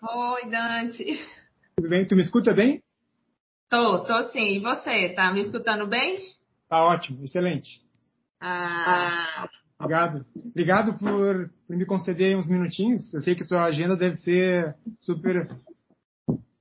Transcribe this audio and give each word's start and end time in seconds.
Oi, 0.00 0.48
Dante. 0.48 1.04
Tudo 1.76 1.88
bem? 1.88 2.06
Tu 2.06 2.14
me 2.14 2.22
escuta 2.22 2.54
bem? 2.54 2.80
Tô, 3.68 4.04
tô 4.04 4.22
sim. 4.28 4.56
E 4.56 4.60
você, 4.60 5.08
tá 5.08 5.32
me 5.32 5.40
escutando 5.40 5.88
bem? 5.88 6.18
Tá 6.68 6.84
ótimo, 6.84 7.24
excelente. 7.24 7.82
Ah. 8.40 9.48
Obrigado. 9.76 10.24
Obrigado 10.36 10.98
por, 10.98 11.50
por 11.66 11.76
me 11.76 11.84
conceder 11.84 12.36
uns 12.36 12.48
minutinhos. 12.48 13.12
Eu 13.12 13.20
sei 13.20 13.34
que 13.34 13.46
tua 13.46 13.64
agenda 13.64 13.96
deve 13.96 14.16
ser 14.16 14.76
super 15.00 15.50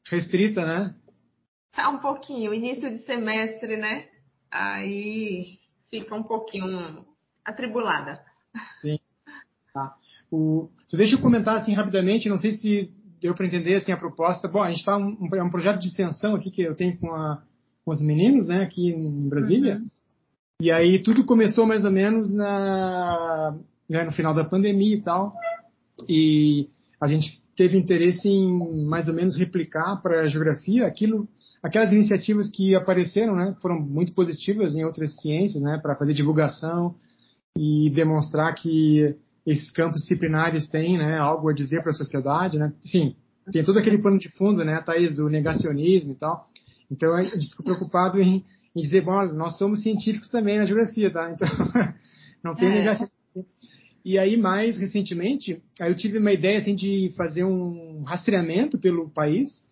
restrita, 0.10 0.66
né? 0.66 0.96
Tá 1.74 1.90
um 1.90 2.00
pouquinho, 2.00 2.54
início 2.54 2.90
de 2.90 3.00
semestre, 3.06 3.78
né? 3.78 4.08
Aí 4.50 5.60
fica 5.92 6.16
um 6.16 6.24
pouquinho 6.24 7.06
atribulada. 7.46 8.20
Sim. 8.82 9.00
Tá. 9.72 9.96
O, 10.32 10.72
só 10.88 10.98
deixa 10.98 11.16
eu 11.16 11.22
comentar 11.22 11.58
assim 11.58 11.74
rapidamente, 11.74 12.30
não 12.30 12.38
sei 12.38 12.52
se 12.52 12.97
deu 13.22 13.34
para 13.34 13.46
entender 13.46 13.76
assim 13.76 13.92
a 13.92 13.98
proposta. 13.98 14.48
Bom, 14.48 14.62
a 14.62 14.70
gente 14.70 14.80
está 14.80 14.98
um, 14.98 15.18
é 15.34 15.44
um 15.44 15.50
projeto 15.50 15.80
de 15.80 15.88
extensão 15.88 16.36
aqui 16.36 16.52
que 16.52 16.62
eu 16.62 16.76
tenho 16.76 16.98
com, 16.98 17.14
a, 17.14 17.42
com 17.84 17.92
os 17.92 18.02
meninos, 18.02 18.48
né, 18.48 18.64
aqui 18.64 18.90
em 18.90 19.30
Brasília. 19.30 19.78
Uhum. 19.78 19.88
E 20.62 20.72
aí 20.72 21.02
tudo 21.04 21.26
começou 21.26 21.66
mais 21.66 21.86
ou 21.86 21.92
menos 21.92 22.34
na 22.34 23.58
né, 23.90 24.04
no 24.04 24.12
final 24.12 24.34
da 24.34 24.44
pandemia 24.44 24.96
e 24.96 25.02
tal. 25.02 25.34
E 26.08 26.70
a 27.00 27.08
gente 27.08 27.42
teve 27.56 27.78
interesse 27.78 28.28
em 28.28 28.86
mais 28.86 29.08
ou 29.08 29.14
menos 29.14 29.36
replicar 29.36 30.02
para 30.02 30.22
a 30.22 30.28
geografia 30.28 30.86
aquilo 30.86 31.28
aquelas 31.62 31.92
iniciativas 31.92 32.50
que 32.50 32.76
apareceram, 32.76 33.36
né, 33.36 33.56
foram 33.62 33.82
muito 33.82 34.14
positivas 34.14 34.76
em 34.76 34.86
outras 34.86 35.16
ciências, 35.20 35.62
né, 35.62 35.80
para 35.82 35.96
fazer 35.96 36.14
divulgação 36.14 36.96
e 37.58 37.90
demonstrar 37.90 38.54
que 38.54 39.18
esses 39.48 39.72
campos 39.72 40.02
disciplinares 40.02 40.68
têm 40.68 40.98
né, 40.98 41.18
algo 41.18 41.50
a 41.50 41.54
dizer 41.54 41.82
para 41.82 41.92
a 41.92 41.96
sociedade. 41.96 42.60
Né? 42.60 42.74
Sim, 42.84 43.16
tem 43.52 43.64
todo 43.64 43.80
aquele 43.80 43.98
pano 43.98 44.20
de 44.20 44.30
fundo, 44.32 44.64
né, 44.66 44.82
Thaís, 44.82 45.16
do 45.16 45.30
negacionismo 45.30 46.12
e 46.12 46.16
tal. 46.16 46.50
Então 46.92 47.14
a 47.16 47.24
gente 47.24 47.50
fica 47.52 47.64
preocupado 47.64 48.22
em, 48.22 48.44
em 48.76 48.82
dizer, 48.82 49.02
bom, 49.02 49.26
nós 49.34 49.58
somos 49.58 49.82
científicos 49.82 50.30
também 50.30 50.60
na 50.60 50.66
geografia, 50.66 51.10
tá? 51.10 51.32
Então 51.32 51.48
não 52.44 52.54
tem 52.56 52.68
é. 52.68 52.80
negacionismo. 52.80 53.16
E 54.04 54.18
aí, 54.18 54.38
mais 54.38 54.78
recentemente, 54.80 55.62
aí 55.80 55.92
eu 55.92 55.98
tive 55.98 56.18
uma 56.18 56.32
ideia 56.32 56.60
assim, 56.60 56.76
de 56.76 57.14
fazer 57.18 57.44
um 57.44 58.04
rastreamento 58.04 58.78
pelo 58.78 59.10
país 59.10 59.66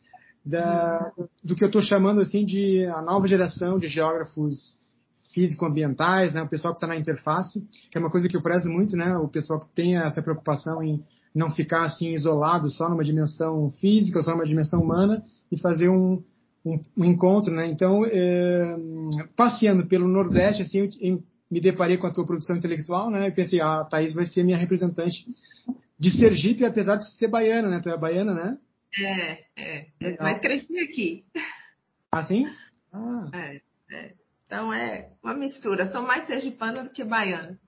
da, 0.45 1.11
do 1.43 1.55
que 1.55 1.63
eu 1.63 1.67
estou 1.67 1.81
chamando 1.81 2.21
assim 2.21 2.45
de 2.45 2.85
a 2.85 3.01
nova 3.01 3.27
geração 3.27 3.79
de 3.79 3.87
geógrafos 3.87 4.77
físico-ambientais, 5.35 6.33
né, 6.33 6.41
o 6.41 6.47
pessoal 6.47 6.73
que 6.73 6.77
está 6.77 6.87
na 6.87 6.95
interface, 6.95 7.61
que 7.91 7.97
é 7.97 7.99
uma 7.99 8.09
coisa 8.09 8.29
que 8.29 8.37
eu 8.37 8.41
prezo 8.41 8.69
muito, 8.69 8.95
né, 8.95 9.17
o 9.17 9.27
pessoal 9.27 9.59
que 9.59 9.67
tem 9.75 9.97
essa 9.97 10.21
preocupação 10.21 10.81
em 10.81 11.03
não 11.35 11.51
ficar 11.51 11.83
assim 11.83 12.13
isolado 12.13 12.69
só 12.69 12.89
numa 12.89 13.03
dimensão 13.03 13.69
física, 13.81 14.21
só 14.21 14.31
numa 14.31 14.45
dimensão 14.45 14.81
humana 14.81 15.21
e 15.51 15.59
fazer 15.59 15.89
um, 15.89 16.23
um, 16.65 16.81
um 16.97 17.03
encontro, 17.03 17.53
né? 17.53 17.67
Então, 17.67 18.05
é, 18.05 18.77
passeando 19.35 19.85
pelo 19.85 20.07
Nordeste, 20.07 20.63
assim, 20.63 20.77
eu, 20.77 20.89
eu, 21.01 21.23
me 21.51 21.59
deparei 21.59 21.97
com 21.97 22.07
a 22.07 22.11
tua 22.11 22.25
produção 22.25 22.55
intelectual, 22.55 23.11
né? 23.11 23.27
E 23.27 23.31
pensei, 23.31 23.59
ah, 23.59 23.81
a 23.81 23.83
Thaís 23.85 24.13
vai 24.13 24.25
ser 24.25 24.43
minha 24.43 24.57
representante 24.57 25.25
de 25.99 26.09
Sergipe, 26.11 26.63
apesar 26.63 26.95
de 26.95 27.11
ser 27.17 27.27
baiana, 27.27 27.69
né? 27.69 27.81
Tu 27.83 27.89
é 27.89 27.97
baiana, 27.97 28.33
né? 28.33 28.57
É, 28.97 29.39
é. 29.57 29.87
Mas 30.21 30.39
cresci 30.39 30.79
aqui. 30.79 31.25
Ah, 32.13 32.23
sim? 32.23 32.45
Ah. 32.93 33.29
É, 33.33 33.61
é. 33.91 34.13
Então 34.45 34.73
é 34.73 35.09
uma 35.23 35.33
mistura. 35.33 35.91
Sou 35.91 36.01
mais 36.01 36.25
sergipana 36.25 36.83
do 36.83 36.89
que 36.89 37.03
baiana. 37.03 37.59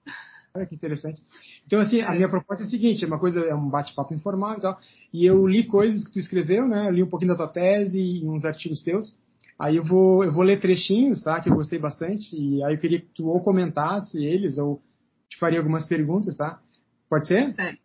Olha 0.56 0.66
que 0.66 0.76
interessante. 0.76 1.22
Então, 1.66 1.80
assim, 1.80 2.02
a 2.02 2.12
minha 2.14 2.30
proposta 2.30 2.64
é 2.64 2.68
a 2.68 2.70
seguinte: 2.70 3.04
é 3.04 3.08
uma 3.08 3.20
coisa, 3.20 3.40
é 3.42 3.54
um 3.54 3.70
bate-papo 3.70 4.14
informal 4.14 4.58
e 4.58 4.62
tal. 4.62 4.80
E 5.14 5.26
eu 5.26 5.46
li 5.46 5.66
coisas 5.66 6.06
que 6.06 6.14
tu 6.14 6.20
escreveu, 6.20 6.68
né? 6.68 6.88
Eu 6.88 6.92
li 6.92 7.04
um 7.04 7.10
pouquinho 7.10 7.32
da 7.32 7.38
tua 7.38 7.48
tese 7.48 8.00
e 8.00 8.28
uns 8.28 8.46
artigos 8.46 8.84
teus. 8.84 9.16
Aí 9.60 9.76
eu 9.76 9.84
vou, 9.84 10.24
eu 10.24 10.32
vou 10.32 10.44
ler 10.44 10.60
trechinhos, 10.60 11.24
tá? 11.24 11.42
Que 11.42 11.50
eu 11.50 11.56
gostei 11.56 11.80
bastante. 11.80 12.36
E 12.36 12.64
aí 12.64 12.76
eu 12.76 12.80
queria 12.80 13.00
que 13.00 13.08
tu 13.08 13.28
ou 13.28 13.42
comentasse 13.42 14.24
eles 14.24 14.58
ou 14.58 14.82
te 15.30 15.38
faria 15.38 15.60
algumas 15.60 15.86
perguntas, 15.86 16.38
tá? 16.38 16.62
Pode 17.10 17.28
ser? 17.28 17.54
É. 17.60 17.76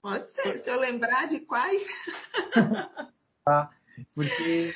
Pode 0.00 0.32
ser. 0.32 0.58
Se 0.58 0.70
eu 0.70 0.78
lembrar 0.78 1.26
de 1.28 1.40
quais. 1.40 1.82
tá. 3.44 3.70
Porque, 4.14 4.72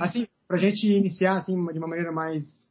assim, 0.00 0.28
pra 0.46 0.58
gente 0.58 0.86
iniciar, 0.86 1.36
assim, 1.36 1.54
de 1.54 1.78
uma 1.78 1.88
maneira 1.88 2.12
mais 2.12 2.68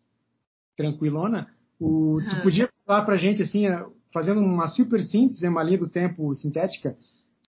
tranquilona. 0.75 1.47
O. 1.79 2.19
Tu 2.29 2.41
podia 2.41 2.69
falar 2.85 3.03
para 3.03 3.15
a 3.15 3.17
gente, 3.17 3.41
assim, 3.41 3.65
fazendo 4.13 4.39
uma 4.39 4.67
super 4.67 5.03
síntese, 5.03 5.47
uma 5.47 5.63
linha 5.63 5.79
do 5.79 5.89
tempo 5.89 6.33
sintética, 6.35 6.95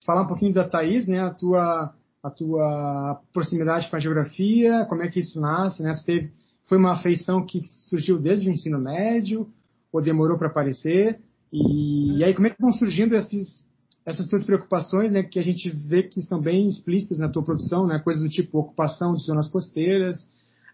falar 0.04 0.22
um 0.22 0.26
pouquinho 0.26 0.52
da 0.52 0.68
Thaís, 0.68 1.06
né? 1.06 1.20
A 1.20 1.30
tua, 1.30 1.94
a 2.22 2.30
tua 2.30 3.20
proximidade 3.32 3.88
com 3.88 3.96
a 3.96 4.00
geografia, 4.00 4.86
como 4.86 5.02
é 5.02 5.08
que 5.08 5.20
isso 5.20 5.40
nasce, 5.40 5.82
né? 5.82 5.94
Tu 5.94 6.04
teve, 6.04 6.32
foi 6.64 6.78
uma 6.78 6.92
afeição 6.92 7.44
que 7.44 7.62
surgiu 7.88 8.18
desde 8.18 8.48
o 8.48 8.52
ensino 8.52 8.78
médio 8.78 9.46
ou 9.92 10.02
demorou 10.02 10.38
para 10.38 10.48
aparecer? 10.48 11.16
E, 11.52 12.18
e, 12.18 12.24
aí 12.24 12.34
como 12.34 12.46
é 12.46 12.50
que 12.50 12.60
vão 12.60 12.72
surgindo 12.72 13.14
esses, 13.14 13.64
essas 14.04 14.26
tuas 14.26 14.42
preocupações, 14.42 15.12
né? 15.12 15.22
Que 15.22 15.38
a 15.38 15.44
gente 15.44 15.70
vê 15.70 16.02
que 16.02 16.22
são 16.22 16.40
bem 16.40 16.66
explícitas 16.66 17.18
na 17.18 17.28
tua 17.28 17.44
produção, 17.44 17.86
né? 17.86 17.98
Coisas 17.98 18.22
do 18.22 18.28
tipo 18.28 18.58
ocupação 18.58 19.14
de 19.14 19.22
zonas 19.22 19.48
costeiras, 19.48 20.28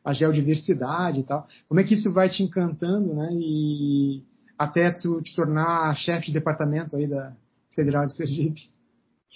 a 0.04 0.12
geodiversidade 0.12 1.20
e 1.20 1.24
tal. 1.24 1.46
Como 1.68 1.80
é 1.80 1.84
que 1.84 1.94
isso 1.94 2.12
vai 2.12 2.28
te 2.28 2.42
encantando, 2.42 3.14
né? 3.14 3.28
E 3.32 4.22
até 4.58 4.90
tu 4.90 5.22
te 5.22 5.34
tornar 5.34 5.94
chefe 5.96 6.26
de 6.26 6.32
departamento 6.32 6.96
aí 6.96 7.06
da 7.06 7.34
Federal 7.74 8.06
de 8.06 8.14
Sergipe. 8.14 8.70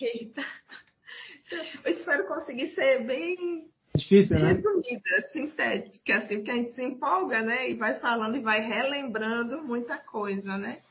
Eita. 0.00 0.42
Eu 1.84 1.92
espero 1.92 2.26
conseguir 2.26 2.68
ser 2.68 3.04
bem 3.06 3.68
Difícil, 3.96 4.38
né? 4.40 4.54
resumida, 4.54 5.22
sintética, 5.30 6.18
assim, 6.18 6.36
porque 6.36 6.50
a 6.50 6.56
gente 6.56 6.72
se 6.72 6.82
empolga, 6.82 7.42
né? 7.42 7.70
E 7.70 7.74
vai 7.74 8.00
falando 8.00 8.36
e 8.36 8.40
vai 8.40 8.60
relembrando 8.60 9.62
muita 9.62 9.96
coisa, 9.98 10.58
né? 10.58 10.82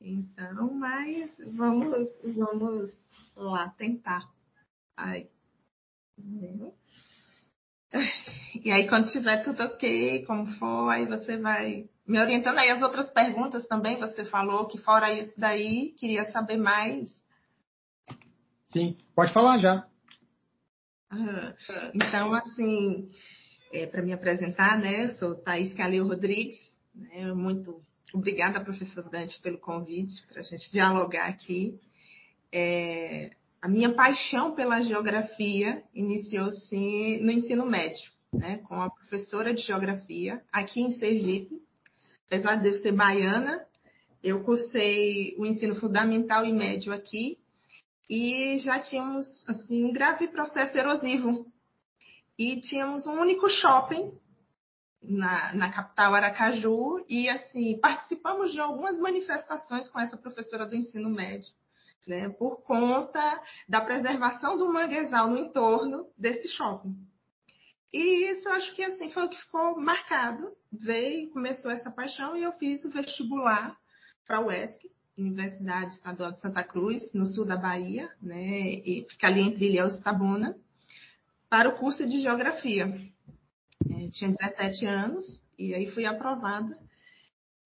Então, 0.00 0.72
mas 0.74 1.36
vamos, 1.38 2.08
vamos 2.22 2.96
lá 3.34 3.68
tentar. 3.70 4.30
Ai. 4.96 5.28
E 8.64 8.70
aí, 8.70 8.88
quando 8.88 9.12
tiver 9.12 9.42
tudo 9.44 9.62
ok, 9.62 10.24
como 10.24 10.46
for, 10.52 10.88
aí 10.88 11.06
você 11.06 11.36
vai 11.36 11.88
me 12.06 12.18
orientando. 12.18 12.58
Aí 12.58 12.70
as 12.70 12.82
outras 12.82 13.10
perguntas 13.10 13.66
também, 13.66 13.98
você 13.98 14.24
falou 14.24 14.66
que 14.66 14.78
fora 14.78 15.12
isso 15.12 15.38
daí, 15.38 15.94
queria 15.98 16.24
saber 16.24 16.56
mais. 16.56 17.22
Sim, 18.64 18.96
pode 19.14 19.32
falar 19.32 19.58
já. 19.58 19.86
então, 21.94 22.34
assim, 22.34 23.08
é, 23.72 23.86
para 23.86 24.02
me 24.02 24.12
apresentar, 24.12 24.78
né, 24.78 25.04
eu 25.04 25.08
sou 25.10 25.34
Thaís 25.34 25.72
Calil 25.74 26.06
Rodrigues, 26.06 26.58
né, 26.94 27.32
muito 27.32 27.80
obrigada, 28.12 28.64
professor 28.64 29.08
Dante, 29.08 29.40
pelo 29.40 29.58
convite 29.58 30.26
para 30.26 30.40
a 30.40 30.44
gente 30.44 30.70
dialogar 30.72 31.28
aqui. 31.28 31.78
É, 32.52 33.35
a 33.60 33.68
minha 33.68 33.94
paixão 33.94 34.54
pela 34.54 34.80
geografia 34.80 35.82
iniciou-se 35.94 37.20
no 37.22 37.32
ensino 37.32 37.66
médio, 37.66 38.10
né, 38.32 38.58
com 38.58 38.80
a 38.80 38.90
professora 38.90 39.54
de 39.54 39.62
geografia 39.62 40.42
aqui 40.52 40.80
em 40.80 40.92
Sergipe. 40.92 41.60
Apesar 42.26 42.56
de 42.56 42.68
eu 42.68 42.72
ser 42.74 42.92
baiana, 42.92 43.64
eu 44.22 44.42
cursei 44.42 45.34
o 45.38 45.46
ensino 45.46 45.74
fundamental 45.76 46.44
e 46.44 46.52
médio 46.52 46.92
aqui 46.92 47.38
e 48.08 48.58
já 48.58 48.78
tínhamos 48.78 49.48
assim 49.48 49.84
um 49.84 49.92
grave 49.92 50.28
processo 50.28 50.76
erosivo 50.76 51.46
e 52.38 52.60
tínhamos 52.60 53.06
um 53.06 53.20
único 53.20 53.48
shopping 53.48 54.12
na, 55.02 55.54
na, 55.54 55.72
capital 55.72 56.14
Aracaju 56.14 57.04
e 57.08 57.28
assim 57.28 57.78
participamos 57.80 58.52
de 58.52 58.60
algumas 58.60 58.98
manifestações 58.98 59.88
com 59.88 60.00
essa 60.00 60.16
professora 60.16 60.66
do 60.66 60.74
ensino 60.74 61.08
médio 61.08 61.52
né, 62.06 62.28
por 62.28 62.62
conta 62.62 63.42
da 63.68 63.80
preservação 63.80 64.56
do 64.56 64.72
manguezal 64.72 65.28
no 65.28 65.36
entorno 65.36 66.06
desse 66.16 66.48
shopping. 66.48 66.96
E 67.92 68.30
isso 68.30 68.48
acho 68.50 68.74
que 68.74 68.84
assim 68.84 69.08
foi 69.08 69.24
o 69.24 69.28
que 69.28 69.40
ficou 69.40 69.80
marcado. 69.80 70.52
Veio, 70.70 71.30
começou 71.30 71.70
essa 71.70 71.90
paixão 71.90 72.36
e 72.36 72.42
eu 72.42 72.52
fiz 72.52 72.84
o 72.84 72.90
vestibular 72.90 73.76
para 74.26 74.38
a 74.38 74.40
UESC, 74.40 74.90
Universidade 75.16 75.92
Estadual 75.92 76.32
de 76.32 76.40
Santa 76.40 76.62
Cruz, 76.62 77.12
no 77.14 77.26
sul 77.26 77.46
da 77.46 77.56
Bahia, 77.56 78.10
né, 78.20 78.36
e 78.36 79.06
fica 79.08 79.28
ali 79.28 79.40
entre 79.40 79.66
Ilhéus 79.66 79.94
e 79.94 80.02
Tabuna, 80.02 80.56
para 81.48 81.68
o 81.68 81.78
curso 81.78 82.06
de 82.06 82.18
Geografia. 82.18 82.86
Eu 83.88 84.10
tinha 84.12 84.30
17 84.30 84.86
anos 84.86 85.42
e 85.58 85.74
aí 85.74 85.86
fui 85.90 86.04
aprovada 86.04 86.76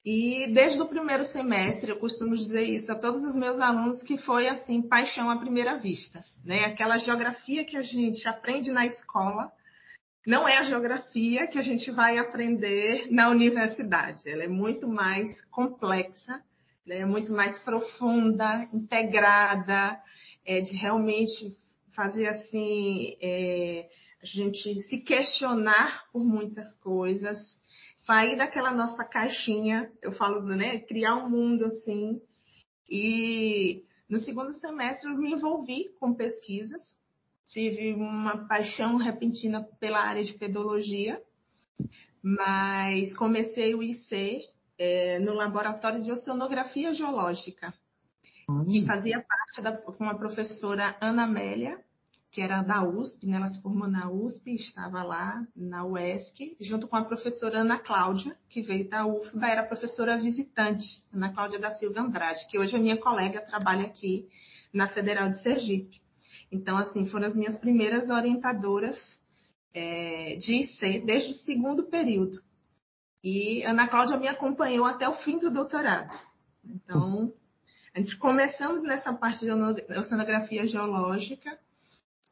e 0.04 0.50
desde 0.54 0.80
o 0.80 0.88
primeiro 0.88 1.24
semestre, 1.26 1.90
eu 1.90 1.98
costumo 1.98 2.34
dizer 2.34 2.62
isso 2.62 2.90
a 2.90 2.94
todos 2.94 3.22
os 3.22 3.34
meus 3.34 3.60
alunos, 3.60 4.02
que 4.02 4.16
foi 4.16 4.48
assim, 4.48 4.80
paixão 4.80 5.30
à 5.30 5.38
primeira 5.38 5.76
vista. 5.78 6.24
Né? 6.42 6.64
Aquela 6.64 6.96
geografia 6.96 7.64
que 7.64 7.76
a 7.76 7.82
gente 7.82 8.26
aprende 8.26 8.72
na 8.72 8.86
escola, 8.86 9.52
não 10.26 10.48
é 10.48 10.56
a 10.56 10.64
geografia 10.64 11.46
que 11.46 11.58
a 11.58 11.62
gente 11.62 11.90
vai 11.90 12.16
aprender 12.16 13.10
na 13.10 13.28
universidade. 13.28 14.28
Ela 14.28 14.44
é 14.44 14.48
muito 14.48 14.88
mais 14.88 15.44
complexa, 15.46 16.42
né? 16.86 17.00
é 17.00 17.06
muito 17.06 17.32
mais 17.32 17.58
profunda, 17.58 18.66
integrada, 18.72 20.00
é 20.46 20.62
de 20.62 20.76
realmente 20.76 21.58
fazia 21.94 22.30
assim 22.30 23.16
é, 23.20 23.86
a 24.22 24.26
gente 24.26 24.80
se 24.82 24.98
questionar 24.98 26.04
por 26.10 26.24
muitas 26.24 26.74
coisas, 26.76 27.38
sair 28.06 28.36
daquela 28.36 28.72
nossa 28.72 29.04
caixinha, 29.04 29.90
eu 30.02 30.12
falo, 30.12 30.40
né, 30.42 30.78
criar 30.80 31.16
um 31.16 31.28
mundo 31.28 31.66
assim. 31.66 32.20
E 32.88 33.84
no 34.08 34.18
segundo 34.18 34.52
semestre 34.54 35.10
eu 35.10 35.16
me 35.16 35.32
envolvi 35.32 35.90
com 35.98 36.14
pesquisas, 36.14 36.96
tive 37.46 37.92
uma 37.94 38.46
paixão 38.46 38.96
repentina 38.96 39.62
pela 39.78 40.00
área 40.00 40.24
de 40.24 40.34
pedologia, 40.34 41.20
mas 42.22 43.16
comecei 43.16 43.74
o 43.74 43.82
IC 43.82 44.42
é, 44.78 45.18
no 45.18 45.34
laboratório 45.34 46.02
de 46.02 46.10
oceanografia 46.10 46.92
geológica, 46.92 47.72
que 48.68 48.80
hum. 48.80 48.86
fazia 48.86 49.22
parte 49.22 49.62
da, 49.62 49.76
com 49.76 50.08
a 50.08 50.14
professora 50.14 50.96
Ana 51.00 51.24
Amélia, 51.24 51.78
que 52.30 52.40
era 52.40 52.62
da 52.62 52.82
USP, 52.84 53.26
né? 53.26 53.36
ela 53.36 53.48
se 53.48 53.60
formou 53.60 53.88
na 53.88 54.08
USP, 54.08 54.54
estava 54.54 55.02
lá 55.02 55.44
na 55.54 55.84
UESC, 55.84 56.56
junto 56.60 56.86
com 56.86 56.96
a 56.96 57.04
professora 57.04 57.60
Ana 57.60 57.78
Cláudia, 57.78 58.36
que 58.48 58.62
veio 58.62 58.88
da 58.88 59.04
UFBA, 59.04 59.48
era 59.48 59.64
professora 59.64 60.16
visitante, 60.16 61.02
Ana 61.12 61.32
Cláudia 61.32 61.58
da 61.58 61.72
Silva 61.72 62.00
Andrade, 62.00 62.46
que 62.48 62.58
hoje 62.58 62.76
é 62.76 62.78
minha 62.78 62.96
colega, 62.96 63.40
trabalha 63.40 63.84
aqui 63.86 64.28
na 64.72 64.86
Federal 64.86 65.28
de 65.28 65.42
Sergipe. 65.42 66.00
Então, 66.52 66.78
assim, 66.78 67.04
foram 67.06 67.26
as 67.26 67.34
minhas 67.34 67.56
primeiras 67.56 68.10
orientadoras 68.10 69.20
é, 69.74 70.36
de 70.36 70.54
IC, 70.54 71.04
desde 71.04 71.30
o 71.30 71.34
segundo 71.34 71.84
período. 71.84 72.40
E 73.24 73.62
Ana 73.64 73.88
Cláudia 73.88 74.16
me 74.16 74.28
acompanhou 74.28 74.86
até 74.86 75.08
o 75.08 75.14
fim 75.14 75.38
do 75.38 75.50
doutorado. 75.50 76.12
Então, 76.64 77.32
a 77.92 77.98
gente 77.98 78.16
começamos 78.18 78.84
nessa 78.84 79.12
parte 79.12 79.44
de 79.44 79.50
oceanografia 79.98 80.64
geológica, 80.64 81.58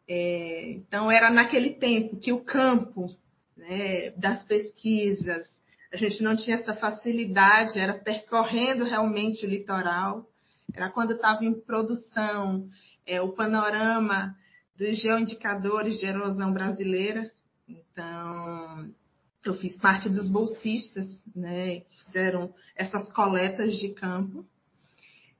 é, 0.08 0.70
então, 0.70 1.10
era 1.10 1.30
naquele 1.30 1.74
tempo 1.74 2.16
que 2.16 2.32
o 2.32 2.42
campo 2.42 3.14
né, 3.54 4.10
das 4.12 4.42
pesquisas, 4.44 5.46
a 5.92 5.96
gente 5.96 6.22
não 6.22 6.34
tinha 6.34 6.56
essa 6.56 6.72
facilidade, 6.72 7.78
era 7.78 7.92
percorrendo 7.92 8.84
realmente 8.84 9.44
o 9.44 9.48
litoral, 9.48 10.26
era 10.72 10.88
quando 10.90 11.12
estava 11.12 11.44
em 11.44 11.60
produção 11.60 12.68
é, 13.06 13.20
o 13.20 13.32
panorama 13.32 14.34
dos 14.76 15.00
geoindicadores 15.02 15.98
de 15.98 16.06
erosão 16.06 16.52
brasileira. 16.52 17.30
Então, 17.68 18.90
eu 19.44 19.54
fiz 19.54 19.76
parte 19.78 20.08
dos 20.08 20.28
bolsistas, 20.28 21.06
né, 21.34 21.80
que 21.80 22.04
fizeram 22.04 22.54
essas 22.76 23.12
coletas 23.12 23.76
de 23.78 23.90
campo. 23.90 24.46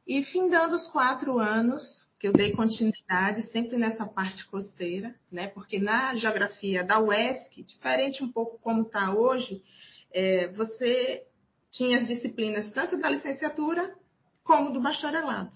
E 0.09 0.25
findando 0.25 0.75
os 0.75 0.87
quatro 0.87 1.39
anos, 1.39 2.09
que 2.19 2.27
eu 2.27 2.33
dei 2.33 2.53
continuidade 2.53 3.43
sempre 3.53 3.77
nessa 3.77 4.07
parte 4.07 4.47
costeira, 4.47 5.15
né? 5.31 5.49
Porque 5.49 5.79
na 5.79 6.15
geografia 6.15 6.83
da 6.83 6.99
UESC, 6.99 7.63
diferente 7.63 8.25
um 8.25 8.33
pouco 8.33 8.59
como 8.59 8.83
está 8.83 9.15
hoje, 9.15 9.63
é, 10.11 10.49
você 10.49 11.27
tinha 11.71 11.99
as 11.99 12.09
disciplinas 12.09 12.71
tanto 12.71 12.97
da 12.97 13.11
licenciatura 13.11 13.95
como 14.43 14.73
do 14.73 14.81
bacharelado. 14.81 15.53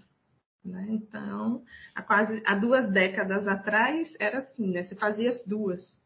Né? 0.63 0.87
Então, 0.91 1.65
há 1.95 2.03
quase 2.03 2.43
há 2.45 2.55
duas 2.55 2.91
décadas 2.93 3.49
atrás 3.49 4.15
era 4.21 4.41
assim, 4.41 4.71
né? 4.71 4.83
Você 4.83 4.95
fazia 4.95 5.31
as 5.31 5.43
duas, 5.47 5.99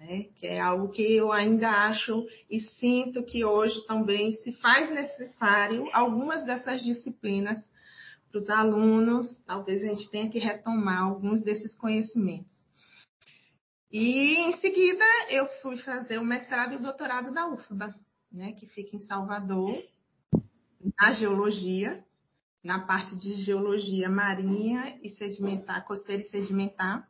né? 0.00 0.24
Que 0.34 0.46
é 0.46 0.58
algo 0.58 0.88
que 0.88 1.02
eu 1.02 1.30
ainda 1.30 1.68
acho 1.68 2.26
e 2.50 2.58
sinto 2.58 3.22
que 3.22 3.44
hoje 3.44 3.86
também 3.86 4.32
se 4.32 4.50
faz 4.52 4.90
necessário 4.90 5.86
algumas 5.92 6.44
dessas 6.44 6.82
disciplinas 6.82 7.70
para 8.30 8.38
os 8.38 8.48
alunos, 8.48 9.38
talvez 9.44 9.82
a 9.84 9.88
gente 9.88 10.10
tenha 10.10 10.30
que 10.30 10.38
retomar 10.38 11.02
alguns 11.02 11.42
desses 11.42 11.74
conhecimentos. 11.74 12.58
E 13.92 14.36
em 14.36 14.52
seguida 14.52 15.04
eu 15.28 15.46
fui 15.60 15.76
fazer 15.76 16.18
o 16.18 16.24
mestrado 16.24 16.72
e 16.72 16.76
o 16.76 16.82
doutorado 16.82 17.32
na 17.32 17.48
UFBA, 17.48 17.92
né, 18.32 18.52
que 18.52 18.66
fica 18.66 18.96
em 18.96 19.00
Salvador, 19.00 19.82
na 20.96 21.10
geologia, 21.10 22.02
na 22.62 22.86
parte 22.86 23.16
de 23.16 23.32
geologia 23.42 24.08
marinha 24.08 24.96
e 25.02 25.10
sedimentar, 25.10 25.84
costeira 25.84 26.22
e 26.22 26.26
sedimentar, 26.26 27.08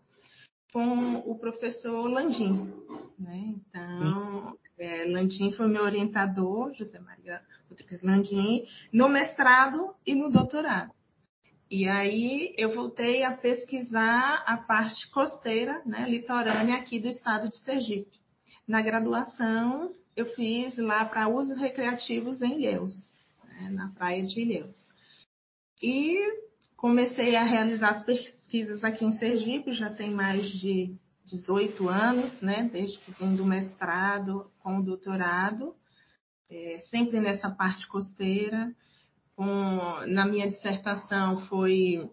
com 0.72 1.16
o 1.16 1.38
professor 1.38 2.08
Landim. 2.08 2.72
Né? 3.18 3.54
Então, 3.56 4.56
é, 4.78 5.04
Landim 5.04 5.50
foi 5.52 5.68
meu 5.68 5.82
orientador, 5.82 6.72
José 6.74 6.98
Maria 6.98 7.42
Rodrigues 7.68 8.02
Landim, 8.02 8.64
no 8.92 9.08
mestrado 9.08 9.94
e 10.06 10.14
no 10.14 10.30
doutorado. 10.30 10.92
E 11.70 11.88
aí 11.88 12.52
eu 12.58 12.70
voltei 12.70 13.22
a 13.22 13.36
pesquisar 13.36 14.42
a 14.44 14.56
parte 14.56 15.08
costeira, 15.10 15.80
né, 15.86 16.08
litorânea 16.08 16.76
aqui 16.76 16.98
do 16.98 17.06
estado 17.06 17.48
de 17.48 17.56
Sergipe. 17.58 18.18
Na 18.66 18.82
graduação, 18.82 19.94
eu 20.16 20.26
fiz 20.26 20.76
lá 20.78 21.04
para 21.04 21.28
usos 21.28 21.58
recreativos 21.58 22.42
em 22.42 22.56
Ilhéus, 22.56 23.12
né, 23.44 23.70
na 23.70 23.88
praia 23.90 24.22
de 24.24 24.40
Ilhéus. 24.40 24.88
E 25.80 26.18
comecei 26.80 27.36
a 27.36 27.44
realizar 27.44 27.90
as 27.90 28.02
pesquisas 28.02 28.82
aqui 28.82 29.04
em 29.04 29.12
Sergipe, 29.12 29.70
já 29.70 29.90
tem 29.90 30.10
mais 30.10 30.46
de 30.46 30.96
18 31.26 31.86
anos, 31.86 32.40
né, 32.40 32.70
desde 32.72 32.98
que 33.00 33.12
vim 33.12 33.36
do 33.36 33.44
mestrado 33.44 34.50
com 34.60 34.78
o 34.78 34.82
doutorado, 34.82 35.74
é, 36.50 36.78
sempre 36.88 37.20
nessa 37.20 37.50
parte 37.50 37.86
costeira 37.86 38.74
com, 39.36 39.46
na 40.06 40.24
minha 40.24 40.48
dissertação 40.48 41.36
foi 41.48 42.10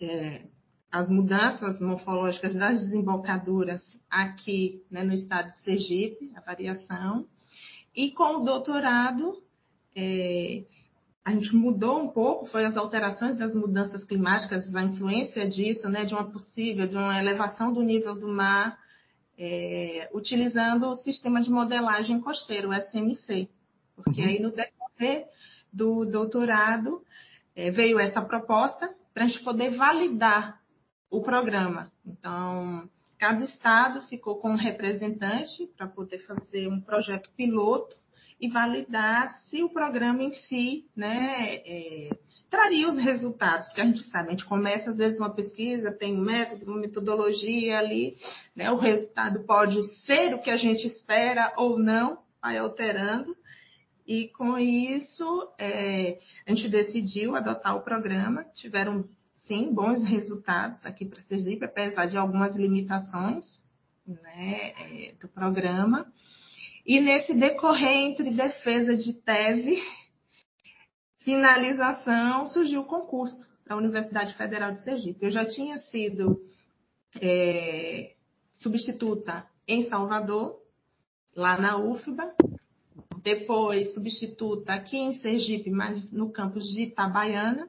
é, 0.00 0.46
as 0.90 1.10
mudanças 1.10 1.80
morfológicas 1.80 2.54
das 2.54 2.80
desembocaduras 2.82 3.82
aqui 4.08 4.84
né, 4.88 5.02
no 5.02 5.12
estado 5.12 5.48
de 5.48 5.56
Sergipe, 5.64 6.30
a 6.36 6.40
variação. 6.40 7.26
E 7.94 8.12
com 8.12 8.36
o 8.36 8.44
doutorado, 8.44 9.42
é, 9.96 10.64
a 11.24 11.32
gente 11.32 11.54
mudou 11.54 12.00
um 12.00 12.08
pouco, 12.08 12.46
foi 12.46 12.64
as 12.64 12.76
alterações 12.76 13.36
das 13.36 13.54
mudanças 13.54 14.04
climáticas, 14.04 14.74
a 14.74 14.82
influência 14.82 15.48
disso, 15.48 15.88
né, 15.88 16.04
de 16.04 16.14
uma 16.14 16.30
possível, 16.30 16.86
de 16.86 16.96
uma 16.96 17.18
elevação 17.18 17.72
do 17.72 17.82
nível 17.82 18.14
do 18.14 18.28
mar, 18.28 18.78
é, 19.38 20.10
utilizando 20.12 20.86
o 20.86 20.94
sistema 20.94 21.40
de 21.40 21.50
modelagem 21.50 22.20
costeiro, 22.20 22.70
o 22.70 22.74
SMC. 22.74 23.48
Porque 23.94 24.22
uhum. 24.22 24.28
aí 24.28 24.40
no 24.40 24.50
decorrer 24.50 25.26
do 25.72 26.04
doutorado, 26.04 27.02
é, 27.54 27.70
veio 27.70 27.98
essa 27.98 28.22
proposta 28.22 28.90
para 29.12 29.24
a 29.24 29.26
gente 29.28 29.44
poder 29.44 29.70
validar 29.70 30.60
o 31.10 31.20
programa. 31.20 31.90
Então, 32.06 32.88
cada 33.18 33.44
estado 33.44 34.00
ficou 34.02 34.36
com 34.36 34.52
um 34.52 34.56
representante 34.56 35.66
para 35.76 35.86
poder 35.86 36.18
fazer 36.20 36.68
um 36.68 36.80
projeto 36.80 37.30
piloto 37.36 37.99
e 38.40 38.48
validar 38.48 39.28
se 39.28 39.62
o 39.62 39.68
programa 39.68 40.22
em 40.22 40.32
si 40.32 40.86
né, 40.96 41.56
é, 41.56 42.10
traria 42.48 42.88
os 42.88 42.98
resultados, 42.98 43.66
porque 43.66 43.80
a 43.80 43.84
gente 43.84 44.02
sabe, 44.04 44.28
a 44.28 44.30
gente 44.30 44.46
começa 44.46 44.90
às 44.90 44.96
vezes 44.96 45.18
uma 45.18 45.34
pesquisa, 45.34 45.92
tem 45.92 46.16
um 46.16 46.22
método, 46.22 46.70
uma 46.70 46.80
metodologia 46.80 47.78
ali, 47.78 48.16
né, 48.56 48.70
o 48.70 48.76
resultado 48.76 49.44
pode 49.44 49.82
ser 50.04 50.34
o 50.34 50.40
que 50.40 50.50
a 50.50 50.56
gente 50.56 50.86
espera 50.86 51.52
ou 51.56 51.78
não, 51.78 52.18
vai 52.40 52.56
alterando, 52.56 53.36
e 54.10 54.26
com 54.30 54.58
isso, 54.58 55.52
é, 55.56 56.18
a 56.44 56.52
gente 56.52 56.68
decidiu 56.68 57.36
adotar 57.36 57.76
o 57.76 57.82
programa. 57.82 58.44
Tiveram, 58.56 59.08
sim, 59.46 59.72
bons 59.72 60.02
resultados 60.02 60.84
aqui 60.84 61.04
para 61.06 61.20
Sergipe, 61.20 61.64
apesar 61.64 62.06
de 62.06 62.18
algumas 62.18 62.56
limitações 62.56 63.62
né, 64.04 64.72
é, 64.80 65.14
do 65.20 65.28
programa. 65.28 66.12
E 66.84 67.00
nesse 67.00 67.34
decorrer 67.34 68.10
entre 68.10 68.30
defesa 68.30 68.96
de 68.96 69.14
tese, 69.22 69.82
finalização, 71.18 72.46
surgiu 72.46 72.80
o 72.80 72.86
concurso 72.86 73.48
para 73.64 73.74
a 73.74 73.78
Universidade 73.78 74.34
Federal 74.34 74.72
de 74.72 74.82
Sergipe. 74.82 75.24
Eu 75.24 75.30
já 75.30 75.44
tinha 75.44 75.76
sido 75.76 76.40
é, 77.20 78.14
substituta 78.56 79.46
em 79.66 79.82
Salvador, 79.82 80.58
lá 81.36 81.58
na 81.58 81.76
UFBA, 81.76 82.34
depois 83.22 83.94
substituta 83.94 84.72
aqui 84.72 84.96
em 84.96 85.12
Sergipe, 85.12 85.70
mas 85.70 86.10
no 86.10 86.32
campus 86.32 86.64
de 86.64 86.82
Itabaiana. 86.82 87.68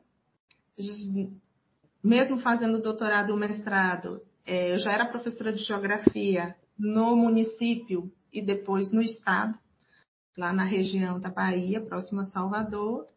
Mesmo 2.04 2.40
fazendo 2.40 2.82
doutorado 2.82 3.36
e 3.36 3.40
mestrado, 3.40 4.22
é, 4.46 4.72
eu 4.72 4.80
já 4.80 4.94
era 4.94 5.06
professora 5.06 5.54
de 5.54 5.64
geografia 5.64 6.56
no 6.80 7.16
município 7.16 8.12
e 8.32 8.42
depois 8.42 8.92
no 8.92 9.02
estado, 9.02 9.58
lá 10.38 10.54
na 10.54 10.64
região 10.64 11.20
da 11.20 11.30
Bahia, 11.30 11.82
próxima 11.82 12.24
a 12.24 12.26
Salvador. 12.26 13.08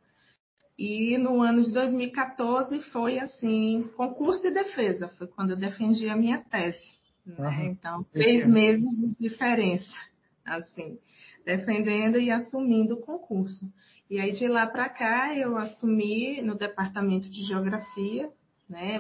E 0.76 1.16
no 1.18 1.40
ano 1.40 1.62
de 1.62 1.72
2014 1.72 2.80
foi 2.80 3.18
assim, 3.18 3.88
concurso 3.96 4.46
e 4.46 4.50
defesa, 4.50 5.08
foi 5.08 5.26
quando 5.28 5.50
eu 5.50 5.56
defendi 5.56 6.08
a 6.08 6.16
minha 6.16 6.38
tese. 6.38 6.98
Né? 7.24 7.66
Então, 7.66 8.04
três 8.12 8.46
meses 8.46 9.16
de 9.16 9.28
diferença, 9.28 9.94
assim 10.44 10.98
defendendo 11.44 12.18
e 12.18 12.30
assumindo 12.30 12.94
o 12.94 13.00
concurso. 13.00 13.66
E 14.10 14.18
aí 14.18 14.32
de 14.32 14.48
lá 14.48 14.66
para 14.66 14.88
cá 14.88 15.34
eu 15.34 15.56
assumi 15.56 16.40
no 16.42 16.54
departamento 16.54 17.30
de 17.30 17.42
geografia, 17.42 18.30
né? 18.68 18.98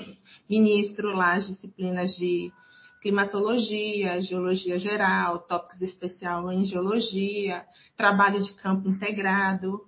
Ministro 0.48 1.14
lá 1.14 1.34
as 1.34 1.46
disciplinas 1.46 2.14
de 2.16 2.52
climatologia, 3.04 4.22
geologia 4.22 4.78
geral, 4.78 5.40
tópicos 5.40 5.82
especial 5.82 6.50
em 6.50 6.64
geologia, 6.64 7.66
trabalho 7.94 8.42
de 8.42 8.54
campo 8.54 8.88
integrado, 8.88 9.86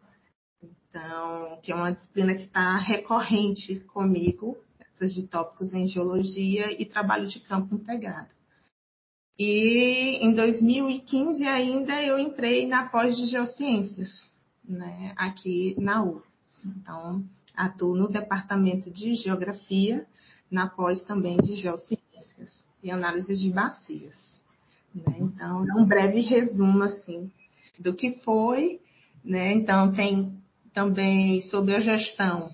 então, 0.63 1.59
que 1.63 1.73
é 1.73 1.75
uma 1.75 1.93
disciplina 1.93 2.35
que 2.35 2.43
está 2.43 2.77
recorrente 2.77 3.77
comigo, 3.95 4.59
essas 4.93 5.15
de 5.15 5.27
tópicos 5.27 5.73
em 5.73 5.87
geologia 5.87 6.71
e 6.79 6.85
trabalho 6.85 7.27
de 7.27 7.41
campo 7.41 7.75
integrado. 7.75 8.35
E 9.39 10.19
em 10.21 10.35
2015 10.35 11.43
ainda 11.45 12.03
eu 12.03 12.19
entrei 12.19 12.67
na 12.67 12.87
pós 12.91 13.17
de 13.17 13.25
geociências, 13.25 14.31
né, 14.63 15.15
aqui 15.17 15.75
na 15.79 16.05
UFS. 16.05 16.67
Então, 16.67 17.25
atuo 17.57 17.97
no 17.97 18.09
departamento 18.09 18.91
de 18.91 19.15
geografia, 19.15 20.07
na 20.51 20.69
pós 20.69 21.03
também 21.03 21.39
de 21.39 21.55
geociências 21.55 22.06
e 22.83 22.91
análise 22.91 23.35
de 23.35 23.51
bacias. 23.51 24.43
Né? 24.95 25.17
Então, 25.19 25.65
é 25.69 25.75
um 25.75 25.85
breve 25.85 26.21
resumo 26.21 26.83
assim 26.83 27.31
do 27.79 27.95
que 27.95 28.13
foi, 28.25 28.81
né? 29.25 29.53
Então 29.53 29.93
tem 29.93 30.33
também 30.73 31.41
sobre 31.43 31.75
a 31.75 31.81
gestão. 31.81 32.51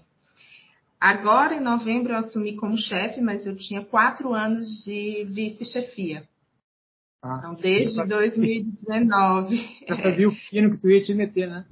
Agora, 1.00 1.54
em 1.54 1.60
novembro, 1.60 2.12
eu 2.12 2.18
assumi 2.18 2.54
como 2.54 2.76
chefe, 2.76 3.20
mas 3.20 3.46
eu 3.46 3.56
tinha 3.56 3.84
quatro 3.84 4.32
anos 4.32 4.84
de 4.84 5.24
vice-chefia. 5.28 6.22
Ah, 7.22 7.36
então, 7.38 7.54
desde 7.54 8.04
2019. 8.04 9.56
Já 9.88 9.96
sabia 9.96 10.28
o 10.28 10.34
fino 10.34 10.70
que 10.70 10.78
tu 10.78 10.88
ia 10.88 11.00
te 11.00 11.14
meter, 11.14 11.48
né? 11.48 11.64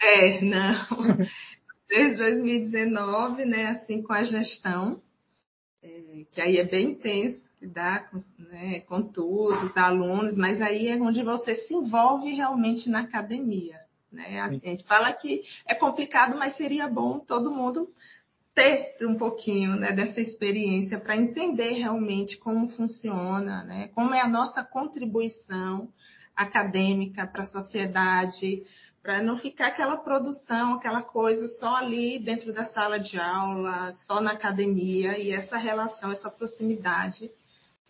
É, 0.00 0.42
não. 0.42 0.86
Desde 1.88 2.16
2019, 2.16 3.44
né, 3.44 3.66
assim, 3.66 4.02
com 4.02 4.12
a 4.12 4.22
gestão, 4.22 5.00
é, 5.86 6.24
que 6.32 6.40
aí 6.40 6.56
é 6.56 6.64
bem 6.64 6.90
intenso, 6.90 7.48
lidar 7.62 8.10
com, 8.10 8.18
né, 8.38 8.80
com 8.80 9.02
tudo, 9.02 9.66
os 9.66 9.76
alunos, 9.76 10.36
mas 10.36 10.60
aí 10.60 10.88
é 10.88 10.96
onde 10.96 11.22
você 11.22 11.54
se 11.54 11.74
envolve 11.74 12.34
realmente 12.34 12.90
na 12.90 13.02
academia. 13.02 13.80
Né? 14.10 14.40
A 14.40 14.50
gente 14.52 14.84
fala 14.84 15.12
que 15.12 15.42
é 15.66 15.74
complicado, 15.74 16.36
mas 16.36 16.56
seria 16.56 16.88
bom 16.88 17.20
todo 17.20 17.52
mundo 17.52 17.88
ter 18.52 18.96
um 19.02 19.16
pouquinho 19.16 19.76
né, 19.76 19.92
dessa 19.92 20.20
experiência 20.20 20.98
para 20.98 21.16
entender 21.16 21.72
realmente 21.72 22.36
como 22.36 22.68
funciona, 22.68 23.62
né? 23.64 23.88
como 23.94 24.14
é 24.14 24.20
a 24.20 24.28
nossa 24.28 24.64
contribuição 24.64 25.88
acadêmica 26.34 27.26
para 27.26 27.42
a 27.42 27.46
sociedade, 27.46 28.62
para 29.06 29.22
não 29.22 29.36
ficar 29.36 29.68
aquela 29.68 29.98
produção, 29.98 30.74
aquela 30.74 31.00
coisa 31.00 31.46
só 31.46 31.76
ali 31.76 32.18
dentro 32.18 32.52
da 32.52 32.64
sala 32.64 32.98
de 32.98 33.16
aula, 33.16 33.92
só 34.04 34.20
na 34.20 34.32
academia, 34.32 35.16
e 35.16 35.30
essa 35.30 35.56
relação, 35.56 36.10
essa 36.10 36.28
proximidade 36.28 37.30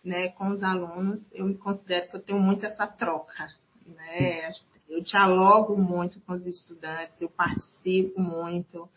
né, 0.05 0.29
com 0.29 0.49
os 0.49 0.61
alunos, 0.61 1.19
eu 1.33 1.47
me 1.47 1.57
considero 1.57 2.07
que 2.07 2.17
eu 2.17 2.21
tenho 2.21 2.39
muito 2.39 2.67
essa 2.67 2.85
troca. 2.85 3.47
Né? 3.83 4.51
Eu 4.87 5.01
dialogo 5.01 5.75
muito 5.75 6.21
com 6.21 6.33
os 6.33 6.45
estudantes, 6.45 7.19
eu 7.19 7.29
participo 7.29 8.21
muito. 8.21 8.87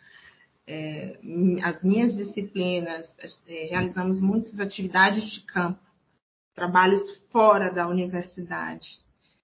É, 0.66 1.18
as 1.64 1.82
minhas 1.82 2.14
disciplinas, 2.14 3.16
é, 3.48 3.68
realizamos 3.70 4.20
muitas 4.20 4.60
atividades 4.60 5.24
de 5.24 5.40
campo, 5.46 5.80
trabalhos 6.54 7.00
fora 7.32 7.72
da 7.72 7.88
universidade. 7.88 8.98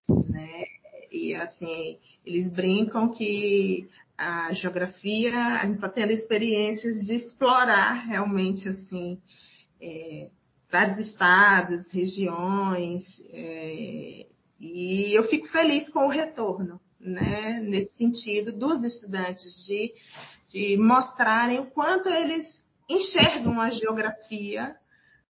Né? 0.07 0.76
E 1.17 1.35
assim, 1.35 1.99
eles 2.25 2.53
brincam 2.53 3.09
que 3.09 3.89
a 4.17 4.53
geografia, 4.53 5.35
a 5.35 5.67
gente 5.67 5.77
está 5.77 5.89
tendo 5.89 6.13
experiências 6.13 7.07
de 7.07 7.15
explorar 7.15 8.07
realmente 8.07 8.69
assim 8.69 9.21
é, 9.81 10.31
vários 10.71 10.99
estados, 10.99 11.91
regiões, 11.93 13.05
é, 13.33 14.27
e 14.59 15.17
eu 15.17 15.25
fico 15.25 15.47
feliz 15.49 15.89
com 15.91 16.07
o 16.07 16.11
retorno, 16.11 16.81
né, 16.99 17.61
nesse 17.61 17.97
sentido, 17.97 18.53
dos 18.53 18.83
estudantes, 18.83 19.67
de, 19.67 19.93
de 20.51 20.77
mostrarem 20.79 21.61
o 21.61 21.67
quanto 21.67 22.09
eles 22.09 22.65
enxergam 22.89 23.61
a 23.61 23.69
geografia 23.69 24.75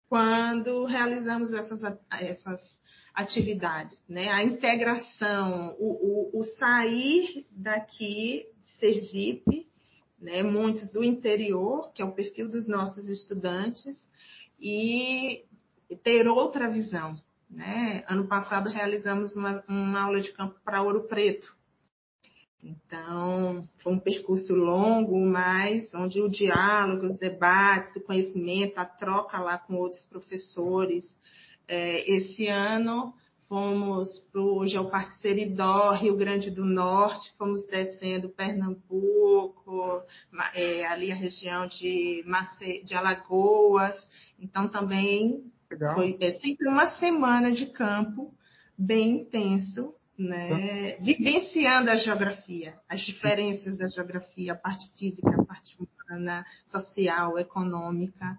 quando 0.08 0.84
realizamos 0.84 1.52
essas, 1.52 1.80
essas 2.12 2.80
atividades, 3.16 4.04
né? 4.06 4.28
A 4.28 4.44
integração, 4.44 5.74
o, 5.78 6.34
o, 6.36 6.40
o 6.40 6.44
sair 6.44 7.46
daqui 7.50 8.46
de 8.60 8.66
Sergipe, 8.78 9.66
né? 10.20 10.42
Muitos 10.42 10.92
do 10.92 11.02
interior, 11.02 11.90
que 11.94 12.02
é 12.02 12.04
o 12.04 12.12
perfil 12.12 12.48
dos 12.48 12.68
nossos 12.68 13.08
estudantes, 13.08 14.12
e 14.60 15.44
ter 16.02 16.28
outra 16.28 16.68
visão. 16.68 17.18
Né? 17.48 18.04
Ano 18.08 18.26
passado 18.26 18.68
realizamos 18.68 19.36
uma, 19.36 19.64
uma 19.68 20.02
aula 20.02 20.20
de 20.20 20.32
campo 20.32 20.56
para 20.64 20.82
Ouro 20.82 21.04
Preto. 21.04 21.56
Então, 22.62 23.62
foi 23.78 23.92
um 23.92 23.98
percurso 23.98 24.52
longo, 24.52 25.16
mas 25.24 25.94
onde 25.94 26.20
o 26.20 26.28
diálogo, 26.28 27.06
os 27.06 27.16
debates, 27.16 27.94
o 27.94 28.00
conhecimento, 28.00 28.78
a 28.78 28.84
troca 28.84 29.38
lá 29.38 29.56
com 29.56 29.76
outros 29.76 30.04
professores. 30.06 31.16
É, 31.68 32.10
esse 32.10 32.46
ano 32.46 33.12
fomos 33.48 34.08
para 34.32 34.40
o 34.40 34.66
Geoparque 34.66 35.14
Seridó, 35.14 35.92
Rio 35.92 36.16
Grande 36.16 36.50
do 36.50 36.64
Norte, 36.64 37.32
fomos 37.38 37.66
descendo 37.66 38.28
Pernambuco, 38.28 40.02
é, 40.54 40.84
ali 40.86 41.12
a 41.12 41.14
região 41.14 41.66
de, 41.66 42.24
Mace... 42.26 42.82
de 42.84 42.94
Alagoas, 42.94 43.96
então 44.38 44.68
também 44.68 45.44
Legal. 45.70 45.94
foi 45.94 46.16
é, 46.20 46.32
sempre 46.32 46.68
uma 46.68 46.86
semana 46.86 47.52
de 47.52 47.66
campo 47.66 48.34
bem 48.76 49.20
intenso, 49.20 49.94
né? 50.18 50.96
vivenciando 51.00 51.90
a 51.90 51.96
geografia, 51.96 52.74
as 52.88 53.00
diferenças 53.00 53.76
da 53.76 53.86
geografia, 53.86 54.54
a 54.54 54.56
parte 54.56 54.90
física, 54.98 55.30
a 55.30 55.44
parte 55.44 55.76
humana, 55.78 56.44
social, 56.66 57.38
econômica, 57.38 58.38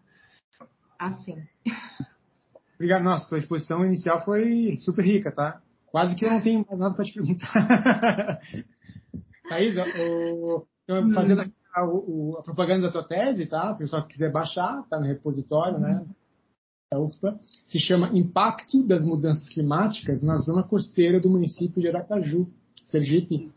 assim. 0.99 1.37
Obrigado. 2.77 3.03
Nossa, 3.03 3.27
sua 3.27 3.39
exposição 3.39 3.83
inicial 3.83 4.23
foi 4.23 4.77
super 4.77 5.03
rica, 5.03 5.31
tá? 5.31 5.61
Quase 5.87 6.15
que 6.15 6.23
eu 6.23 6.29
não 6.29 6.41
tenho 6.41 6.63
mais 6.67 6.79
nada 6.79 6.93
para 6.93 7.05
te 7.05 7.13
perguntar. 7.13 8.39
Thaís, 9.49 9.75
o, 9.75 10.65
hum. 10.89 11.13
fazendo 11.13 11.41
a, 11.41 11.45
a, 11.73 11.83
a, 12.39 12.43
propaganda 12.43 12.85
da 12.85 12.91
tua 12.91 13.03
tese, 13.03 13.47
tá? 13.47 13.71
O 13.71 13.77
pessoal 13.77 14.03
que 14.03 14.09
quiser 14.09 14.31
baixar, 14.31 14.83
tá 14.89 14.99
no 14.99 15.07
repositório, 15.07 15.79
né? 15.79 16.05
Da 16.91 16.99
UFPA. 16.99 17.39
Se 17.65 17.79
chama 17.79 18.11
Impacto 18.13 18.83
das 18.83 19.03
Mudanças 19.03 19.49
Climáticas 19.49 20.21
na 20.21 20.35
Zona 20.35 20.61
Costeira 20.61 21.19
do 21.19 21.31
município 21.31 21.81
de 21.81 21.87
Aracaju, 21.87 22.47
Sergipe. 22.85 23.49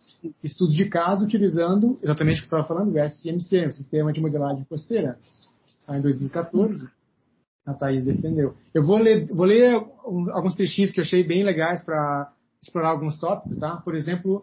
Estudo 0.42 0.72
de 0.72 0.86
caso 0.86 1.26
utilizando 1.26 1.98
exatamente 2.02 2.38
o 2.38 2.40
que 2.40 2.54
eu 2.54 2.58
estava 2.58 2.66
falando, 2.66 2.94
o 2.94 2.98
SMC, 2.98 3.66
o 3.66 3.72
Sistema 3.72 4.12
de 4.14 4.20
Modelagem 4.20 4.64
Costeira. 4.64 5.18
Está 5.66 5.98
em 5.98 6.00
2014 6.00 6.88
a 7.70 7.74
Thaís 7.74 8.04
defendeu. 8.04 8.54
Eu 8.74 8.84
vou 8.84 8.98
ler, 8.98 9.26
vou 9.26 9.46
ler 9.46 9.74
alguns 10.32 10.54
trechinhos 10.54 10.90
que 10.90 11.00
eu 11.00 11.04
achei 11.04 11.22
bem 11.22 11.42
legais 11.42 11.82
para 11.82 12.32
explorar 12.62 12.90
alguns 12.90 13.18
tópicos, 13.18 13.58
tá? 13.58 13.76
Por 13.76 13.94
exemplo, 13.94 14.42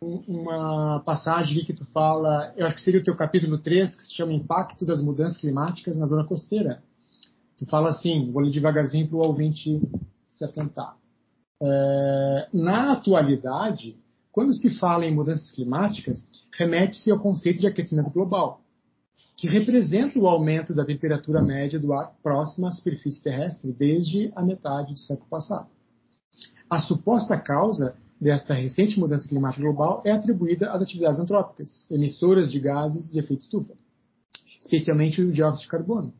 uma 0.00 1.00
passagem 1.00 1.64
que 1.64 1.72
tu 1.72 1.86
fala, 1.92 2.52
eu 2.56 2.66
acho 2.66 2.76
que 2.76 2.82
seria 2.82 3.00
o 3.00 3.04
teu 3.04 3.14
capítulo 3.14 3.58
3, 3.58 3.94
que 3.94 4.04
se 4.04 4.14
chama 4.14 4.32
Impacto 4.32 4.84
das 4.84 5.02
Mudanças 5.02 5.38
Climáticas 5.38 5.96
na 5.96 6.06
Zona 6.06 6.24
Costeira. 6.24 6.82
Tu 7.58 7.66
fala 7.66 7.90
assim, 7.90 8.30
vou 8.32 8.42
ler 8.42 8.50
devagarzinho 8.50 9.06
para 9.08 9.16
o 9.16 9.20
ouvinte 9.20 9.80
se 10.26 10.44
atentar. 10.44 10.96
É, 11.62 12.48
na 12.52 12.92
atualidade, 12.92 13.96
quando 14.32 14.54
se 14.54 14.70
fala 14.78 15.04
em 15.04 15.14
mudanças 15.14 15.50
climáticas, 15.50 16.26
remete-se 16.58 17.10
ao 17.10 17.20
conceito 17.20 17.60
de 17.60 17.66
aquecimento 17.66 18.10
global 18.10 18.61
que 19.36 19.48
representa 19.48 20.18
o 20.18 20.28
aumento 20.28 20.74
da 20.74 20.84
temperatura 20.84 21.42
média 21.42 21.78
do 21.78 21.92
ar 21.92 22.14
próximo 22.22 22.66
à 22.66 22.70
superfície 22.70 23.22
terrestre 23.22 23.72
desde 23.72 24.32
a 24.36 24.42
metade 24.42 24.92
do 24.92 24.98
século 24.98 25.28
passado. 25.28 25.68
A 26.70 26.78
suposta 26.78 27.38
causa 27.38 27.94
desta 28.20 28.54
recente 28.54 29.00
mudança 29.00 29.28
climática 29.28 29.62
global 29.62 30.00
é 30.04 30.12
atribuída 30.12 30.70
às 30.70 30.82
atividades 30.82 31.18
antrópicas, 31.18 31.90
emissoras 31.90 32.52
de 32.52 32.60
gases 32.60 33.10
de 33.10 33.18
efeito 33.18 33.40
estufa, 33.40 33.74
especialmente 34.60 35.20
o 35.20 35.32
dióxido 35.32 35.62
de 35.62 35.68
carbono, 35.68 36.14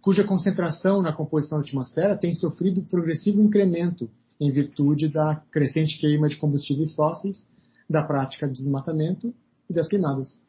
cuja 0.00 0.24
concentração 0.24 1.02
na 1.02 1.12
composição 1.12 1.58
da 1.58 1.64
atmosfera 1.64 2.16
tem 2.16 2.32
sofrido 2.32 2.82
progressivo 2.82 3.42
incremento 3.42 4.08
em 4.40 4.50
virtude 4.50 5.08
da 5.08 5.36
crescente 5.50 5.98
queima 5.98 6.28
de 6.28 6.36
combustíveis 6.36 6.94
fósseis, 6.94 7.46
da 7.88 8.02
prática 8.02 8.46
de 8.46 8.54
desmatamento 8.54 9.34
e 9.68 9.74
das 9.74 9.88
queimadas. 9.88 10.40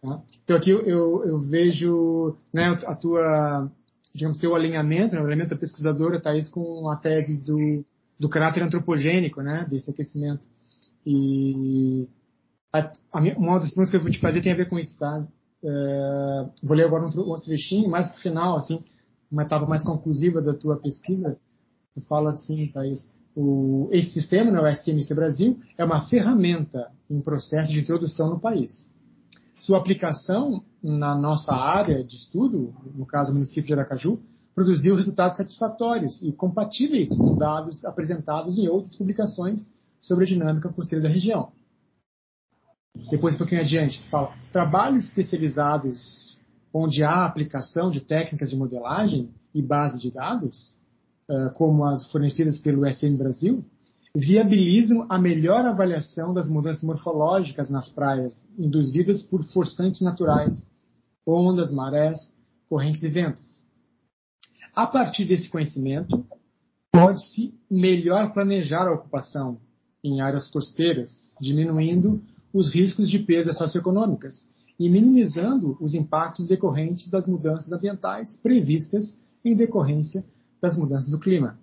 Tá? 0.00 0.22
Então 0.44 0.56
aqui 0.56 0.70
eu, 0.70 1.24
eu, 1.24 1.40
vejo 1.40 2.36
né, 2.52 2.68
a 2.86 2.94
tua, 2.94 3.70
digamos, 4.14 4.38
teu 4.38 4.54
alinhamento, 4.54 5.14
né, 5.14 5.20
o 5.20 5.24
alinhamento 5.24 5.50
da 5.50 5.60
pesquisadora, 5.60 6.20
Thaís, 6.20 6.48
com 6.48 6.88
a 6.88 6.96
tese 6.96 7.36
do, 7.38 7.84
do 8.18 8.28
caráter 8.28 8.62
antropogênico 8.62 9.42
né, 9.42 9.66
desse 9.68 9.90
aquecimento. 9.90 10.46
E 11.04 12.06
a, 12.72 12.92
a, 13.12 13.20
uma 13.36 13.58
das 13.58 13.70
perguntas 13.70 13.90
que 13.90 13.96
eu 13.96 14.02
vou 14.02 14.10
te 14.10 14.20
fazer 14.20 14.40
tem 14.40 14.52
a 14.52 14.56
ver 14.56 14.68
com 14.68 14.78
isso, 14.78 14.98
tá? 14.98 15.26
é, 15.62 16.48
vou 16.62 16.76
ler 16.76 16.86
agora 16.86 17.04
um 17.04 17.20
outro 17.20 17.46
trechinho, 17.46 17.88
mais 17.88 18.08
pro 18.08 18.20
final, 18.20 18.56
assim, 18.56 18.82
uma 19.30 19.42
etapa 19.42 19.66
mais 19.66 19.82
conclusiva 19.82 20.40
da 20.40 20.54
tua 20.54 20.76
pesquisa. 20.76 21.36
Tu 21.94 22.00
fala 22.02 22.30
assim, 22.30 22.68
Thaís, 22.68 23.10
o, 23.34 23.88
esse 23.92 24.12
sistema, 24.12 24.50
né, 24.50 24.60
o 24.60 24.74
SMC 24.74 25.14
Brasil, 25.14 25.58
é 25.76 25.84
uma 25.84 26.06
ferramenta 26.08 26.90
em 27.10 27.20
processo 27.20 27.72
de 27.72 27.80
introdução 27.80 28.30
no 28.30 28.40
país. 28.40 28.90
Sua 29.58 29.78
aplicação 29.78 30.62
na 30.82 31.14
nossa 31.14 31.52
área 31.52 32.02
de 32.04 32.14
estudo, 32.14 32.74
no 32.94 33.04
caso 33.04 33.32
o 33.32 33.34
município 33.34 33.64
de 33.64 33.72
Aracaju, 33.72 34.20
produziu 34.54 34.94
resultados 34.94 35.36
satisfatórios 35.36 36.22
e 36.22 36.32
compatíveis 36.32 37.08
com 37.08 37.36
dados 37.36 37.84
apresentados 37.84 38.56
em 38.56 38.68
outras 38.68 38.96
publicações 38.96 39.72
sobre 40.00 40.24
a 40.24 40.28
dinâmica 40.28 40.72
costeira 40.72 41.02
da 41.02 41.08
região. 41.08 41.50
Depois, 43.10 43.34
um 43.34 43.38
pouquinho 43.38 43.60
adiante, 43.60 44.00
tu 44.00 44.08
fala, 44.10 44.32
trabalhos 44.52 45.04
especializados 45.04 46.40
onde 46.72 47.02
há 47.02 47.24
aplicação 47.24 47.90
de 47.90 48.00
técnicas 48.00 48.50
de 48.50 48.56
modelagem 48.56 49.30
e 49.54 49.62
base 49.62 49.98
de 50.00 50.10
dados, 50.10 50.76
eh, 51.28 51.50
como 51.54 51.84
as 51.84 52.10
fornecidas 52.10 52.58
pelo 52.58 52.86
SM 52.86 53.16
Brasil, 53.16 53.64
viabilizam 54.14 55.06
a 55.08 55.18
melhor 55.18 55.64
avaliação 55.66 56.32
das 56.32 56.48
mudanças 56.48 56.82
morfológicas 56.82 57.70
nas 57.70 57.88
praias 57.88 58.48
induzidas 58.58 59.22
por 59.22 59.42
forçantes 59.44 60.00
naturais, 60.00 60.70
ondas, 61.26 61.72
marés, 61.72 62.32
correntes 62.68 63.02
e 63.02 63.08
ventos. 63.08 63.62
A 64.74 64.86
partir 64.86 65.24
desse 65.24 65.48
conhecimento, 65.48 66.24
pode-se 66.90 67.54
melhor 67.70 68.32
planejar 68.32 68.86
a 68.86 68.94
ocupação 68.94 69.60
em 70.02 70.20
áreas 70.20 70.48
costeiras, 70.48 71.36
diminuindo 71.40 72.22
os 72.52 72.72
riscos 72.72 73.10
de 73.10 73.18
perdas 73.18 73.58
socioeconômicas 73.58 74.48
e 74.78 74.88
minimizando 74.88 75.76
os 75.80 75.94
impactos 75.94 76.46
decorrentes 76.46 77.10
das 77.10 77.26
mudanças 77.26 77.70
ambientais 77.72 78.36
previstas 78.36 79.18
em 79.44 79.54
decorrência 79.54 80.24
das 80.60 80.76
mudanças 80.76 81.10
do 81.10 81.18
clima. 81.18 81.58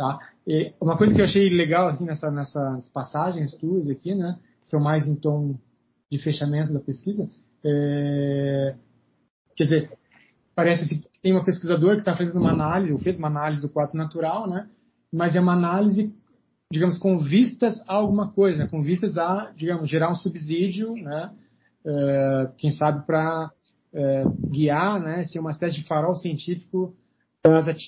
Tá? 0.00 0.18
E 0.46 0.72
uma 0.80 0.96
coisa 0.96 1.14
que 1.14 1.20
eu 1.20 1.26
achei 1.26 1.50
legal 1.50 1.88
assim, 1.88 2.06
nessa, 2.06 2.30
nessas 2.30 2.88
passagens 2.88 3.54
tuas 3.56 3.86
aqui, 3.86 4.14
né, 4.14 4.38
são 4.64 4.80
mais 4.80 5.06
em 5.06 5.14
tom 5.14 5.58
de 6.10 6.16
fechamento 6.16 6.72
da 6.72 6.80
pesquisa, 6.80 7.28
é, 7.62 8.76
quer 9.54 9.64
dizer, 9.64 9.92
parece 10.54 10.88
que 10.88 11.06
tem 11.20 11.32
uma 11.32 11.44
pesquisadora 11.44 11.96
que 11.96 12.00
está 12.00 12.16
fazendo 12.16 12.40
uma 12.40 12.50
análise, 12.50 12.94
ou 12.94 12.98
fez 12.98 13.18
uma 13.18 13.28
análise 13.28 13.60
do 13.60 13.68
quadro 13.68 13.94
natural, 13.94 14.48
né, 14.48 14.70
mas 15.12 15.36
é 15.36 15.40
uma 15.40 15.52
análise 15.52 16.10
digamos, 16.72 16.96
com 16.96 17.18
vistas 17.18 17.84
a 17.86 17.96
alguma 17.96 18.32
coisa, 18.32 18.60
né? 18.60 18.68
com 18.70 18.80
vistas 18.80 19.18
a, 19.18 19.52
digamos, 19.54 19.90
gerar 19.90 20.08
um 20.08 20.14
subsídio, 20.14 20.94
né? 20.94 21.32
Uh, 21.84 22.52
quem 22.56 22.70
sabe 22.70 23.04
para 23.04 23.50
é, 23.92 24.22
guiar, 24.48 25.00
né? 25.00 25.24
Ser 25.24 25.40
uma 25.40 25.50
espécie 25.50 25.80
de 25.80 25.88
farol 25.88 26.14
científico 26.14 26.94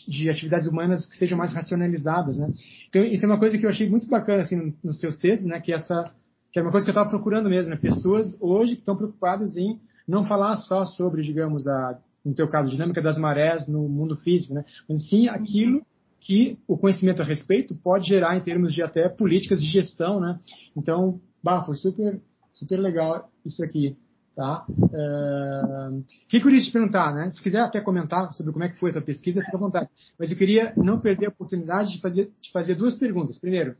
de 0.09 0.31
atividades 0.31 0.67
humanas 0.67 1.05
que 1.07 1.17
sejam 1.17 1.37
mais 1.37 1.53
racionalizadas, 1.53 2.39
né? 2.39 2.47
Então 2.89 3.05
isso 3.05 3.25
é 3.25 3.29
uma 3.29 3.39
coisa 3.39 3.59
que 3.59 3.67
eu 3.67 3.71
achei 3.71 3.89
muito 3.89 4.09
bacana 4.09 4.43
assim 4.43 4.75
nos 4.83 4.99
teus 4.99 5.19
textos, 5.19 5.47
né? 5.47 5.61
Que 5.61 5.73
essa 5.73 6.11
que 6.51 6.59
é 6.59 6.63
uma 6.63 6.71
coisa 6.71 6.85
que 6.85 6.91
eu 6.91 6.95
estava 6.95 7.09
procurando 7.09 7.49
mesmo, 7.51 7.71
né? 7.71 7.77
Pessoas 7.77 8.37
hoje 8.41 8.75
que 8.75 8.81
estão 8.81 8.97
preocupadas 8.97 9.57
em 9.57 9.79
não 10.09 10.25
falar 10.25 10.57
só 10.57 10.85
sobre, 10.85 11.23
digamos, 11.23 11.69
a 11.69 11.99
no 12.25 12.35
teu 12.35 12.49
caso, 12.49 12.69
a 12.69 12.73
dinâmica 12.73 13.03
das 13.03 13.19
marés 13.19 13.67
no 13.67 13.89
mundo 13.89 14.17
físico, 14.17 14.55
né? 14.55 14.65
Mas 14.89 15.09
sim 15.09 15.29
aquilo 15.29 15.85
que 16.21 16.57
o 16.69 16.79
conhecimento 16.79 17.21
a 17.21 17.25
respeito 17.25 17.75
pode 17.75 18.07
gerar 18.07 18.37
em 18.37 18.41
termos 18.41 18.73
de 18.73 18.81
até 18.81 19.09
políticas 19.09 19.61
de 19.61 19.67
gestão, 19.67 20.21
né? 20.21 20.39
Então, 20.77 21.21
bah, 21.43 21.65
foi 21.65 21.75
super, 21.75 22.21
super 22.55 22.79
legal 22.79 23.29
isso 23.45 23.63
aqui, 23.65 23.97
tá? 24.35 24.65
O 24.69 26.03
que 26.29 26.37
eu 26.37 26.43
queria 26.43 26.61
te 26.61 26.71
perguntar, 26.71 27.15
né? 27.15 27.31
Se 27.31 27.41
quiser 27.41 27.61
até 27.61 27.81
comentar 27.81 28.33
sobre 28.33 28.53
como 28.53 28.65
é 28.65 28.69
que 28.69 28.79
foi 28.79 28.91
essa 28.91 29.01
pesquisa, 29.01 29.43
fica 29.43 29.57
à 29.57 29.61
vontade. 29.61 29.89
Mas 30.19 30.31
eu 30.31 30.37
queria 30.37 30.73
não 30.77 31.01
perder 31.01 31.27
a 31.27 31.31
oportunidade 31.31 31.93
de 31.93 32.01
fazer, 32.01 32.31
de 32.41 32.51
fazer 32.51 32.75
duas 32.75 32.97
perguntas. 32.97 33.39
Primeiro, 33.39 33.75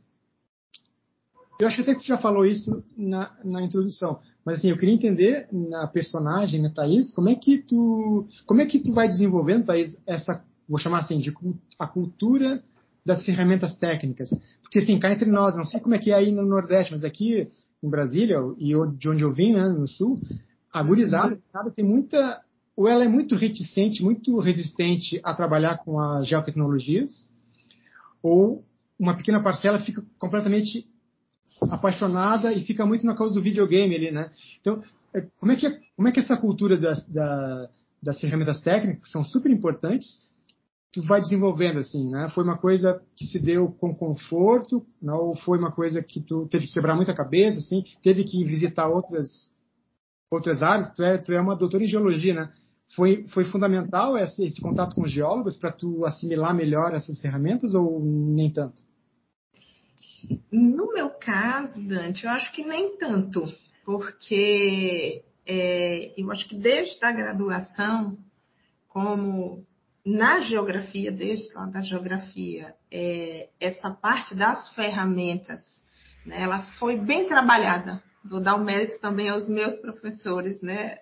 eu 1.59 1.67
acho 1.67 1.81
até 1.81 1.93
que 1.93 2.01
tu 2.01 2.07
já 2.07 2.17
falou 2.17 2.45
isso 2.45 2.83
na, 2.97 3.31
na 3.43 3.61
introdução, 3.61 4.19
mas 4.43 4.59
assim, 4.59 4.69
eu 4.69 4.77
queria 4.77 4.93
entender 4.93 5.47
na 5.51 5.87
personagem, 5.87 6.61
na 6.61 6.69
Thaís, 6.69 7.13
como 7.13 7.29
é 7.29 7.35
que 7.35 7.59
tu, 7.59 8.27
como 8.45 8.61
é 8.61 8.65
que 8.65 8.79
tu 8.79 8.93
vai 8.93 9.07
desenvolvendo, 9.07 9.65
Thaís, 9.65 9.97
essa 10.05 10.43
vou 10.67 10.79
chamar 10.79 10.99
assim, 10.99 11.19
de 11.19 11.33
a 11.77 11.87
cultura 11.87 12.63
das 13.05 13.23
ferramentas 13.23 13.75
técnicas. 13.77 14.29
Porque, 14.61 14.79
assim, 14.79 14.97
cá 14.99 15.11
entre 15.11 15.29
nós, 15.29 15.55
não 15.55 15.65
sei 15.65 15.79
como 15.79 15.95
é 15.95 15.99
que 15.99 16.11
é 16.11 16.15
aí 16.15 16.31
no 16.31 16.45
Nordeste, 16.45 16.91
mas 16.91 17.03
aqui 17.03 17.49
em 17.81 17.89
Brasília, 17.89 18.37
e 18.57 18.73
de 18.97 19.09
onde 19.09 19.23
eu 19.23 19.31
vim, 19.31 19.53
né, 19.53 19.67
no 19.67 19.87
Sul, 19.87 20.19
a 20.73 20.81
gurizada 20.81 21.39
tem 21.75 21.85
muita, 21.85 22.41
ou 22.75 22.87
ela 22.87 23.03
é 23.03 23.07
muito 23.07 23.35
reticente, 23.35 24.03
muito 24.03 24.39
resistente 24.39 25.21
a 25.23 25.33
trabalhar 25.35 25.77
com 25.77 25.99
as 25.99 26.27
geotecnologias, 26.27 27.29
ou 28.23 28.65
uma 28.99 29.15
pequena 29.15 29.41
parcela 29.41 29.79
fica 29.79 30.03
completamente 30.17 30.87
apaixonada 31.61 32.51
e 32.51 32.63
fica 32.63 32.85
muito 32.85 33.05
na 33.05 33.15
causa 33.15 33.35
do 33.35 33.41
videogame 33.41 33.95
ali, 33.95 34.11
né? 34.11 34.31
Então, 34.59 34.83
é, 35.13 35.21
como 35.39 35.51
é 35.51 35.55
que, 35.55 35.69
como 35.95 36.07
é 36.07 36.11
que 36.11 36.19
essa 36.19 36.35
cultura 36.35 36.75
das, 36.75 37.05
da, 37.07 37.69
das 38.01 38.19
ferramentas 38.19 38.59
técnicas, 38.61 39.03
que 39.03 39.09
são 39.09 39.23
super 39.23 39.51
importantes, 39.51 40.27
tu 40.91 41.03
vai 41.03 41.21
desenvolvendo 41.21 41.79
assim, 41.79 42.09
né? 42.09 42.29
Foi 42.33 42.43
uma 42.43 42.57
coisa 42.57 43.01
que 43.15 43.25
se 43.25 43.39
deu 43.39 43.67
com 43.79 43.93
conforto, 43.93 44.85
não? 45.01 45.27
ou 45.27 45.35
foi 45.35 45.59
uma 45.59 45.71
coisa 45.71 46.01
que 46.01 46.19
tu 46.21 46.47
teve 46.49 46.65
que 46.65 46.73
quebrar 46.73 46.95
muita 46.95 47.13
cabeça, 47.13 47.59
assim, 47.59 47.83
teve 48.01 48.23
que 48.23 48.43
visitar 48.43 48.87
outras 48.87 49.51
outras 50.33 50.61
áreas. 50.63 50.93
Tu 50.93 51.03
é, 51.03 51.17
tu 51.17 51.31
é 51.31 51.39
uma 51.39 51.55
doutora 51.55 51.83
em 51.83 51.87
geologia, 51.87 52.33
né? 52.33 52.51
Foi, 52.95 53.25
foi 53.29 53.45
fundamental 53.45 54.17
esse, 54.17 54.43
esse 54.43 54.61
contato 54.61 54.95
com 54.95 55.01
os 55.01 55.11
geólogos 55.11 55.57
para 55.57 55.71
tu 55.71 56.05
assimilar 56.05 56.53
melhor 56.53 56.93
essas 56.93 57.19
ferramentas 57.19 57.73
ou 57.73 57.99
nem 57.99 58.51
tanto? 58.51 58.81
No 60.51 60.93
meu 60.93 61.09
caso, 61.09 61.85
Dante, 61.87 62.25
eu 62.25 62.31
acho 62.31 62.53
que 62.53 62.63
nem 62.63 62.95
tanto, 62.97 63.51
porque 63.83 65.23
é, 65.45 66.13
eu 66.15 66.31
acho 66.31 66.47
que 66.47 66.55
desde 66.55 67.03
a 67.03 67.11
graduação, 67.11 68.17
como 68.87 69.65
na 70.05 70.39
geografia, 70.41 71.11
desde 71.11 71.53
lá 71.53 71.65
da 71.65 71.81
geografia, 71.81 72.75
é, 72.91 73.49
essa 73.59 73.89
parte 73.89 74.35
das 74.35 74.69
ferramentas, 74.73 75.61
né, 76.25 76.41
ela 76.41 76.59
foi 76.77 76.97
bem 76.97 77.25
trabalhada. 77.27 78.01
Vou 78.23 78.39
dar 78.39 78.55
o 78.55 78.59
um 78.59 78.63
mérito 78.63 78.99
também 78.99 79.29
aos 79.29 79.49
meus 79.49 79.77
professores, 79.77 80.61
né, 80.61 80.99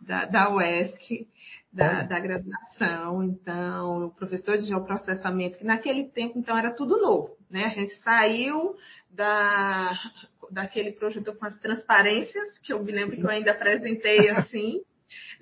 da, 0.00 0.24
da 0.24 0.54
UESC, 0.54 1.28
da, 1.72 2.02
da, 2.02 2.18
graduação, 2.18 3.22
então, 3.22 4.06
o 4.06 4.10
professor 4.10 4.56
de 4.56 4.66
geoprocessamento, 4.66 5.58
que 5.58 5.64
naquele 5.64 6.04
tempo, 6.04 6.38
então, 6.38 6.56
era 6.56 6.70
tudo 6.70 7.00
novo, 7.00 7.36
né, 7.50 7.64
a 7.64 7.70
gente 7.70 7.94
saiu 7.96 8.76
da, 9.10 9.98
daquele 10.50 10.92
projeto 10.92 11.34
com 11.34 11.46
as 11.46 11.58
transparências, 11.58 12.58
que 12.58 12.72
eu 12.72 12.82
me 12.82 12.92
lembro 12.92 13.16
que 13.16 13.22
eu 13.22 13.30
ainda 13.30 13.52
apresentei 13.52 14.28
assim, 14.30 14.82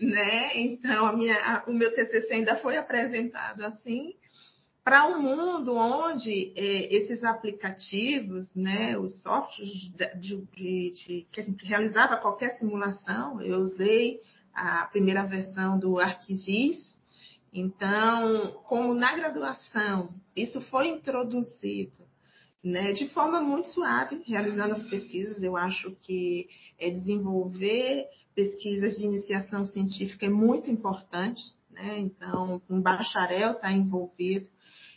né? 0.01 0.57
Então, 0.57 1.07
a 1.07 1.13
minha, 1.13 1.37
a, 1.37 1.65
o 1.69 1.73
meu 1.73 1.93
TCC 1.93 2.35
ainda 2.35 2.57
foi 2.57 2.77
apresentado 2.77 3.65
assim, 3.65 4.15
para 4.85 5.07
um 5.09 5.21
mundo 5.21 5.75
onde 5.75 6.53
é, 6.57 6.95
esses 6.95 7.23
aplicativos, 7.25 8.55
né, 8.55 8.99
os 8.99 9.23
softwares 9.23 9.73
de, 9.73 10.17
de, 10.17 10.93
de, 10.93 11.27
que 11.31 11.41
a 11.41 11.43
gente 11.43 11.65
realizava 11.65 12.17
qualquer 12.17 12.51
simulação, 12.51 13.41
eu 13.43 13.61
usei 13.61 14.21
a 14.55 14.87
primeira 14.87 15.25
versão 15.25 15.79
do 15.79 15.99
ArcGIS. 15.99 16.99
Então, 17.53 18.63
como 18.69 18.95
na 18.95 19.15
graduação 19.15 20.15
isso 20.35 20.61
foi 20.61 20.89
introduzido 20.89 22.11
né, 22.63 22.93
de 22.93 23.09
forma 23.09 23.41
muito 23.41 23.69
suave, 23.69 24.23
realizando 24.27 24.75
as 24.75 24.83
pesquisas, 24.85 25.43
eu 25.43 25.57
acho 25.57 25.93
que 26.03 26.49
é 26.79 26.91
desenvolver 26.91 28.07
pesquisas 28.35 28.97
de 28.97 29.07
iniciação 29.07 29.65
científica 29.65 30.27
é 30.27 30.31
muito 30.31 30.71
importante, 30.71 31.43
né? 31.71 31.99
Então, 31.99 32.61
um 32.69 32.81
bacharel 32.81 33.53
está 33.53 33.73
envolvido. 33.73 34.49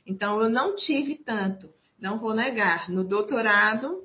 Então, 0.06 0.42
eu 0.42 0.50
não 0.50 0.76
tive 0.76 1.16
tanto, 1.16 1.70
não 2.00 2.20
vou 2.20 2.34
negar. 2.34 2.90
No 2.90 3.04
doutorado, 3.04 4.04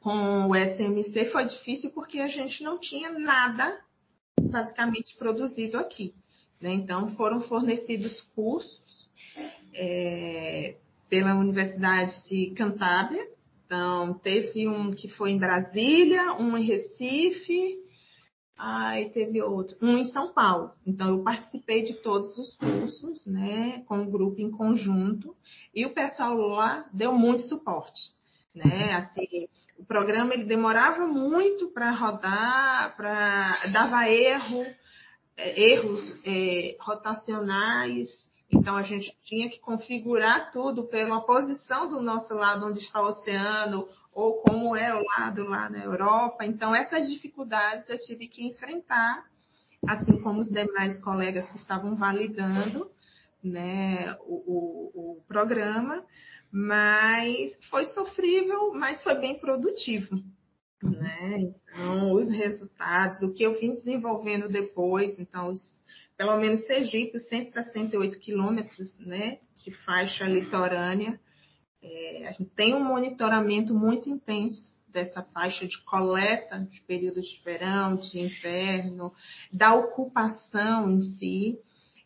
com 0.00 0.48
o 0.48 0.56
SMC, 0.56 1.26
foi 1.26 1.44
difícil 1.44 1.90
porque 1.90 2.18
a 2.18 2.26
gente 2.26 2.62
não 2.62 2.78
tinha 2.78 3.10
nada 3.10 3.78
basicamente 4.40 5.16
produzido 5.16 5.78
aqui. 5.78 6.14
Né? 6.60 6.72
Então, 6.72 7.08
foram 7.10 7.40
fornecidos 7.42 8.20
cursos 8.34 9.10
é, 9.74 10.76
pela 11.08 11.34
Universidade 11.34 12.28
de 12.28 12.50
Cantábria. 12.56 13.26
Então, 13.66 14.14
teve 14.14 14.66
um 14.66 14.90
que 14.90 15.08
foi 15.08 15.30
em 15.30 15.38
Brasília, 15.38 16.32
um 16.34 16.56
em 16.56 16.64
Recife, 16.64 17.79
Aí 18.62 19.08
teve 19.08 19.40
outro, 19.40 19.74
um 19.80 19.96
em 19.96 20.04
São 20.04 20.34
Paulo. 20.34 20.72
Então 20.86 21.08
eu 21.08 21.24
participei 21.24 21.82
de 21.82 21.94
todos 21.94 22.36
os 22.36 22.54
cursos, 22.56 23.24
né, 23.24 23.82
com 23.86 24.02
o 24.02 24.10
grupo 24.10 24.38
em 24.38 24.50
conjunto, 24.50 25.34
e 25.74 25.86
o 25.86 25.94
pessoal 25.94 26.36
lá 26.36 26.84
deu 26.92 27.10
muito 27.14 27.42
suporte. 27.42 28.12
né? 28.54 28.92
Assim, 28.96 29.48
o 29.78 29.84
programa 29.86 30.34
ele 30.34 30.44
demorava 30.44 31.06
muito 31.06 31.68
para 31.68 31.90
rodar, 31.92 32.94
para 32.98 33.66
dava 33.72 34.06
erro, 34.10 34.66
é, 35.38 35.72
erros 35.72 36.20
é, 36.22 36.76
rotacionais. 36.80 38.30
Então 38.52 38.76
a 38.76 38.82
gente 38.82 39.16
tinha 39.24 39.48
que 39.48 39.58
configurar 39.58 40.50
tudo 40.50 40.84
pela 40.84 41.22
posição 41.22 41.88
do 41.88 42.02
nosso 42.02 42.34
lado 42.34 42.66
onde 42.66 42.80
está 42.80 43.00
o 43.00 43.06
oceano 43.06 43.88
ou 44.20 44.42
como 44.42 44.76
é 44.76 44.92
lado 44.92 45.44
lá 45.44 45.68
na 45.68 45.84
Europa. 45.84 46.44
Então 46.44 46.74
essas 46.74 47.08
dificuldades 47.08 47.88
eu 47.88 47.98
tive 47.98 48.28
que 48.28 48.46
enfrentar, 48.46 49.24
assim 49.88 50.20
como 50.20 50.40
os 50.40 50.50
demais 50.50 50.98
colegas 51.02 51.48
que 51.50 51.56
estavam 51.56 51.96
validando, 51.96 52.90
né, 53.42 54.14
o, 54.26 54.34
o, 54.34 55.12
o 55.18 55.24
programa 55.26 56.04
mas 56.52 57.56
foi 57.68 57.84
sofrível, 57.86 58.72
mas 58.72 59.02
foi 59.02 59.14
bem 59.20 59.38
produtivo. 59.38 60.16
Né? 60.82 61.38
Então, 61.38 62.12
os 62.12 62.28
resultados, 62.28 63.22
o 63.22 63.32
que 63.32 63.42
eu 63.44 63.58
vim 63.60 63.74
desenvolvendo 63.74 64.48
depois, 64.48 65.18
então, 65.18 65.48
os, 65.48 65.60
pelo 66.16 66.36
menos 66.38 66.66
Sergipe, 66.66 67.16
os 67.16 67.28
168 67.28 68.18
quilômetros 68.18 68.98
né, 69.00 69.38
de 69.56 69.70
faixa 69.84 70.24
litorânea, 70.24 71.20
é, 71.82 72.26
a 72.28 72.32
gente 72.32 72.50
tem 72.50 72.74
um 72.74 72.84
monitoramento 72.84 73.74
muito 73.74 74.08
intenso 74.08 74.78
dessa 74.88 75.22
faixa 75.22 75.66
de 75.66 75.80
coleta 75.84 76.58
de 76.58 76.80
período 76.82 77.20
de 77.20 77.40
verão, 77.44 77.96
de 77.96 78.18
inverno, 78.18 79.12
da 79.52 79.74
ocupação 79.74 80.90
em 80.90 81.00
si. 81.00 81.58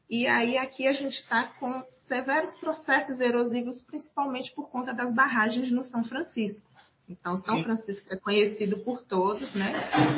E 0.09 0.27
aí 0.27 0.59
aqui 0.59 0.87
a 0.87 0.93
gente 0.93 1.15
está 1.15 1.47
com 1.59 1.83
severos 2.07 2.55
processos 2.57 3.21
erosivos, 3.21 3.83
principalmente 3.83 4.53
por 4.53 4.69
conta 4.69 4.93
das 4.93 5.15
barragens 5.15 5.71
no 5.71 5.83
São 5.83 6.05
Francisco. 6.05 6.71
Então, 7.09 7.37
São. 7.37 7.63
Francisco 7.63 8.13
é 8.13 8.17
conhecido 8.17 8.79
por 8.79 9.03
todos, 9.03 9.55
né? 9.55 9.73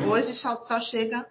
Hoje 0.08 0.34
só 0.34 0.80
chega 0.80 1.26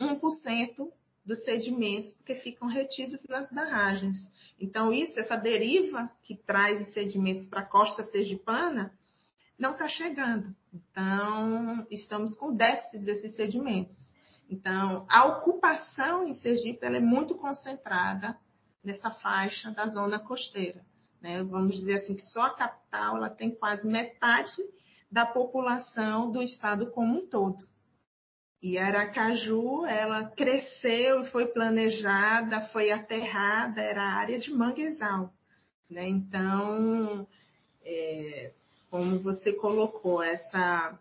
1% 0.00 0.88
dos 1.28 1.44
sedimentos 1.44 2.14
que 2.24 2.34
ficam 2.34 2.66
retidos 2.66 3.22
nas 3.28 3.52
barragens. 3.52 4.16
Então, 4.58 4.90
isso, 4.90 5.20
essa 5.20 5.36
deriva 5.36 6.10
que 6.22 6.34
traz 6.34 6.80
os 6.80 6.94
sedimentos 6.94 7.46
para 7.46 7.60
a 7.60 7.66
costa 7.66 8.02
sergipana, 8.04 8.90
não 9.58 9.72
está 9.72 9.86
chegando. 9.86 10.48
Então, 10.72 11.86
estamos 11.90 12.34
com 12.34 12.56
déficit 12.56 13.04
desses 13.04 13.36
sedimentos. 13.36 13.94
Então, 14.48 15.04
a 15.06 15.26
ocupação 15.26 16.26
em 16.26 16.32
Sergipe 16.32 16.86
é 16.86 16.98
muito 16.98 17.34
concentrada 17.34 18.34
nessa 18.82 19.10
faixa 19.10 19.70
da 19.70 19.86
zona 19.86 20.18
costeira. 20.18 20.82
Né? 21.20 21.42
Vamos 21.42 21.76
dizer 21.76 21.96
assim 21.96 22.14
que 22.14 22.22
só 22.22 22.46
a 22.46 22.54
capital 22.54 23.18
ela 23.18 23.28
tem 23.28 23.54
quase 23.54 23.86
metade 23.86 24.56
da 25.12 25.26
população 25.26 26.30
do 26.30 26.40
estado 26.40 26.90
como 26.90 27.18
um 27.18 27.28
todo. 27.28 27.62
E 28.60 28.76
Aracaju, 28.76 29.86
ela 29.86 30.24
cresceu 30.30 31.24
foi 31.26 31.46
planejada, 31.46 32.62
foi 32.72 32.90
aterrada, 32.90 33.80
era 33.80 34.02
área 34.02 34.38
de 34.38 34.52
manguezal. 34.52 35.32
Né? 35.88 36.08
Então, 36.08 37.26
é, 37.84 38.52
como 38.90 39.20
você 39.20 39.52
colocou, 39.52 40.22
essa 40.22 40.98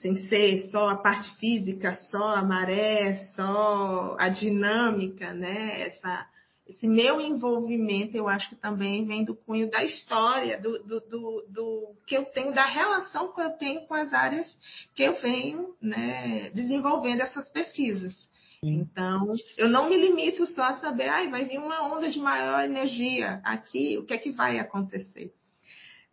sem 0.00 0.14
ser 0.28 0.68
só 0.68 0.90
a 0.90 0.96
parte 0.96 1.34
física, 1.38 1.94
só 1.94 2.34
a 2.34 2.42
maré, 2.42 3.14
só 3.34 4.16
a 4.18 4.28
dinâmica, 4.28 5.32
né? 5.32 5.80
Essa, 5.82 6.26
esse 6.68 6.88
meu 6.88 7.20
envolvimento, 7.20 8.16
eu 8.16 8.28
acho 8.28 8.48
que 8.48 8.56
também 8.56 9.04
vem 9.04 9.24
do 9.24 9.36
cunho 9.36 9.70
da 9.70 9.84
história, 9.84 10.60
do, 10.60 10.82
do, 10.82 11.00
do, 11.00 11.46
do, 11.48 11.94
que 12.06 12.16
eu 12.16 12.24
tenho, 12.24 12.52
da 12.52 12.66
relação 12.66 13.32
que 13.32 13.40
eu 13.40 13.50
tenho 13.50 13.86
com 13.86 13.94
as 13.94 14.12
áreas 14.12 14.58
que 14.94 15.04
eu 15.04 15.14
venho 15.14 15.76
né, 15.80 16.50
desenvolvendo 16.50 17.20
essas 17.20 17.48
pesquisas. 17.48 18.28
Então, 18.60 19.34
eu 19.56 19.68
não 19.68 19.88
me 19.88 19.96
limito 19.96 20.44
só 20.46 20.64
a 20.64 20.74
saber, 20.74 21.08
ah, 21.08 21.28
vai 21.28 21.44
vir 21.44 21.58
uma 21.58 21.86
onda 21.86 22.08
de 22.08 22.18
maior 22.18 22.64
energia 22.64 23.40
aqui, 23.44 23.96
o 23.98 24.04
que 24.04 24.14
é 24.14 24.18
que 24.18 24.32
vai 24.32 24.58
acontecer? 24.58 25.32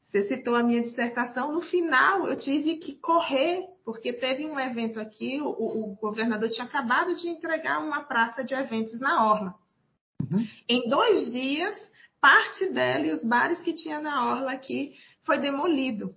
Você 0.02 0.22
citou 0.28 0.56
a 0.56 0.62
minha 0.62 0.84
dissertação, 0.84 1.52
no 1.52 1.62
final 1.62 2.28
eu 2.28 2.38
tive 2.38 2.76
que 2.76 2.94
correr, 2.94 3.66
porque 3.84 4.13
teve 4.13 4.46
um 4.46 4.60
evento 4.60 5.00
aqui, 5.00 5.42
o, 5.42 5.48
o 5.48 5.96
governador 5.96 6.48
tinha 6.50 6.66
acabado 6.66 7.16
de 7.16 7.28
entregar 7.28 7.80
uma 7.80 8.04
praça 8.04 8.44
de 8.44 8.54
eventos 8.54 9.00
na 9.00 9.26
Orla. 9.28 9.62
Uhum. 10.32 10.48
Em 10.68 10.90
dois 10.90 11.32
dias, 11.32 11.92
parte 12.22 12.70
dela 12.70 13.06
e 13.06 13.12
os 13.12 13.24
bares 13.24 13.62
que 13.62 13.74
tinha 13.74 14.00
na 14.00 14.32
Orla 14.32 14.52
aqui 14.52 14.96
foi 15.26 15.40
demolido. 15.40 16.14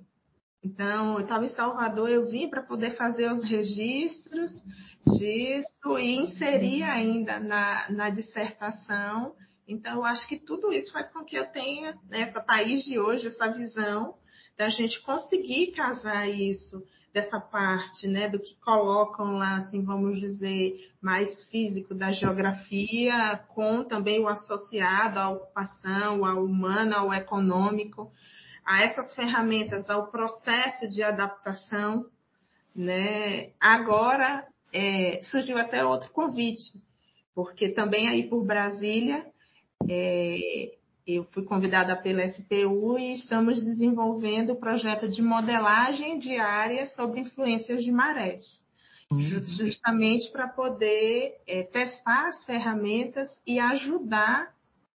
Então, 0.63 1.15
eu 1.15 1.21
estava 1.21 1.45
em 1.45 1.49
Salvador, 1.49 2.09
eu 2.09 2.27
vim 2.27 2.49
para 2.49 2.63
poder 2.63 2.91
fazer 2.97 3.31
os 3.31 3.45
registros 3.45 4.53
disso 5.19 5.99
e 5.99 6.17
inserir 6.17 6.83
ainda 6.83 7.39
na, 7.39 7.91
na 7.91 8.11
dissertação 8.11 9.35
então, 9.69 9.97
eu 9.97 10.05
acho 10.05 10.29
que 10.29 10.39
tudo 10.39 10.73
isso 10.73 10.93
faz 10.93 11.11
com 11.11 11.25
que 11.25 11.37
eu 11.37 11.47
tenha 11.47 11.99
né, 12.09 12.21
essa 12.21 12.41
país 12.41 12.85
de 12.85 12.99
hoje, 12.99 13.27
essa 13.27 13.49
visão 13.49 14.15
da 14.57 14.69
gente 14.69 15.03
conseguir 15.03 15.73
casar 15.73 16.29
isso 16.29 16.87
dessa 17.17 17.41
parte, 17.41 18.07
né, 18.07 18.29
do 18.29 18.39
que 18.39 18.55
colocam 18.57 19.39
lá, 19.39 19.57
assim, 19.57 19.83
vamos 19.83 20.21
dizer, 20.21 20.91
mais 21.01 21.49
físico 21.49 21.95
da 21.95 22.13
geografia, 22.13 23.41
com 23.55 23.83
também 23.83 24.21
o 24.21 24.29
associado 24.29 25.19
à 25.19 25.31
ocupação, 25.31 26.27
ao 26.27 26.45
humano, 26.45 26.95
ao 26.95 27.15
econômico, 27.15 28.13
a 28.67 28.83
essas 28.83 29.15
ferramentas, 29.15 29.89
ao 29.89 30.09
processo 30.09 30.87
de 30.89 31.03
adaptação, 31.03 32.05
né? 32.75 33.53
Agora 33.59 34.47
é, 34.71 35.23
surgiu 35.23 35.57
até 35.57 35.83
outro 35.83 36.13
convite, 36.13 36.71
porque 37.35 37.71
também 37.71 38.11
aí 38.11 38.29
por 38.29 38.45
Brasília 38.45 39.25
é, 39.89 40.76
eu 41.07 41.23
fui 41.25 41.45
convidada 41.45 41.95
pela 41.97 42.27
SPU 42.27 42.99
e 42.99 43.13
estamos 43.13 43.65
desenvolvendo 43.65 44.53
o 44.53 44.57
projeto 44.57 45.09
de 45.09 45.23
modelagem 45.23 46.19
diária 46.19 46.85
sobre 46.87 47.21
influências 47.21 47.85
de 47.85 47.93
marés, 47.93 48.43
uhum. 49.11 49.19
justamente 49.19 50.31
para 50.33 50.49
poder 50.49 51.37
é, 51.47 51.63
testar 51.63 52.27
as 52.27 52.45
ferramentas 52.45 53.41
e 53.47 53.61
ajudar 53.61 54.53